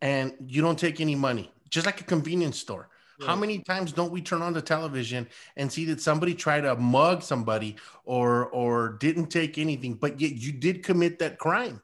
And 0.00 0.34
you 0.46 0.62
don't 0.62 0.78
take 0.78 1.00
any 1.00 1.14
money, 1.14 1.52
just 1.70 1.86
like 1.86 2.00
a 2.00 2.04
convenience 2.04 2.58
store. 2.58 2.88
How 3.26 3.36
many 3.36 3.60
times 3.60 3.92
don't 3.92 4.10
we 4.10 4.20
turn 4.20 4.42
on 4.42 4.52
the 4.52 4.62
television 4.62 5.28
and 5.56 5.70
see 5.70 5.84
that 5.86 6.00
somebody 6.00 6.34
tried 6.34 6.62
to 6.62 6.74
mug 6.76 7.22
somebody 7.22 7.76
or 8.04 8.46
or 8.46 8.96
didn't 9.00 9.26
take 9.26 9.58
anything, 9.58 9.94
but 9.94 10.20
yet 10.20 10.32
you 10.32 10.52
did 10.52 10.82
commit 10.82 11.18
that 11.20 11.38
crime? 11.38 11.80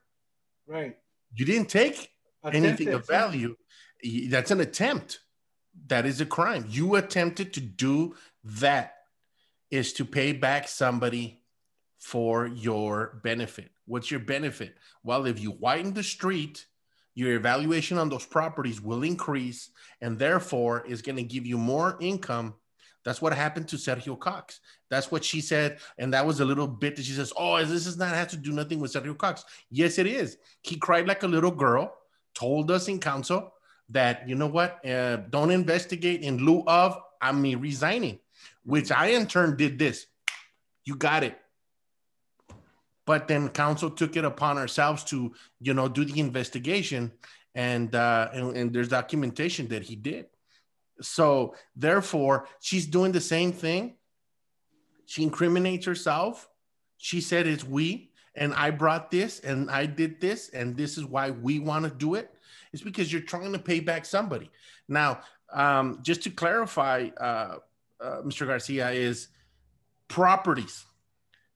Right. 0.66 0.96
You 1.34 1.44
didn't 1.44 1.68
take 1.68 2.10
anything 2.44 2.88
of 2.88 3.06
value. 3.06 3.56
That's 4.28 4.50
an 4.50 4.60
attempt. 4.60 5.20
That 5.86 6.06
is 6.06 6.20
a 6.20 6.26
crime. 6.26 6.66
You 6.68 6.96
attempted 6.96 7.52
to 7.54 7.60
do 7.60 8.16
that 8.44 8.94
is 9.70 9.92
to 9.94 10.04
pay 10.04 10.32
back 10.32 10.66
somebody 10.66 11.42
for 11.98 12.46
your 12.46 13.20
benefit. 13.22 13.70
What's 13.86 14.10
your 14.10 14.20
benefit? 14.20 14.76
Well, 15.02 15.26
if 15.26 15.40
you 15.40 15.50
widen 15.50 15.92
the 15.92 16.02
street, 16.02 16.66
your 17.14 17.34
evaluation 17.34 17.98
on 17.98 18.08
those 18.08 18.24
properties 18.24 18.80
will 18.80 19.02
increase 19.02 19.70
and 20.00 20.18
therefore 20.18 20.84
is 20.86 21.02
going 21.02 21.16
to 21.16 21.22
give 21.22 21.46
you 21.46 21.58
more 21.58 21.98
income. 22.00 22.54
That's 23.04 23.20
what 23.20 23.32
happened 23.32 23.68
to 23.68 23.76
Sergio 23.76 24.18
Cox. 24.18 24.60
That's 24.90 25.10
what 25.10 25.24
she 25.24 25.40
said. 25.40 25.78
And 25.98 26.12
that 26.14 26.26
was 26.26 26.40
a 26.40 26.44
little 26.44 26.68
bit 26.68 26.94
that 26.96 27.04
she 27.04 27.12
says, 27.12 27.32
Oh, 27.36 27.62
this 27.64 27.86
is 27.86 27.96
not 27.96 28.14
has 28.14 28.28
to 28.28 28.36
do 28.36 28.52
nothing 28.52 28.78
with 28.78 28.92
Sergio 28.92 29.16
Cox. 29.16 29.44
Yes, 29.70 29.98
it 29.98 30.06
is. 30.06 30.36
He 30.62 30.76
cried 30.76 31.08
like 31.08 31.22
a 31.22 31.28
little 31.28 31.50
girl, 31.50 31.92
told 32.34 32.70
us 32.70 32.86
in 32.88 33.00
council 33.00 33.52
that, 33.88 34.28
you 34.28 34.34
know 34.34 34.46
what, 34.46 34.84
uh, 34.86 35.16
don't 35.30 35.50
investigate 35.50 36.22
in 36.22 36.38
lieu 36.38 36.62
of 36.66 37.00
I'm 37.20 37.42
resigning, 37.42 38.20
which 38.64 38.92
I 38.92 39.08
in 39.08 39.26
turn 39.26 39.56
did 39.56 39.78
this. 39.78 40.06
You 40.84 40.94
got 40.94 41.24
it 41.24 41.36
but 43.08 43.26
then 43.26 43.48
council 43.48 43.90
took 43.90 44.16
it 44.16 44.24
upon 44.24 44.58
ourselves 44.58 45.02
to 45.02 45.34
you 45.60 45.74
know 45.74 45.88
do 45.88 46.04
the 46.04 46.20
investigation 46.20 47.10
and 47.54 47.94
uh 47.94 48.28
and, 48.32 48.56
and 48.56 48.72
there's 48.72 48.88
documentation 48.88 49.66
that 49.68 49.82
he 49.82 49.96
did 49.96 50.26
so 51.00 51.54
therefore 51.74 52.46
she's 52.60 52.86
doing 52.86 53.12
the 53.12 53.20
same 53.34 53.52
thing 53.52 53.96
she 55.06 55.22
incriminates 55.22 55.86
herself 55.86 56.48
she 56.98 57.20
said 57.20 57.46
it's 57.46 57.64
we 57.64 58.08
and 58.38 58.54
I 58.54 58.70
brought 58.70 59.10
this 59.10 59.40
and 59.40 59.70
I 59.70 59.86
did 59.86 60.20
this 60.20 60.50
and 60.50 60.76
this 60.76 60.96
is 60.96 61.04
why 61.04 61.30
we 61.30 61.58
want 61.58 61.84
to 61.84 61.90
do 61.90 62.14
it, 62.14 62.30
it's 62.72 62.82
because 62.82 63.12
you're 63.12 63.22
trying 63.22 63.52
to 63.52 63.58
pay 63.58 63.80
back 63.80 64.04
somebody. 64.04 64.50
Now, 64.88 65.20
um, 65.52 65.98
just 66.02 66.22
to 66.22 66.30
clarify, 66.30 67.08
uh, 67.20 67.56
uh, 68.00 68.22
Mr. 68.22 68.46
Garcia, 68.46 68.90
is 68.90 69.28
properties. 70.06 70.84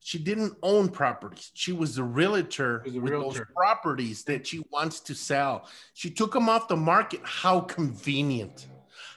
She 0.03 0.19
didn't 0.19 0.57
own 0.61 0.89
properties. 0.89 1.51
She 1.53 1.71
was 1.71 1.97
a 1.97 2.03
realtor 2.03 2.83
was 2.85 2.95
a 2.95 2.99
with 2.99 3.11
those 3.13 3.41
properties 3.55 4.23
that 4.25 4.45
she 4.45 4.65
wants 4.69 4.99
to 4.99 5.15
sell. 5.15 5.69
She 5.93 6.09
took 6.09 6.33
them 6.33 6.49
off 6.49 6.67
the 6.67 6.75
market. 6.75 7.21
How 7.23 7.61
convenient. 7.61 8.67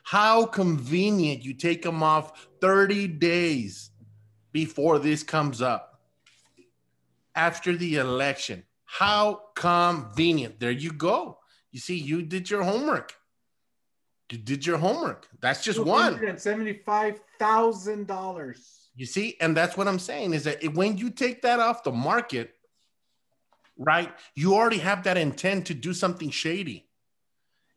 How 0.05 0.47
convenient 0.47 1.45
you 1.45 1.55
take 1.55 1.83
them 1.83 2.05
off 2.05 2.49
30 2.61 3.09
days 3.09 3.91
before 4.53 5.01
this 5.01 5.25
comes 5.25 5.61
up 5.61 6.01
after 7.35 7.77
the 7.77 7.97
election. 7.97 8.63
How 8.85 9.43
convenient. 9.57 10.61
There 10.61 10.71
you 10.71 10.93
go. 10.93 11.39
You 11.73 11.81
see, 11.81 11.97
you 11.99 12.23
did 12.23 12.49
your 12.49 12.63
homework. 12.63 13.13
You 14.31 14.39
did 14.39 14.65
your 14.65 14.79
homework. 14.79 15.29
That's 15.41 15.65
just 15.65 15.79
one. 15.79 16.39
Seventy-five 16.39 17.21
thousand 17.39 18.07
dollars. 18.07 18.86
You 18.97 19.05
see, 19.05 19.37
and 19.41 19.55
that's 19.55 19.77
what 19.77 19.87
I'm 19.87 19.99
saying 19.99 20.33
is 20.33 20.45
that 20.45 20.75
when 20.75 20.97
you 20.97 21.11
take 21.11 21.43
that 21.43 21.61
off 21.61 21.85
the 21.85 21.93
market, 21.93 22.55
right, 23.77 24.11
you 24.35 24.55
already 24.55 24.79
have 24.79 25.05
that 25.05 25.19
intent 25.19 25.67
to 25.67 25.75
do 25.75 25.93
something 25.93 26.31
shady. 26.31 26.89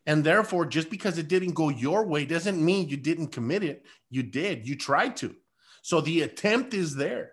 And 0.06 0.24
therefore, 0.24 0.64
just 0.64 0.88
because 0.88 1.18
it 1.18 1.28
didn't 1.28 1.52
go 1.52 1.68
your 1.68 2.06
way 2.06 2.24
doesn't 2.24 2.64
mean 2.64 2.88
you 2.88 2.96
didn't 2.96 3.28
commit 3.28 3.62
it. 3.62 3.84
You 4.08 4.22
did, 4.22 4.66
you 4.66 4.76
tried 4.76 5.16
to. 5.18 5.36
So 5.82 6.00
the 6.00 6.22
attempt 6.22 6.72
is 6.72 6.96
there. 6.96 7.32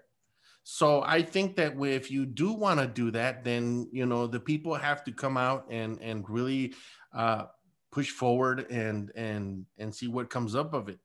So 0.63 1.01
I 1.01 1.21
think 1.21 1.55
that 1.55 1.81
if 1.81 2.11
you 2.11 2.25
do 2.25 2.51
want 2.51 2.81
to 2.81 2.87
do 2.87 3.11
that, 3.11 3.45
then 3.45 3.87
you 3.93 4.05
know 4.05 4.27
the 4.27 4.41
people 4.41 4.75
have 4.75 5.05
to 5.05 5.13
come 5.13 5.37
out 5.37 5.67
and 5.71 5.97
and 6.01 6.29
really 6.29 6.73
uh, 7.15 7.45
push 7.89 8.09
forward 8.09 8.69
and 8.69 9.13
and 9.15 9.65
and 9.77 9.95
see 9.95 10.09
what 10.09 10.29
comes 10.29 10.55
up 10.55 10.73
of 10.73 10.89
it 10.89 10.99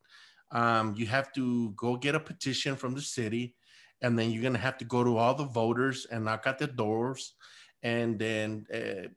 um, 0.53 0.95
you 0.97 1.07
have 1.07 1.33
to 1.33 1.71
go 1.71 1.97
get 1.97 2.15
a 2.15 2.21
petition 2.21 2.77
from 2.77 2.95
the 2.95 3.01
city 3.01 3.55
and 4.03 4.19
then 4.19 4.31
you're 4.31 4.43
going 4.43 4.55
to 4.55 4.59
have 4.59 4.79
to 4.79 4.85
go 4.85 5.03
to 5.03 5.17
all 5.17 5.35
the 5.35 5.45
voters 5.45 6.07
and 6.11 6.25
knock 6.25 6.47
at 6.47 6.59
the 6.59 6.67
doors 6.67 7.35
and 7.83 8.19
then 8.19 8.67
uh, 8.73 9.09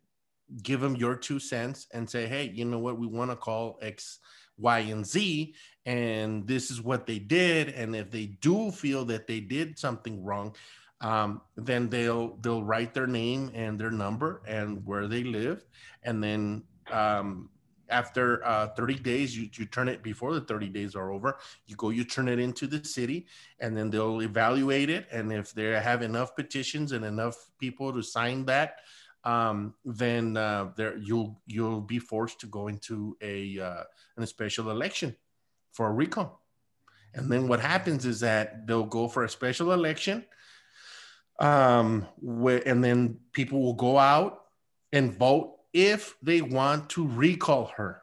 give 0.64 0.80
them 0.80 0.96
your 0.96 1.16
two 1.16 1.40
cents 1.40 1.88
and 1.94 2.10
say 2.10 2.26
hey 2.26 2.52
you 2.54 2.66
know 2.66 2.80
what? 2.80 2.98
We 2.98 3.08
want 3.08 3.32
to 3.32 3.36
call 3.36 3.78
x 3.82 4.20
y 4.58 4.80
and 4.80 5.06
z 5.06 5.54
and 5.86 6.48
this 6.48 6.72
is 6.72 6.82
what 6.82 7.06
they 7.06 7.20
did 7.20 7.70
and 7.70 7.96
if 7.96 8.10
they 8.10 8.28
do 8.42 8.72
feel 8.72 9.04
that 9.06 9.28
they 9.28 9.40
did 9.40 9.78
something 9.78 10.24
wrong 10.24 10.56
um, 11.02 11.42
then 11.58 11.90
they'll 11.90 12.38
they'll 12.38 12.64
write 12.64 12.94
their 12.94 13.08
name 13.08 13.52
and 13.54 13.78
their 13.78 13.92
number 13.92 14.42
and 14.48 14.86
where 14.86 15.08
they 15.08 15.24
live 15.24 15.66
and 16.04 16.24
then 16.24 16.64
um, 16.92 17.50
after 17.90 18.46
uh, 18.46 18.68
30 18.70 18.96
days 18.96 19.38
you, 19.38 19.50
you 19.54 19.66
turn 19.66 19.88
it 19.88 20.04
before 20.04 20.34
the 20.34 20.42
30 20.42 20.70
days 20.70 20.96
are 20.96 21.12
over 21.12 21.38
you 21.68 21.76
go 21.76 21.90
you 21.90 22.04
turn 22.04 22.28
it 22.28 22.40
into 22.40 22.68
the 22.68 22.84
city 22.84 23.26
and 23.60 23.76
then 23.78 23.90
they'll 23.90 24.22
evaluate 24.22 24.90
it 24.90 25.08
and 25.12 25.32
if 25.32 25.54
they 25.54 25.66
have 25.66 26.02
enough 26.02 26.36
petitions 26.36 26.92
and 26.92 27.06
enough 27.06 27.50
people 27.60 27.94
to 27.94 28.02
sign 28.02 28.46
that 28.46 28.80
um, 29.24 29.74
then 29.84 30.38
uh, 30.38 30.70
there 30.76 30.98
you'll 30.98 31.42
you'll 31.48 31.82
be 31.82 32.00
forced 32.00 32.40
to 32.40 32.48
go 32.48 32.68
into 32.68 33.18
a 33.22 33.60
uh, 33.60 33.84
a 34.18 34.28
special 34.28 34.70
election 34.70 35.16
for 35.72 35.88
a 35.88 35.94
recall 35.94 36.42
and 37.14 37.32
then 37.32 37.48
what 37.48 37.60
happens 37.60 38.06
is 38.06 38.20
that 38.20 38.68
they'll 38.68 38.84
go 38.84 39.08
for 39.08 39.24
a 39.24 39.30
special 39.30 39.72
election 39.72 40.26
um, 41.40 42.08
where, 42.22 42.66
and 42.68 42.84
then 42.84 43.20
people 43.32 43.62
will 43.62 43.74
go 43.74 43.98
out 43.98 44.44
and 44.92 45.18
vote 45.18 45.55
if 45.76 46.16
they 46.22 46.42
want 46.42 46.90
to 46.90 47.06
recall 47.06 47.66
her. 47.76 48.02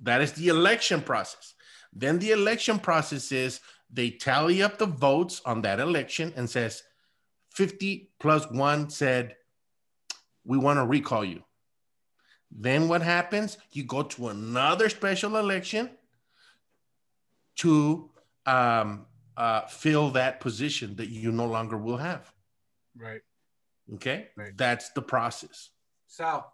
That 0.00 0.22
is 0.22 0.32
the 0.32 0.48
election 0.48 1.02
process. 1.02 1.54
Then 1.92 2.18
the 2.18 2.30
election 2.30 2.78
process 2.78 3.30
is 3.30 3.60
they 3.92 4.10
tally 4.10 4.62
up 4.62 4.78
the 4.78 4.86
votes 4.86 5.42
on 5.44 5.60
that 5.62 5.80
election 5.80 6.32
and 6.36 6.48
says 6.48 6.82
50 7.50 8.10
plus 8.18 8.50
one 8.50 8.88
said, 8.88 9.36
we 10.44 10.56
want 10.56 10.78
to 10.78 10.86
recall 10.86 11.24
you. 11.24 11.42
Then 12.50 12.88
what 12.88 13.02
happens? 13.02 13.58
You 13.72 13.84
go 13.84 14.02
to 14.04 14.28
another 14.28 14.88
special 14.88 15.36
election 15.36 15.90
to 17.56 18.10
um, 18.46 19.04
uh, 19.36 19.66
fill 19.66 20.10
that 20.12 20.40
position 20.40 20.96
that 20.96 21.10
you 21.10 21.32
no 21.32 21.46
longer 21.46 21.76
will 21.76 21.98
have. 21.98 22.32
Right. 22.96 23.20
Okay. 23.94 24.28
Right. 24.36 24.56
That's 24.56 24.88
the 24.92 25.02
process. 25.02 25.68
Sal. 26.10 26.52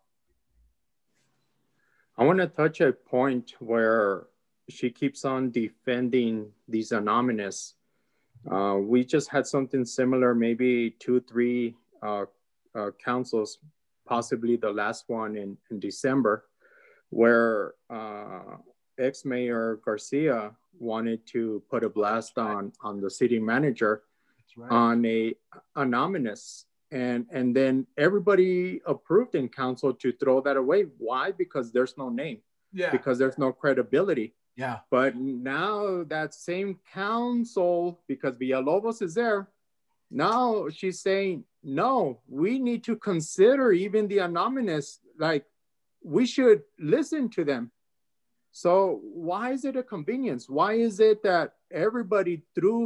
I 2.18 2.24
want 2.24 2.40
to 2.40 2.46
touch 2.46 2.82
a 2.82 2.92
point 2.92 3.54
where 3.58 4.26
she 4.68 4.90
keeps 4.90 5.24
on 5.24 5.50
defending 5.50 6.52
these 6.68 6.92
anonymous. 6.92 7.72
Uh, 8.50 8.76
we 8.78 9.02
just 9.02 9.30
had 9.30 9.46
something 9.46 9.86
similar, 9.86 10.34
maybe 10.34 10.90
two, 10.98 11.20
three 11.22 11.74
uh, 12.02 12.26
uh, 12.74 12.90
councils, 13.02 13.58
possibly 14.06 14.56
the 14.56 14.70
last 14.70 15.04
one 15.08 15.36
in, 15.36 15.56
in 15.70 15.80
December, 15.80 16.44
where 17.08 17.74
uh, 17.88 18.58
ex-mayor 18.98 19.80
Garcia 19.82 20.50
wanted 20.78 21.26
to 21.28 21.62
put 21.70 21.82
a 21.82 21.88
blast 21.88 22.36
on 22.36 22.72
on 22.82 23.00
the 23.00 23.10
city 23.10 23.38
manager 23.38 24.02
That's 24.36 24.70
on 24.70 25.06
a 25.06 25.34
anonymous 25.76 26.66
and 26.96 27.26
and 27.30 27.54
then 27.54 27.86
everybody 28.06 28.80
approved 28.86 29.34
in 29.34 29.46
council 29.62 29.92
to 30.02 30.08
throw 30.20 30.40
that 30.46 30.56
away 30.56 30.80
why 31.06 31.24
because 31.42 31.66
there's 31.74 31.94
no 32.02 32.08
name 32.22 32.38
Yeah. 32.72 32.90
because 32.96 33.16
there's 33.20 33.38
no 33.46 33.50
credibility 33.62 34.28
Yeah. 34.64 34.78
but 34.96 35.10
now 35.16 36.04
that 36.14 36.30
same 36.50 36.70
council 37.00 38.00
because 38.12 38.34
villalobos 38.42 39.02
is 39.06 39.14
there 39.20 39.40
now 40.10 40.68
she's 40.78 41.00
saying 41.08 41.44
no 41.62 41.94
we 42.42 42.52
need 42.68 42.82
to 42.88 42.94
consider 43.10 43.66
even 43.72 44.02
the 44.08 44.18
anonymous 44.30 44.86
like 45.26 45.44
we 46.16 46.24
should 46.34 46.60
listen 46.96 47.28
to 47.36 47.42
them 47.50 47.64
so 48.62 49.00
why 49.28 49.44
is 49.56 49.62
it 49.68 49.76
a 49.82 49.82
convenience 49.94 50.42
why 50.58 50.70
is 50.88 50.96
it 51.10 51.18
that 51.30 51.46
everybody 51.86 52.34
threw 52.54 52.80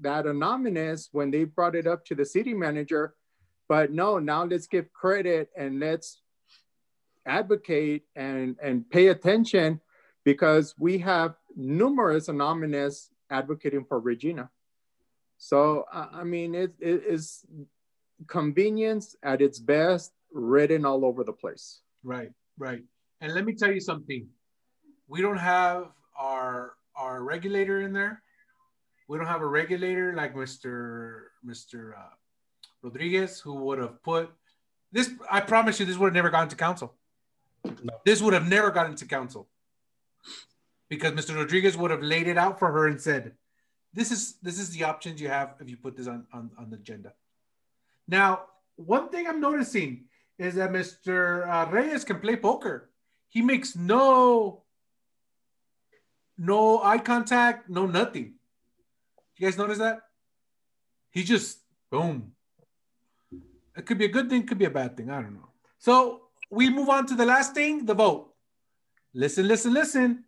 that 0.00 0.26
anonymous 0.26 1.00
when 1.12 1.28
they 1.30 1.44
brought 1.44 1.76
it 1.80 1.86
up 1.92 2.04
to 2.06 2.14
the 2.14 2.24
city 2.24 2.54
manager. 2.54 3.14
But 3.68 3.92
no, 3.92 4.18
now 4.18 4.44
let's 4.44 4.66
give 4.66 4.92
credit 4.92 5.50
and 5.56 5.78
let's 5.78 6.22
advocate 7.26 8.04
and, 8.16 8.56
and 8.62 8.88
pay 8.88 9.08
attention 9.08 9.80
because 10.24 10.74
we 10.78 10.98
have 10.98 11.34
numerous 11.54 12.28
anonymous 12.28 13.10
advocating 13.30 13.84
for 13.84 14.00
Regina. 14.00 14.50
So, 15.36 15.84
I 15.92 16.24
mean, 16.24 16.54
it, 16.54 16.72
it 16.80 17.04
is 17.06 17.44
convenience 18.26 19.14
at 19.22 19.40
its 19.40 19.58
best, 19.58 20.12
written 20.32 20.84
all 20.84 21.04
over 21.04 21.22
the 21.22 21.32
place. 21.32 21.80
Right, 22.02 22.32
right. 22.58 22.82
And 23.20 23.34
let 23.34 23.44
me 23.44 23.54
tell 23.54 23.70
you 23.72 23.80
something. 23.80 24.26
We 25.06 25.22
don't 25.22 25.38
have 25.38 25.88
our 26.18 26.74
our 26.96 27.22
regulator 27.22 27.82
in 27.82 27.92
there. 27.92 28.22
We 29.08 29.16
don't 29.16 29.26
have 29.26 29.40
a 29.40 29.46
regulator 29.46 30.12
like 30.14 30.34
Mr. 30.34 31.26
Mr. 31.46 31.92
Uh, 31.96 32.14
Rodriguez, 32.82 33.40
who 33.40 33.54
would 33.54 33.78
have 33.78 34.02
put 34.02 34.30
this. 34.92 35.10
I 35.30 35.40
promise 35.40 35.80
you, 35.80 35.86
this 35.86 35.96
would 35.96 36.06
have 36.06 36.14
never 36.14 36.30
gotten 36.30 36.48
to 36.48 36.56
council. 36.56 36.94
This 38.04 38.22
would 38.22 38.34
have 38.34 38.48
never 38.48 38.70
gotten 38.70 38.94
to 38.96 39.04
council 39.04 39.48
because 40.88 41.12
Mr. 41.12 41.36
Rodriguez 41.36 41.76
would 41.76 41.90
have 41.90 42.02
laid 42.02 42.28
it 42.28 42.38
out 42.38 42.58
for 42.58 42.70
her 42.70 42.86
and 42.86 43.00
said, 43.00 43.34
"This 43.92 44.10
is 44.10 44.38
this 44.42 44.58
is 44.58 44.70
the 44.70 44.84
options 44.84 45.20
you 45.20 45.28
have 45.28 45.54
if 45.60 45.68
you 45.68 45.76
put 45.76 45.96
this 45.96 46.06
on 46.06 46.26
on, 46.32 46.50
on 46.58 46.70
the 46.70 46.76
agenda." 46.76 47.12
Now, 48.06 48.44
one 48.76 49.08
thing 49.10 49.26
I'm 49.26 49.40
noticing 49.40 50.04
is 50.38 50.54
that 50.54 50.70
Mr. 50.70 51.46
Uh, 51.46 51.70
Reyes 51.70 52.04
can 52.04 52.20
play 52.20 52.36
poker. 52.36 52.90
He 53.28 53.42
makes 53.42 53.76
no 53.76 54.62
no 56.38 56.82
eye 56.82 56.98
contact, 56.98 57.68
no 57.68 57.86
nothing. 57.86 58.34
You 59.36 59.46
guys 59.46 59.58
notice 59.58 59.78
that? 59.78 60.00
He 61.10 61.24
just 61.24 61.58
boom. 61.90 62.32
It 63.78 63.86
could 63.86 63.96
be 63.96 64.06
a 64.06 64.08
good 64.08 64.28
thing, 64.28 64.44
could 64.44 64.58
be 64.58 64.64
a 64.64 64.70
bad 64.70 64.96
thing. 64.96 65.08
I 65.08 65.22
don't 65.22 65.34
know. 65.34 65.48
So 65.78 66.22
we 66.50 66.68
move 66.68 66.88
on 66.88 67.06
to 67.06 67.14
the 67.14 67.24
last 67.24 67.54
thing, 67.54 67.86
the 67.86 67.94
vote. 67.94 68.34
Listen, 69.14 69.46
listen, 69.46 69.72
listen. 69.72 70.24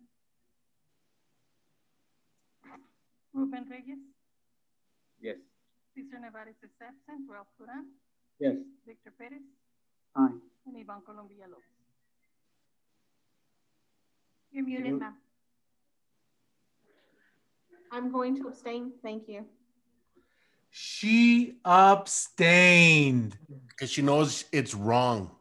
Ruben 3.33 3.65
Reyes, 3.69 3.99
Yes. 5.21 5.37
Cesar 5.93 6.17
Nevares 6.17 6.55
is 6.63 6.71
absent, 6.81 7.29
Ralph 7.29 7.47
Duran, 7.57 7.85
Yes. 8.39 8.55
Victor 8.85 9.11
Perez, 9.17 9.41
Aye. 10.15 10.31
and 10.65 10.77
Yvonne 10.77 11.01
Colon 11.05 11.27
Villalobos. 11.27 11.63
You're 14.51 14.65
muted, 14.65 14.97
ma'am. 14.99 15.15
I'm 17.91 18.11
going 18.11 18.35
to 18.41 18.47
abstain. 18.47 18.93
Thank 19.01 19.27
you. 19.27 19.45
She 20.71 21.57
abstained. 21.65 23.37
Because 23.67 23.91
she 23.91 24.01
knows 24.01 24.45
it's 24.51 24.73
wrong. 24.73 25.31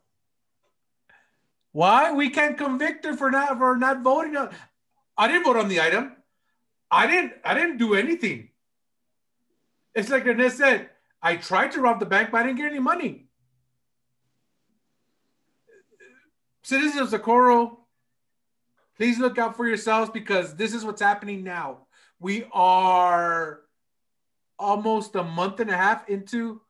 Why? 1.73 2.13
We 2.13 2.31
can't 2.31 2.59
convict 2.59 3.05
her 3.05 3.17
for 3.17 3.31
not 3.31 3.57
for 3.57 3.77
not 3.77 4.03
voting 4.03 4.37
on. 4.37 4.51
I 5.17 5.29
didn't 5.29 5.45
vote 5.45 5.57
on 5.57 5.69
the 5.69 5.81
item. 5.81 6.17
I 6.91 7.07
didn't. 7.07 7.35
I 7.45 7.55
didn't 7.55 7.77
do 7.79 7.95
anything. 7.95 8.49
It's 9.95 10.09
like 10.09 10.27
Ernest 10.27 10.59
said. 10.59 10.91
I 11.23 11.37
tried 11.37 11.73
to 11.73 11.81
rob 11.81 12.01
the 12.01 12.07
bank, 12.07 12.31
but 12.33 12.39
I 12.39 12.47
didn't 12.47 12.59
get 12.59 12.73
any 12.73 12.81
money. 12.81 13.27
Citizens 16.63 17.01
of 17.01 17.09
Socorro, 17.11 17.81
please 18.97 19.19
look 19.19 19.39
out 19.39 19.57
for 19.57 19.67
yourselves 19.67 20.11
because 20.11 20.55
this 20.57 20.75
is 20.75 20.85
what's 20.85 21.03
happening 21.03 21.45
now. 21.45 21.87
We 22.19 22.47
are 22.53 23.61
almost 24.61 25.17
a 25.17 25.25
month 25.25 25.59
and 25.59 25.71
a 25.71 25.77
half 25.77 26.09
into 26.09 26.61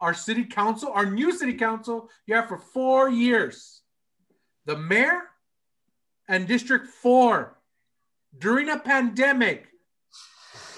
our 0.00 0.14
city 0.14 0.44
council, 0.44 0.90
our 0.92 1.06
new 1.06 1.30
city 1.30 1.54
council. 1.54 2.10
You 2.26 2.34
have 2.34 2.48
for 2.48 2.58
four 2.58 3.10
years. 3.10 3.82
The 4.64 4.76
mayor 4.76 5.22
and 6.28 6.48
District 6.48 6.86
4 6.86 7.56
during 8.38 8.68
a 8.68 8.78
pandemic 8.78 9.68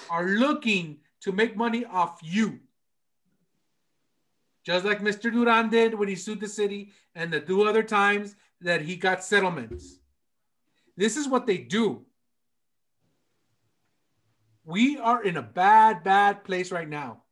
are 0.09 0.25
looking 0.25 0.99
to 1.21 1.31
make 1.31 1.55
money 1.55 1.85
off 1.85 2.19
you. 2.21 2.59
Just 4.63 4.85
like 4.85 5.01
Mr. 5.01 5.31
Duran 5.31 5.69
did 5.69 5.93
when 5.93 6.07
he 6.07 6.15
sued 6.15 6.39
the 6.39 6.47
city 6.47 6.91
and 7.15 7.31
the 7.31 7.39
two 7.39 7.63
other 7.63 7.83
times 7.83 8.35
that 8.61 8.81
he 8.81 8.95
got 8.95 9.23
settlements. 9.23 9.99
This 10.95 11.17
is 11.17 11.27
what 11.27 11.47
they 11.47 11.57
do. 11.57 12.05
We 14.71 14.97
are 14.97 15.21
in 15.21 15.35
a 15.35 15.41
bad, 15.41 16.01
bad 16.01 16.45
place 16.45 16.71
right 16.71 16.87
now. 16.87 17.23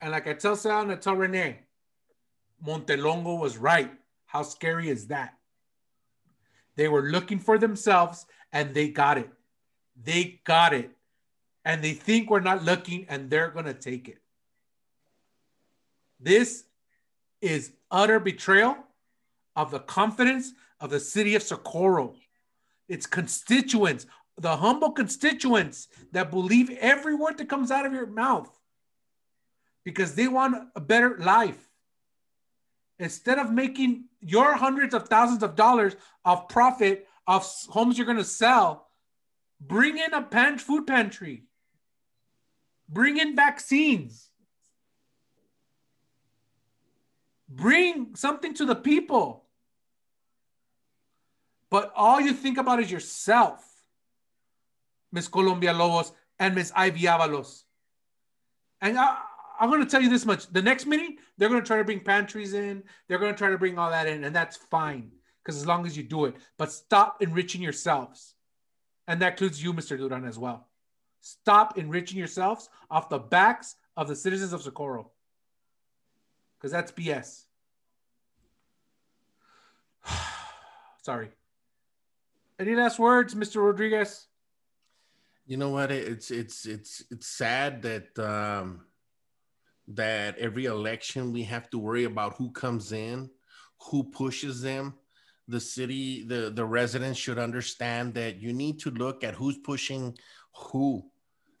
And 0.00 0.12
like 0.12 0.26
I 0.26 0.32
tell 0.32 0.56
Sal 0.56 0.80
and 0.80 0.90
I 0.90 0.96
tell 0.96 1.14
Rene, 1.14 1.58
Montelongo 2.66 3.38
was 3.38 3.58
right. 3.58 3.92
How 4.24 4.42
scary 4.42 4.88
is 4.88 5.08
that? 5.08 5.34
They 6.76 6.88
were 6.88 7.02
looking 7.02 7.38
for 7.38 7.58
themselves 7.58 8.24
and 8.54 8.72
they 8.72 8.88
got 8.88 9.18
it. 9.18 9.28
They 10.02 10.40
got 10.44 10.72
it. 10.72 10.90
And 11.66 11.84
they 11.84 11.92
think 11.92 12.30
we're 12.30 12.40
not 12.40 12.64
looking 12.64 13.04
and 13.10 13.28
they're 13.28 13.50
going 13.50 13.66
to 13.66 13.74
take 13.74 14.08
it. 14.08 14.22
This 16.18 16.64
is 17.42 17.72
utter 17.90 18.18
betrayal 18.18 18.78
of 19.54 19.70
the 19.70 19.80
confidence 19.80 20.52
of 20.80 20.88
the 20.88 21.00
city 21.00 21.34
of 21.34 21.42
Socorro. 21.42 22.14
Its 22.88 23.04
constituents, 23.04 24.06
the 24.38 24.56
humble 24.56 24.92
constituents 24.92 25.88
that 26.12 26.30
believe 26.30 26.70
every 26.78 27.14
word 27.14 27.38
that 27.38 27.48
comes 27.48 27.70
out 27.70 27.84
of 27.84 27.92
your 27.92 28.06
mouth 28.06 28.50
because 29.84 30.14
they 30.14 30.28
want 30.28 30.68
a 30.76 30.80
better 30.80 31.18
life. 31.18 31.68
Instead 32.98 33.38
of 33.38 33.52
making 33.52 34.04
your 34.20 34.54
hundreds 34.54 34.94
of 34.94 35.08
thousands 35.08 35.42
of 35.42 35.56
dollars 35.56 35.96
of 36.24 36.48
profit 36.48 37.06
of 37.26 37.46
homes 37.68 37.96
you're 37.96 38.06
going 38.06 38.16
to 38.16 38.24
sell, 38.24 38.88
bring 39.60 39.98
in 39.98 40.14
a 40.14 40.22
pan- 40.22 40.58
food 40.58 40.86
pantry, 40.86 41.44
bring 42.88 43.18
in 43.18 43.36
vaccines, 43.36 44.30
bring 47.48 48.14
something 48.14 48.54
to 48.54 48.64
the 48.64 48.74
people. 48.74 49.44
But 51.70 51.92
all 51.94 52.20
you 52.20 52.32
think 52.32 52.56
about 52.56 52.80
is 52.80 52.90
yourself, 52.90 53.67
Miss 55.12 55.28
Colon 55.28 55.60
Villalobos 55.60 56.12
and 56.38 56.54
Miss 56.54 56.72
Ivey 56.74 57.02
Avalos. 57.02 57.64
And 58.80 58.98
I, 58.98 59.18
I'm 59.58 59.70
going 59.70 59.82
to 59.82 59.90
tell 59.90 60.02
you 60.02 60.10
this 60.10 60.26
much: 60.26 60.46
the 60.48 60.62
next 60.62 60.86
meeting, 60.86 61.16
they're 61.36 61.48
going 61.48 61.60
to 61.60 61.66
try 61.66 61.78
to 61.78 61.84
bring 61.84 62.00
pantries 62.00 62.54
in. 62.54 62.82
They're 63.06 63.18
going 63.18 63.32
to 63.32 63.38
try 63.38 63.50
to 63.50 63.58
bring 63.58 63.78
all 63.78 63.90
that 63.90 64.06
in, 64.06 64.24
and 64.24 64.34
that's 64.34 64.56
fine 64.56 65.10
because 65.42 65.56
as 65.56 65.66
long 65.66 65.86
as 65.86 65.96
you 65.96 66.02
do 66.02 66.26
it, 66.26 66.34
but 66.58 66.70
stop 66.70 67.22
enriching 67.22 67.62
yourselves, 67.62 68.34
and 69.06 69.20
that 69.22 69.32
includes 69.32 69.62
you, 69.62 69.72
Mr. 69.72 69.96
Duran, 69.96 70.26
as 70.26 70.38
well. 70.38 70.68
Stop 71.20 71.78
enriching 71.78 72.18
yourselves 72.18 72.68
off 72.90 73.08
the 73.08 73.18
backs 73.18 73.74
of 73.96 74.08
the 74.08 74.14
citizens 74.14 74.52
of 74.52 74.62
Socorro, 74.62 75.10
because 76.58 76.70
that's 76.70 76.92
BS. 76.92 77.44
Sorry. 81.02 81.30
Any 82.60 82.74
last 82.74 82.98
words, 82.98 83.34
Mr. 83.34 83.64
Rodriguez? 83.64 84.27
You 85.48 85.56
know 85.56 85.70
what? 85.70 85.90
It's 85.90 86.30
it's 86.30 86.66
it's 86.66 87.02
it's 87.10 87.26
sad 87.26 87.80
that 87.80 88.18
um, 88.18 88.84
that 89.88 90.36
every 90.36 90.66
election 90.66 91.32
we 91.32 91.42
have 91.44 91.70
to 91.70 91.78
worry 91.78 92.04
about 92.04 92.34
who 92.34 92.50
comes 92.50 92.92
in, 92.92 93.30
who 93.80 94.04
pushes 94.04 94.60
them. 94.60 94.92
The 95.48 95.58
city, 95.58 96.22
the 96.22 96.52
the 96.54 96.66
residents 96.66 97.18
should 97.18 97.38
understand 97.38 98.12
that 98.12 98.42
you 98.42 98.52
need 98.52 98.78
to 98.80 98.90
look 98.90 99.24
at 99.24 99.34
who's 99.36 99.56
pushing 99.56 100.18
who. 100.54 101.06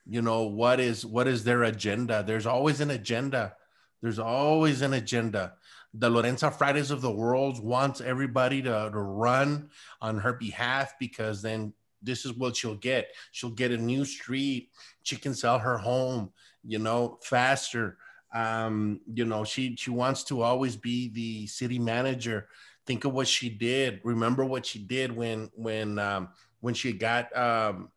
You 0.04 0.20
know 0.20 0.42
what 0.42 0.80
is 0.80 1.06
what 1.06 1.26
is 1.26 1.42
their 1.44 1.62
agenda? 1.62 2.22
There's 2.26 2.46
always 2.46 2.82
an 2.82 2.90
agenda. 2.90 3.54
There's 4.02 4.18
always 4.18 4.82
an 4.82 4.92
agenda 4.92 5.54
the 5.94 6.10
Lorenza 6.10 6.50
Fridays 6.50 6.90
of 6.90 7.00
the 7.00 7.10
world 7.10 7.64
wants 7.64 8.00
everybody 8.00 8.62
to, 8.62 8.90
to 8.92 8.98
run 8.98 9.70
on 10.00 10.18
her 10.18 10.34
behalf 10.34 10.94
because 11.00 11.40
then 11.40 11.72
this 12.02 12.24
is 12.24 12.32
what 12.32 12.56
she'll 12.56 12.74
get. 12.74 13.08
She'll 13.32 13.50
get 13.50 13.72
a 13.72 13.76
new 13.76 14.04
street. 14.04 14.70
She 15.02 15.16
can 15.16 15.34
sell 15.34 15.58
her 15.58 15.78
home, 15.78 16.30
you 16.64 16.78
know, 16.78 17.18
faster. 17.22 17.98
Um, 18.34 19.00
you 19.12 19.24
know, 19.24 19.44
she 19.44 19.76
she 19.76 19.90
wants 19.90 20.24
to 20.24 20.42
always 20.42 20.76
be 20.76 21.08
the 21.08 21.46
city 21.46 21.78
manager. 21.78 22.48
Think 22.86 23.04
of 23.04 23.12
what 23.14 23.28
she 23.28 23.48
did. 23.48 24.00
Remember 24.04 24.44
what 24.44 24.66
she 24.66 24.78
did 24.78 25.14
when 25.14 25.50
when 25.54 25.98
um, 25.98 26.28
when 26.60 26.74
she 26.74 26.92
got 26.92 27.34
um, 27.36 27.90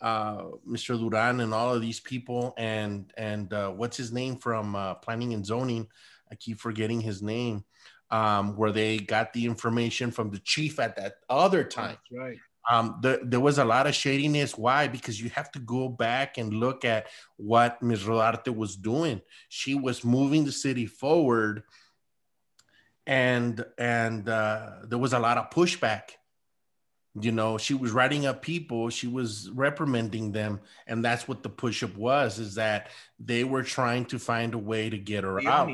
uh, 0.00 0.44
Mr. 0.68 0.98
Duran 0.98 1.40
and 1.40 1.54
all 1.54 1.74
of 1.74 1.80
these 1.80 2.00
people 2.00 2.54
and 2.58 3.12
and 3.16 3.52
uh, 3.52 3.70
what's 3.70 3.96
his 3.96 4.12
name 4.12 4.36
from 4.36 4.76
uh, 4.76 4.94
planning 4.94 5.32
and 5.32 5.44
zoning 5.44 5.88
I 6.34 6.36
keep 6.36 6.58
forgetting 6.58 7.00
his 7.00 7.22
name, 7.22 7.64
um, 8.10 8.56
where 8.56 8.72
they 8.72 8.98
got 8.98 9.32
the 9.32 9.46
information 9.46 10.10
from 10.10 10.30
the 10.30 10.40
chief 10.40 10.80
at 10.80 10.96
that 10.96 11.18
other 11.28 11.64
time. 11.64 11.96
That's 12.10 12.20
right. 12.20 12.38
Um, 12.70 12.98
the, 13.02 13.20
there 13.22 13.40
was 13.40 13.58
a 13.58 13.64
lot 13.64 13.86
of 13.86 13.94
shadiness. 13.94 14.56
Why? 14.56 14.88
Because 14.88 15.20
you 15.20 15.28
have 15.30 15.52
to 15.52 15.58
go 15.58 15.88
back 15.88 16.38
and 16.38 16.54
look 16.54 16.84
at 16.84 17.08
what 17.36 17.82
Ms. 17.82 18.04
Rodarte 18.04 18.54
was 18.54 18.76
doing. 18.76 19.20
She 19.48 19.74
was 19.74 20.04
moving 20.04 20.44
the 20.44 20.52
city 20.52 20.86
forward, 20.86 21.62
and 23.06 23.64
and 23.78 24.28
uh, 24.28 24.70
there 24.84 24.98
was 24.98 25.12
a 25.12 25.18
lot 25.18 25.36
of 25.36 25.50
pushback. 25.50 26.12
You 27.20 27.30
know, 27.30 27.58
she 27.58 27.74
was 27.74 27.92
writing 27.92 28.26
up 28.26 28.42
people, 28.42 28.90
she 28.90 29.06
was 29.06 29.48
reprimanding 29.50 30.32
them, 30.32 30.60
and 30.86 31.04
that's 31.04 31.28
what 31.28 31.42
the 31.44 31.48
push 31.48 31.82
up 31.84 31.94
was: 31.96 32.38
is 32.38 32.54
that 32.56 32.88
they 33.20 33.44
were 33.44 33.62
trying 33.62 34.06
to 34.06 34.18
find 34.18 34.54
a 34.54 34.58
way 34.58 34.90
to 34.90 34.98
get 34.98 35.22
her 35.22 35.46
out. 35.46 35.70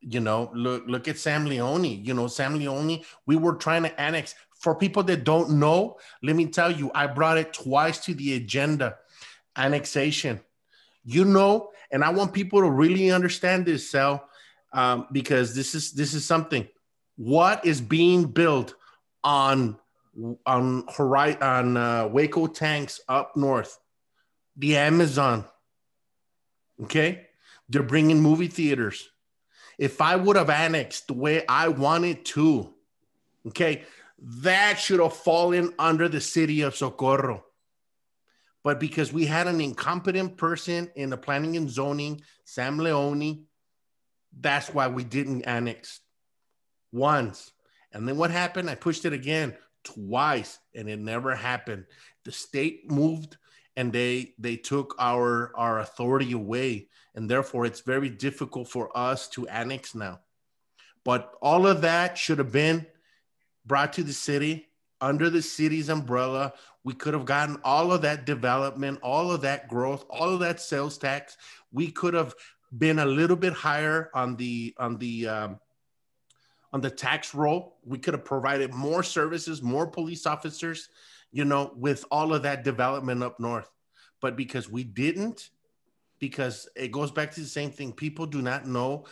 You 0.00 0.20
know, 0.20 0.50
look 0.54 0.84
look 0.86 1.08
at 1.08 1.18
Sam 1.18 1.46
Leone. 1.46 2.04
You 2.04 2.14
know, 2.14 2.28
Sam 2.28 2.54
Leone. 2.58 3.02
We 3.26 3.36
were 3.36 3.54
trying 3.54 3.82
to 3.82 4.00
annex. 4.00 4.34
For 4.64 4.74
people 4.74 5.02
that 5.04 5.24
don't 5.24 5.58
know, 5.58 5.98
let 6.22 6.34
me 6.34 6.46
tell 6.46 6.70
you, 6.70 6.90
I 6.94 7.06
brought 7.06 7.36
it 7.36 7.52
twice 7.52 7.98
to 8.06 8.14
the 8.14 8.34
agenda. 8.34 8.96
Annexation. 9.56 10.40
You 11.04 11.26
know, 11.26 11.70
and 11.90 12.02
I 12.02 12.08
want 12.08 12.32
people 12.32 12.62
to 12.62 12.70
really 12.70 13.10
understand 13.10 13.66
this, 13.66 13.90
Sal, 13.90 14.26
um, 14.72 15.06
because 15.12 15.54
this 15.54 15.74
is 15.74 15.92
this 15.92 16.14
is 16.14 16.24
something. 16.24 16.66
What 17.16 17.66
is 17.66 17.82
being 17.82 18.24
built 18.24 18.74
on 19.22 19.78
on 20.46 20.88
on 20.88 21.76
uh, 21.76 22.08
Hueco 22.08 22.52
Tanks 22.52 23.02
up 23.06 23.36
north? 23.36 23.78
The 24.56 24.78
Amazon. 24.78 25.44
Okay, 26.84 27.26
they're 27.68 27.82
bringing 27.82 28.20
movie 28.20 28.48
theaters 28.48 29.10
if 29.76 30.00
I 30.00 30.16
would 30.16 30.36
have 30.36 30.48
annexed 30.48 31.08
the 31.08 31.14
way 31.14 31.44
I 31.46 31.68
wanted 31.68 32.24
to, 32.26 32.72
okay, 33.48 33.84
that 34.26 34.78
should 34.78 35.00
have 35.00 35.12
fallen 35.12 35.74
under 35.78 36.08
the 36.08 36.20
city 36.20 36.62
of 36.62 36.74
Socorro. 36.74 37.44
But 38.62 38.80
because 38.80 39.12
we 39.12 39.26
had 39.26 39.46
an 39.46 39.60
incompetent 39.60 40.38
person 40.38 40.90
in 40.96 41.10
the 41.10 41.18
planning 41.18 41.58
and 41.58 41.68
zoning, 41.68 42.22
Sam 42.46 42.78
Leone, 42.78 43.44
that's 44.40 44.72
why 44.72 44.88
we 44.88 45.04
didn't 45.04 45.42
annex 45.42 46.00
once. 46.90 47.52
And 47.92 48.08
then 48.08 48.16
what 48.16 48.30
happened? 48.30 48.70
I 48.70 48.76
pushed 48.76 49.04
it 49.04 49.12
again 49.12 49.54
twice 49.84 50.58
and 50.74 50.88
it 50.88 50.98
never 50.98 51.34
happened. 51.34 51.84
The 52.24 52.32
state 52.32 52.90
moved 52.90 53.36
and 53.76 53.92
they 53.92 54.32
they 54.38 54.56
took 54.56 54.94
our 54.98 55.52
our 55.54 55.80
authority 55.80 56.32
away 56.32 56.88
and 57.14 57.30
therefore 57.30 57.66
it's 57.66 57.80
very 57.80 58.08
difficult 58.08 58.68
for 58.68 58.96
us 58.96 59.28
to 59.30 59.46
annex 59.48 59.94
now. 59.94 60.20
But 61.04 61.34
all 61.42 61.66
of 61.66 61.82
that 61.82 62.16
should 62.16 62.38
have 62.38 62.52
been 62.52 62.86
brought 63.66 63.92
to 63.94 64.02
the 64.02 64.12
city 64.12 64.68
under 65.00 65.28
the 65.28 65.42
city's 65.42 65.88
umbrella, 65.88 66.52
we 66.82 66.94
could 66.94 67.14
have 67.14 67.24
gotten 67.24 67.58
all 67.64 67.92
of 67.92 68.02
that 68.02 68.24
development, 68.26 68.98
all 69.02 69.30
of 69.30 69.42
that 69.42 69.68
growth, 69.68 70.04
all 70.08 70.32
of 70.32 70.40
that 70.40 70.60
sales 70.60 70.98
tax. 70.98 71.36
We 71.72 71.90
could 71.90 72.14
have 72.14 72.34
been 72.76 72.98
a 72.98 73.06
little 73.06 73.36
bit 73.36 73.52
higher 73.52 74.10
on 74.14 74.36
the 74.36 74.74
on 74.78 74.98
the 74.98 75.28
um, 75.28 75.60
on 76.72 76.80
the 76.80 76.90
tax 76.90 77.34
roll. 77.34 77.76
We 77.84 77.98
could 77.98 78.14
have 78.14 78.24
provided 78.24 78.72
more 78.74 79.02
services, 79.02 79.62
more 79.62 79.86
police 79.86 80.26
officers, 80.26 80.88
you 81.32 81.44
know, 81.44 81.72
with 81.76 82.04
all 82.10 82.34
of 82.34 82.42
that 82.42 82.64
development 82.64 83.22
up 83.22 83.38
north. 83.38 83.70
But 84.20 84.36
because 84.36 84.70
we 84.70 84.84
didn't, 84.84 85.50
because 86.28 86.68
it 86.74 86.90
goes 86.90 87.10
back 87.10 87.30
to 87.32 87.40
the 87.40 87.46
same 87.46 87.70
thing. 87.70 87.92
People 87.92 88.26
do 88.26 88.40
not 88.40 88.66
know, 88.66 89.04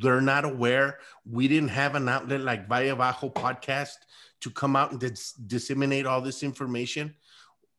they're 0.00 0.20
not 0.20 0.44
aware. 0.44 0.98
We 1.24 1.48
didn't 1.48 1.70
have 1.70 1.94
an 1.94 2.08
outlet 2.08 2.42
like 2.42 2.68
Valle 2.68 2.96
Bajo 2.96 3.32
podcast 3.32 3.96
to 4.40 4.50
come 4.50 4.76
out 4.76 4.92
and 4.92 5.00
dis- 5.00 5.32
disseminate 5.32 6.06
all 6.06 6.20
this 6.20 6.42
information. 6.42 7.14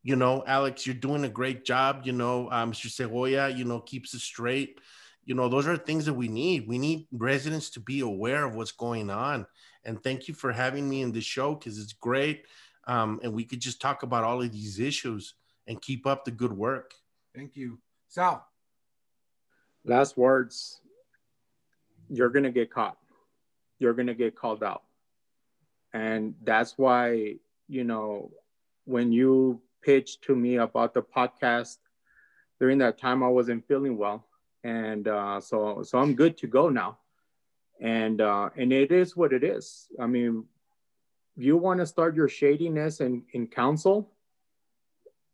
You 0.03 0.16
know, 0.16 0.44
Alex, 0.48 0.86
you're 0.86 0.95
doing 0.95 1.24
a 1.24 1.30
great 1.30 1.66
job. 1.66 2.02
You 2.06 2.14
know, 2.14 2.49
um, 2.52 2.72
Mr. 2.72 2.88
Chagoya, 2.88 3.56
you 3.56 3.64
know, 3.64 3.80
keeps 3.80 4.14
it 4.14 4.22
straight. 4.22 4.80
You 5.26 5.36
know, 5.36 5.48
those 5.48 5.68
are 5.68 5.78
things 5.78 6.06
that 6.06 6.14
we 6.14 6.28
need. 6.28 6.68
We 6.68 6.78
need 6.80 7.07
residents 7.11 7.70
to 7.72 7.80
be 7.80 7.99
aware 7.99 8.45
of 8.45 8.56
what's 8.56 8.72
going 8.72 9.10
on. 9.10 9.45
And 9.86 10.02
thank 10.03 10.28
you 10.28 10.34
for 10.34 10.52
having 10.52 10.90
me 10.90 11.02
in 11.02 11.11
the 11.11 11.22
show 11.22 11.53
because 11.53 11.78
it's 11.78 11.94
great. 11.94 12.45
Um, 12.88 13.20
and 13.24 13.34
we 13.34 13.44
could 13.44 13.60
just 13.60 13.80
talk 13.80 14.03
about 14.03 14.24
all 14.24 14.41
of 14.41 14.52
these 14.52 14.80
issues 14.80 15.36
and 15.68 15.82
keep 15.82 16.07
up 16.07 16.26
the 16.26 16.32
good 16.32 16.53
work. 16.53 16.95
Thank 17.36 17.56
you. 17.56 17.80
Sal. 18.07 18.45
Last 19.85 20.18
words. 20.18 20.81
You're 22.10 22.30
going 22.30 22.43
to 22.43 22.51
get 22.51 22.72
caught. 22.72 22.97
You're 23.77 23.93
going 23.93 24.07
to 24.07 24.14
get 24.15 24.35
called 24.35 24.64
out. 24.64 24.84
And 25.93 26.35
that's 26.43 26.77
why, 26.77 27.35
you 27.68 27.84
know, 27.84 28.31
when 28.85 29.11
you 29.11 29.61
pitched 29.81 30.23
to 30.23 30.35
me 30.35 30.57
about 30.57 30.93
the 30.93 31.01
podcast 31.01 31.77
during 32.60 32.80
that 32.80 32.97
time, 32.97 33.23
I 33.23 33.27
wasn't 33.27 33.68
feeling 33.68 33.97
well. 33.97 34.26
And 34.64 35.07
uh, 35.07 35.39
so, 35.39 35.84
so 35.84 35.99
I'm 35.99 36.15
good 36.15 36.38
to 36.39 36.47
go 36.47 36.69
now. 36.69 36.97
And, 37.80 38.19
uh, 38.19 38.49
and 38.57 38.73
it 38.73 38.91
is 38.91 39.15
what 39.15 39.31
it 39.31 39.43
is. 39.43 39.88
I 39.99 40.06
mean, 40.07 40.45
you 41.38 41.56
want 41.56 41.80
to 41.80 41.85
start 41.85 42.15
your 42.15 42.27
shadiness 42.27 42.99
in, 42.99 43.23
in 43.31 43.47
council, 43.47 44.11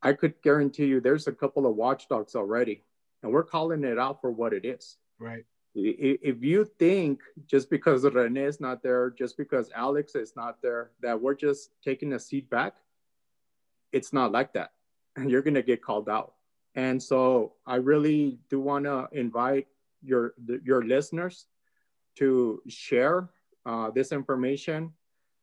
I 0.02 0.14
could 0.14 0.40
guarantee 0.44 0.86
you 0.86 1.02
there's 1.02 1.28
a 1.28 1.32
couple 1.32 1.66
of 1.66 1.76
watchdogs 1.76 2.36
already, 2.36 2.84
and 3.24 3.32
we're 3.32 3.44
calling 3.44 3.84
it 3.84 3.98
out 3.98 4.22
for 4.22 4.32
what 4.32 4.54
it 4.54 4.66
is. 4.66 4.98
Right. 5.20 5.46
If 5.74 6.42
you 6.42 6.64
think 6.64 7.22
just 7.48 7.70
because 7.70 8.06
Rene 8.06 8.42
is 8.42 8.62
not 8.62 8.82
there, 8.82 9.10
just 9.10 9.36
because 9.38 9.70
Alex 9.76 10.16
is 10.16 10.34
not 10.36 10.62
there, 10.62 10.92
that 11.02 11.22
we're 11.22 11.36
just 11.36 11.72
taking 11.84 12.14
a 12.14 12.20
seat 12.20 12.50
back, 12.50 12.76
it's 13.92 14.14
not 14.14 14.32
like 14.32 14.54
that. 14.54 14.72
And 15.18 15.30
you're 15.30 15.42
going 15.42 15.56
to 15.56 15.64
get 15.64 15.82
called 15.82 16.08
out. 16.08 16.36
And 16.76 17.02
so 17.02 17.54
I 17.66 17.76
really 17.76 18.40
do 18.50 18.60
want 18.62 18.86
to 18.86 19.08
invite 19.12 19.68
your, 20.02 20.34
your 20.64 20.86
listeners 20.86 21.48
to 22.18 22.62
share 22.68 23.30
uh, 23.66 23.92
this 23.92 24.12
information, 24.12 24.94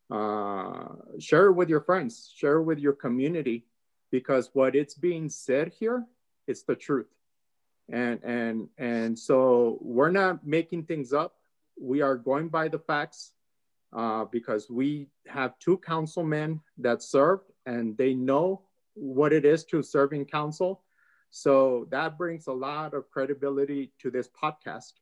uh, 0.09 0.85
share 1.19 1.47
it 1.47 1.53
with 1.53 1.69
your 1.69 1.81
friends, 1.81 2.31
share 2.35 2.57
it 2.57 2.63
with 2.63 2.79
your 2.79 2.93
community, 2.93 3.65
because 4.11 4.49
what 4.53 4.75
it's 4.75 4.95
being 4.95 5.29
said 5.29 5.71
here 5.79 6.05
is 6.47 6.63
the 6.63 6.75
truth 6.75 7.07
and 7.89 8.23
and 8.23 8.69
and 8.77 9.17
so 9.17 9.77
we're 9.81 10.11
not 10.11 10.45
making 10.45 10.83
things 10.83 11.13
up. 11.13 11.35
We 11.79 12.01
are 12.01 12.15
going 12.15 12.49
by 12.49 12.67
the 12.67 12.79
facts 12.79 13.31
uh, 13.91 14.25
because 14.25 14.69
we 14.69 15.07
have 15.27 15.57
two 15.59 15.77
councilmen 15.77 16.61
that 16.77 17.01
served 17.01 17.51
and 17.65 17.97
they 17.97 18.13
know 18.13 18.61
what 18.93 19.33
it 19.33 19.45
is 19.45 19.63
to 19.65 19.81
serve 19.81 20.13
in 20.13 20.25
council. 20.25 20.83
So 21.31 21.87
that 21.89 22.17
brings 22.17 22.47
a 22.47 22.53
lot 22.53 22.93
of 22.93 23.09
credibility 23.09 23.91
to 23.99 24.11
this 24.11 24.29
podcast. 24.29 24.93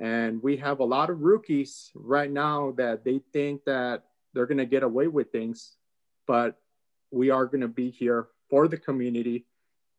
And 0.00 0.42
we 0.42 0.56
have 0.58 0.80
a 0.80 0.84
lot 0.84 1.10
of 1.10 1.22
rookies 1.22 1.90
right 1.94 2.30
now 2.30 2.72
that 2.76 3.04
they 3.04 3.20
think 3.32 3.64
that 3.64 4.04
they're 4.32 4.46
going 4.46 4.58
to 4.58 4.66
get 4.66 4.82
away 4.82 5.08
with 5.08 5.32
things 5.32 5.76
but 6.26 6.58
we 7.10 7.30
are 7.30 7.46
going 7.46 7.60
to 7.60 7.68
be 7.68 7.90
here 7.90 8.26
for 8.50 8.68
the 8.68 8.76
community, 8.76 9.46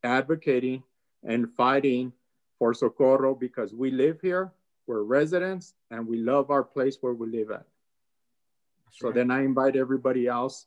advocating 0.04 0.84
and 1.24 1.52
fighting 1.56 2.14
for 2.60 2.74
Socorro 2.74 3.36
because 3.36 3.74
we 3.74 3.92
live 3.92 4.20
here, 4.22 4.52
we're 4.88 5.04
residents, 5.04 5.74
and 5.92 6.08
we 6.08 6.18
love 6.18 6.50
our 6.50 6.64
place 6.64 6.98
where 7.02 7.14
we 7.14 7.28
live 7.28 7.52
at. 7.52 7.66
That's 8.86 9.00
so 9.00 9.08
right. 9.08 9.16
then 9.16 9.32
I 9.32 9.44
invite 9.44 9.76
everybody 9.76 10.28
else 10.28 10.66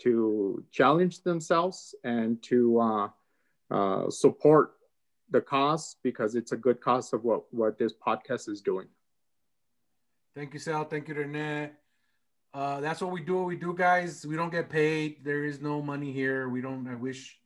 to 0.00 0.64
challenge 0.70 1.22
themselves 1.22 1.94
and 2.04 2.42
to 2.42 2.80
uh, 2.80 3.08
uh, 3.70 4.10
support 4.10 4.74
the 5.30 5.40
cause 5.40 5.96
because 6.02 6.34
it's 6.34 6.52
a 6.52 6.56
good 6.56 6.80
cause 6.80 7.12
of 7.12 7.24
what, 7.24 7.42
what 7.52 7.78
this 7.78 7.92
podcast 7.94 8.48
is 8.48 8.60
doing. 8.60 8.86
Thank 10.34 10.54
you, 10.54 10.60
Sal. 10.60 10.84
Thank 10.84 11.08
you, 11.08 11.14
Rene. 11.14 11.70
Uh, 12.54 12.80
that's 12.80 13.00
what 13.00 13.10
we 13.10 13.20
do. 13.22 13.36
What 13.36 13.46
we 13.46 13.56
do, 13.56 13.74
guys. 13.74 14.26
We 14.26 14.36
don't 14.36 14.50
get 14.50 14.68
paid. 14.68 15.24
There 15.24 15.44
is 15.44 15.60
no 15.60 15.80
money 15.80 16.12
here. 16.12 16.48
We 16.48 16.60
don't. 16.60 16.86
I 16.86 16.94
wish, 16.94 17.38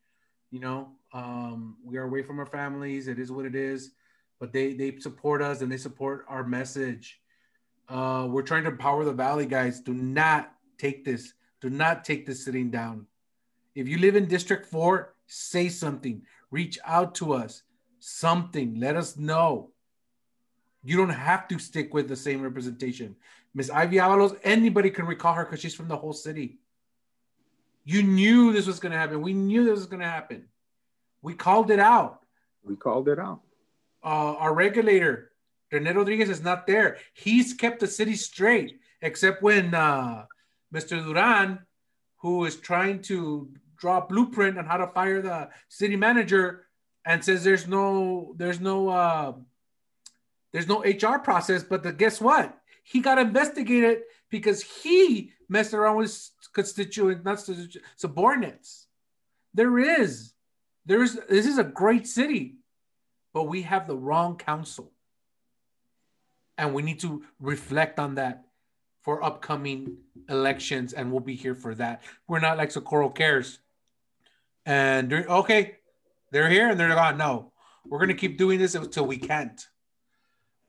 you 0.51 0.61
know, 0.61 0.89
um, 1.17 1.77
we 1.83 1.97
are 1.97 2.03
away 2.03 2.23
from 2.23 2.39
our 2.39 2.47
families. 2.47 3.09
It 3.09 3.19
is 3.19 3.33
what 3.33 3.47
it 3.47 3.55
is. 3.55 3.93
But 4.39 4.53
they 4.53 4.75
they 4.75 4.99
support 4.99 5.41
us 5.41 5.63
and 5.63 5.73
they 5.73 5.79
support 5.79 6.27
our 6.29 6.45
message. 6.45 7.21
Uh, 7.89 8.27
we're 8.29 8.43
trying 8.43 8.65
to 8.65 8.71
empower 8.71 9.03
the 9.05 9.13
valley, 9.13 9.47
guys. 9.47 9.81
Do 9.81 9.95
not 9.95 10.53
take 10.77 11.07
this. 11.07 11.33
Do 11.63 11.71
not 11.71 12.05
take 12.05 12.27
this 12.27 12.45
sitting 12.45 12.71
down. 12.71 13.07
If 13.75 13.89
you 13.89 13.97
live 13.97 14.15
in 14.15 14.27
District 14.27 14.67
Four, 14.67 15.15
say 15.27 15.71
something. 15.71 16.21
Reach 16.51 16.79
out 16.85 17.15
to 17.15 17.33
us. 17.33 17.63
Something. 17.99 18.79
Let 18.79 18.97
us 18.97 19.17
know. 19.17 19.71
You 20.85 20.99
don't 20.99 21.09
have 21.09 21.49
to 21.49 21.59
stick 21.59 21.95
with 21.95 22.09
the 22.09 22.17
same 22.17 22.43
representation. 22.43 23.17
Miss 23.55 23.71
Ivey 23.71 23.97
Avalos, 23.97 24.39
anybody 24.45 24.91
can 24.91 25.07
recall 25.07 25.33
her 25.33 25.45
because 25.45 25.61
she's 25.61 25.75
from 25.75 25.89
the 25.89 25.97
whole 25.97 26.13
city. 26.13 26.59
You 27.85 28.03
knew 28.03 28.53
this 28.53 28.67
was 28.67 28.79
going 28.79 28.93
to 28.93 28.99
happen. 28.99 29.23
We 29.23 29.33
knew 29.33 29.65
this 29.65 29.79
was 29.79 29.87
going 29.87 30.01
to 30.01 30.07
happen. 30.07 30.45
We 31.27 31.35
called 31.35 31.73
it 31.73 31.81
out. 31.81 32.21
We 32.63 32.77
called 32.77 33.09
it 33.09 33.19
out. 33.19 33.41
Uh, 34.01 34.37
our 34.39 34.55
regulator, 34.55 35.33
Rene 35.73 35.91
Rodriguez, 35.91 36.31
is 36.31 36.41
not 36.41 36.69
there. 36.69 36.99
He's 37.15 37.53
kept 37.53 37.81
the 37.81 37.89
city 37.89 38.15
straight, 38.15 38.79
except 39.03 39.43
when 39.43 39.75
uh, 39.75 40.27
Mr. 40.73 41.05
Duran, 41.05 41.59
who 42.19 42.45
is 42.45 42.55
trying 42.55 43.03
to 43.11 43.51
draw 43.77 43.99
a 43.99 44.07
blueprint 44.07 44.57
on 44.57 44.67
how 44.67 44.77
to 44.77 44.87
fire 44.87 45.21
the 45.21 45.49
city 45.69 45.97
manager, 45.97 46.67
and 47.05 47.25
says 47.25 47.43
there's 47.43 47.67
no 47.67 48.33
there's 48.37 48.61
no 48.61 48.89
uh, 48.89 49.33
there's 50.53 50.69
no 50.69 50.85
HR 50.85 51.19
process. 51.19 51.65
But 51.65 51.83
the, 51.83 51.93
guess 51.93 52.21
what? 52.21 52.57
He 52.85 53.01
got 53.01 53.19
investigated 53.19 54.03
because 54.31 54.63
he 54.63 55.33
messed 55.49 55.75
around 55.75 55.97
with 55.97 56.31
constituent, 56.53 57.25
not 57.25 57.45
subordinates. 57.97 58.87
There 59.55 59.77
is, 59.81 60.33
there 60.87 61.03
is. 61.03 61.19
This 61.29 61.47
is 61.47 61.59
a 61.59 61.65
great 61.65 62.07
city, 62.07 62.57
but 63.35 63.45
we 63.45 63.63
have 63.63 63.87
the 63.87 63.97
wrong 63.97 64.37
council, 64.37 64.93
and 66.57 66.73
we 66.73 66.83
need 66.83 67.01
to 67.01 67.25
reflect 67.41 67.99
on 67.99 68.15
that 68.15 68.45
for 69.03 69.23
upcoming 69.23 69.99
elections, 70.29 70.93
and 70.93 71.11
we'll 71.11 71.21
be 71.21 71.37
here 71.37 71.55
for 71.55 71.75
that. 71.75 72.03
We're 72.27 72.41
not 72.41 72.57
like 72.57 72.71
Socorro 72.71 73.11
cares, 73.11 73.59
and 74.65 75.13
okay, 75.13 75.77
they're 76.31 76.49
here 76.49 76.71
and 76.71 76.79
they're 76.79 76.89
gone. 76.89 77.19
No, 77.19 77.53
we're 77.85 77.99
gonna 77.99 78.15
keep 78.15 78.39
doing 78.39 78.59
this 78.59 78.75
until 78.75 79.07
we 79.07 79.19
can't. 79.19 79.67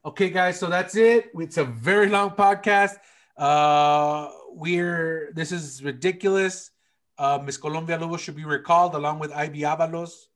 Okay, 0.05 0.29
guys, 0.29 0.59
so 0.59 0.67
that's 0.67 0.95
it. 0.95 1.31
It's 1.35 1.57
a 1.57 1.65
very 1.65 2.09
long 2.09 2.31
podcast. 2.31 2.95
Uh, 3.35 4.29
we're 4.51 5.31
this 5.33 5.51
is 5.51 5.83
ridiculous. 5.83 6.71
Uh, 7.17 7.39
Miss 7.43 7.57
Colon 7.57 7.85
Villalobos 7.85 8.19
should 8.19 8.35
be 8.35 8.45
recalled 8.45 8.95
along 8.95 9.19
with 9.19 9.31
Ivey 9.31 9.61
Avalos. 9.61 10.27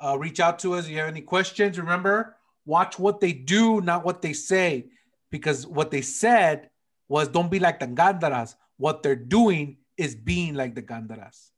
Uh, 0.00 0.18
reach 0.18 0.40
out 0.40 0.58
to 0.60 0.74
us 0.74 0.84
if 0.84 0.90
you 0.90 0.98
have 0.98 1.08
any 1.08 1.20
questions. 1.20 1.78
Remember, 1.78 2.36
watch 2.66 2.98
what 2.98 3.20
they 3.20 3.32
do, 3.32 3.80
not 3.80 4.04
what 4.04 4.20
they 4.20 4.32
say, 4.32 4.86
because 5.30 5.66
what 5.66 5.90
they 5.90 6.02
said 6.02 6.70
was 7.08 7.28
don't 7.28 7.50
be 7.50 7.58
like 7.58 7.80
the 7.80 7.86
Gandaras. 7.86 8.56
What 8.76 9.02
they're 9.02 9.16
doing 9.16 9.78
is 9.96 10.14
being 10.14 10.54
like 10.54 10.74
the 10.74 10.82
Gandaras. 10.82 11.50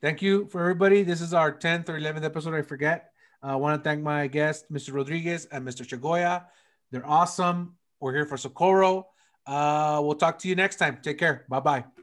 Thank 0.00 0.22
you 0.22 0.46
for 0.46 0.60
everybody. 0.60 1.02
This 1.02 1.20
is 1.20 1.34
our 1.34 1.52
10th 1.52 1.88
or 1.88 1.98
11th 1.98 2.24
episode, 2.24 2.54
I 2.54 2.62
forget. 2.62 3.12
I 3.42 3.56
want 3.56 3.82
to 3.82 3.88
thank 3.88 4.02
my 4.02 4.26
guests, 4.26 4.64
Mr. 4.70 4.94
Rodriguez 4.94 5.46
and 5.46 5.66
Mr. 5.66 5.86
Chagoya. 5.86 6.44
They're 6.90 7.06
awesome. 7.06 7.76
We're 8.00 8.14
here 8.14 8.26
for 8.26 8.36
Socorro. 8.36 9.08
Uh, 9.46 10.00
we'll 10.02 10.14
talk 10.14 10.38
to 10.40 10.48
you 10.48 10.54
next 10.54 10.76
time. 10.76 10.98
Take 11.02 11.18
care. 11.18 11.44
Bye 11.48 11.60
bye. 11.60 11.97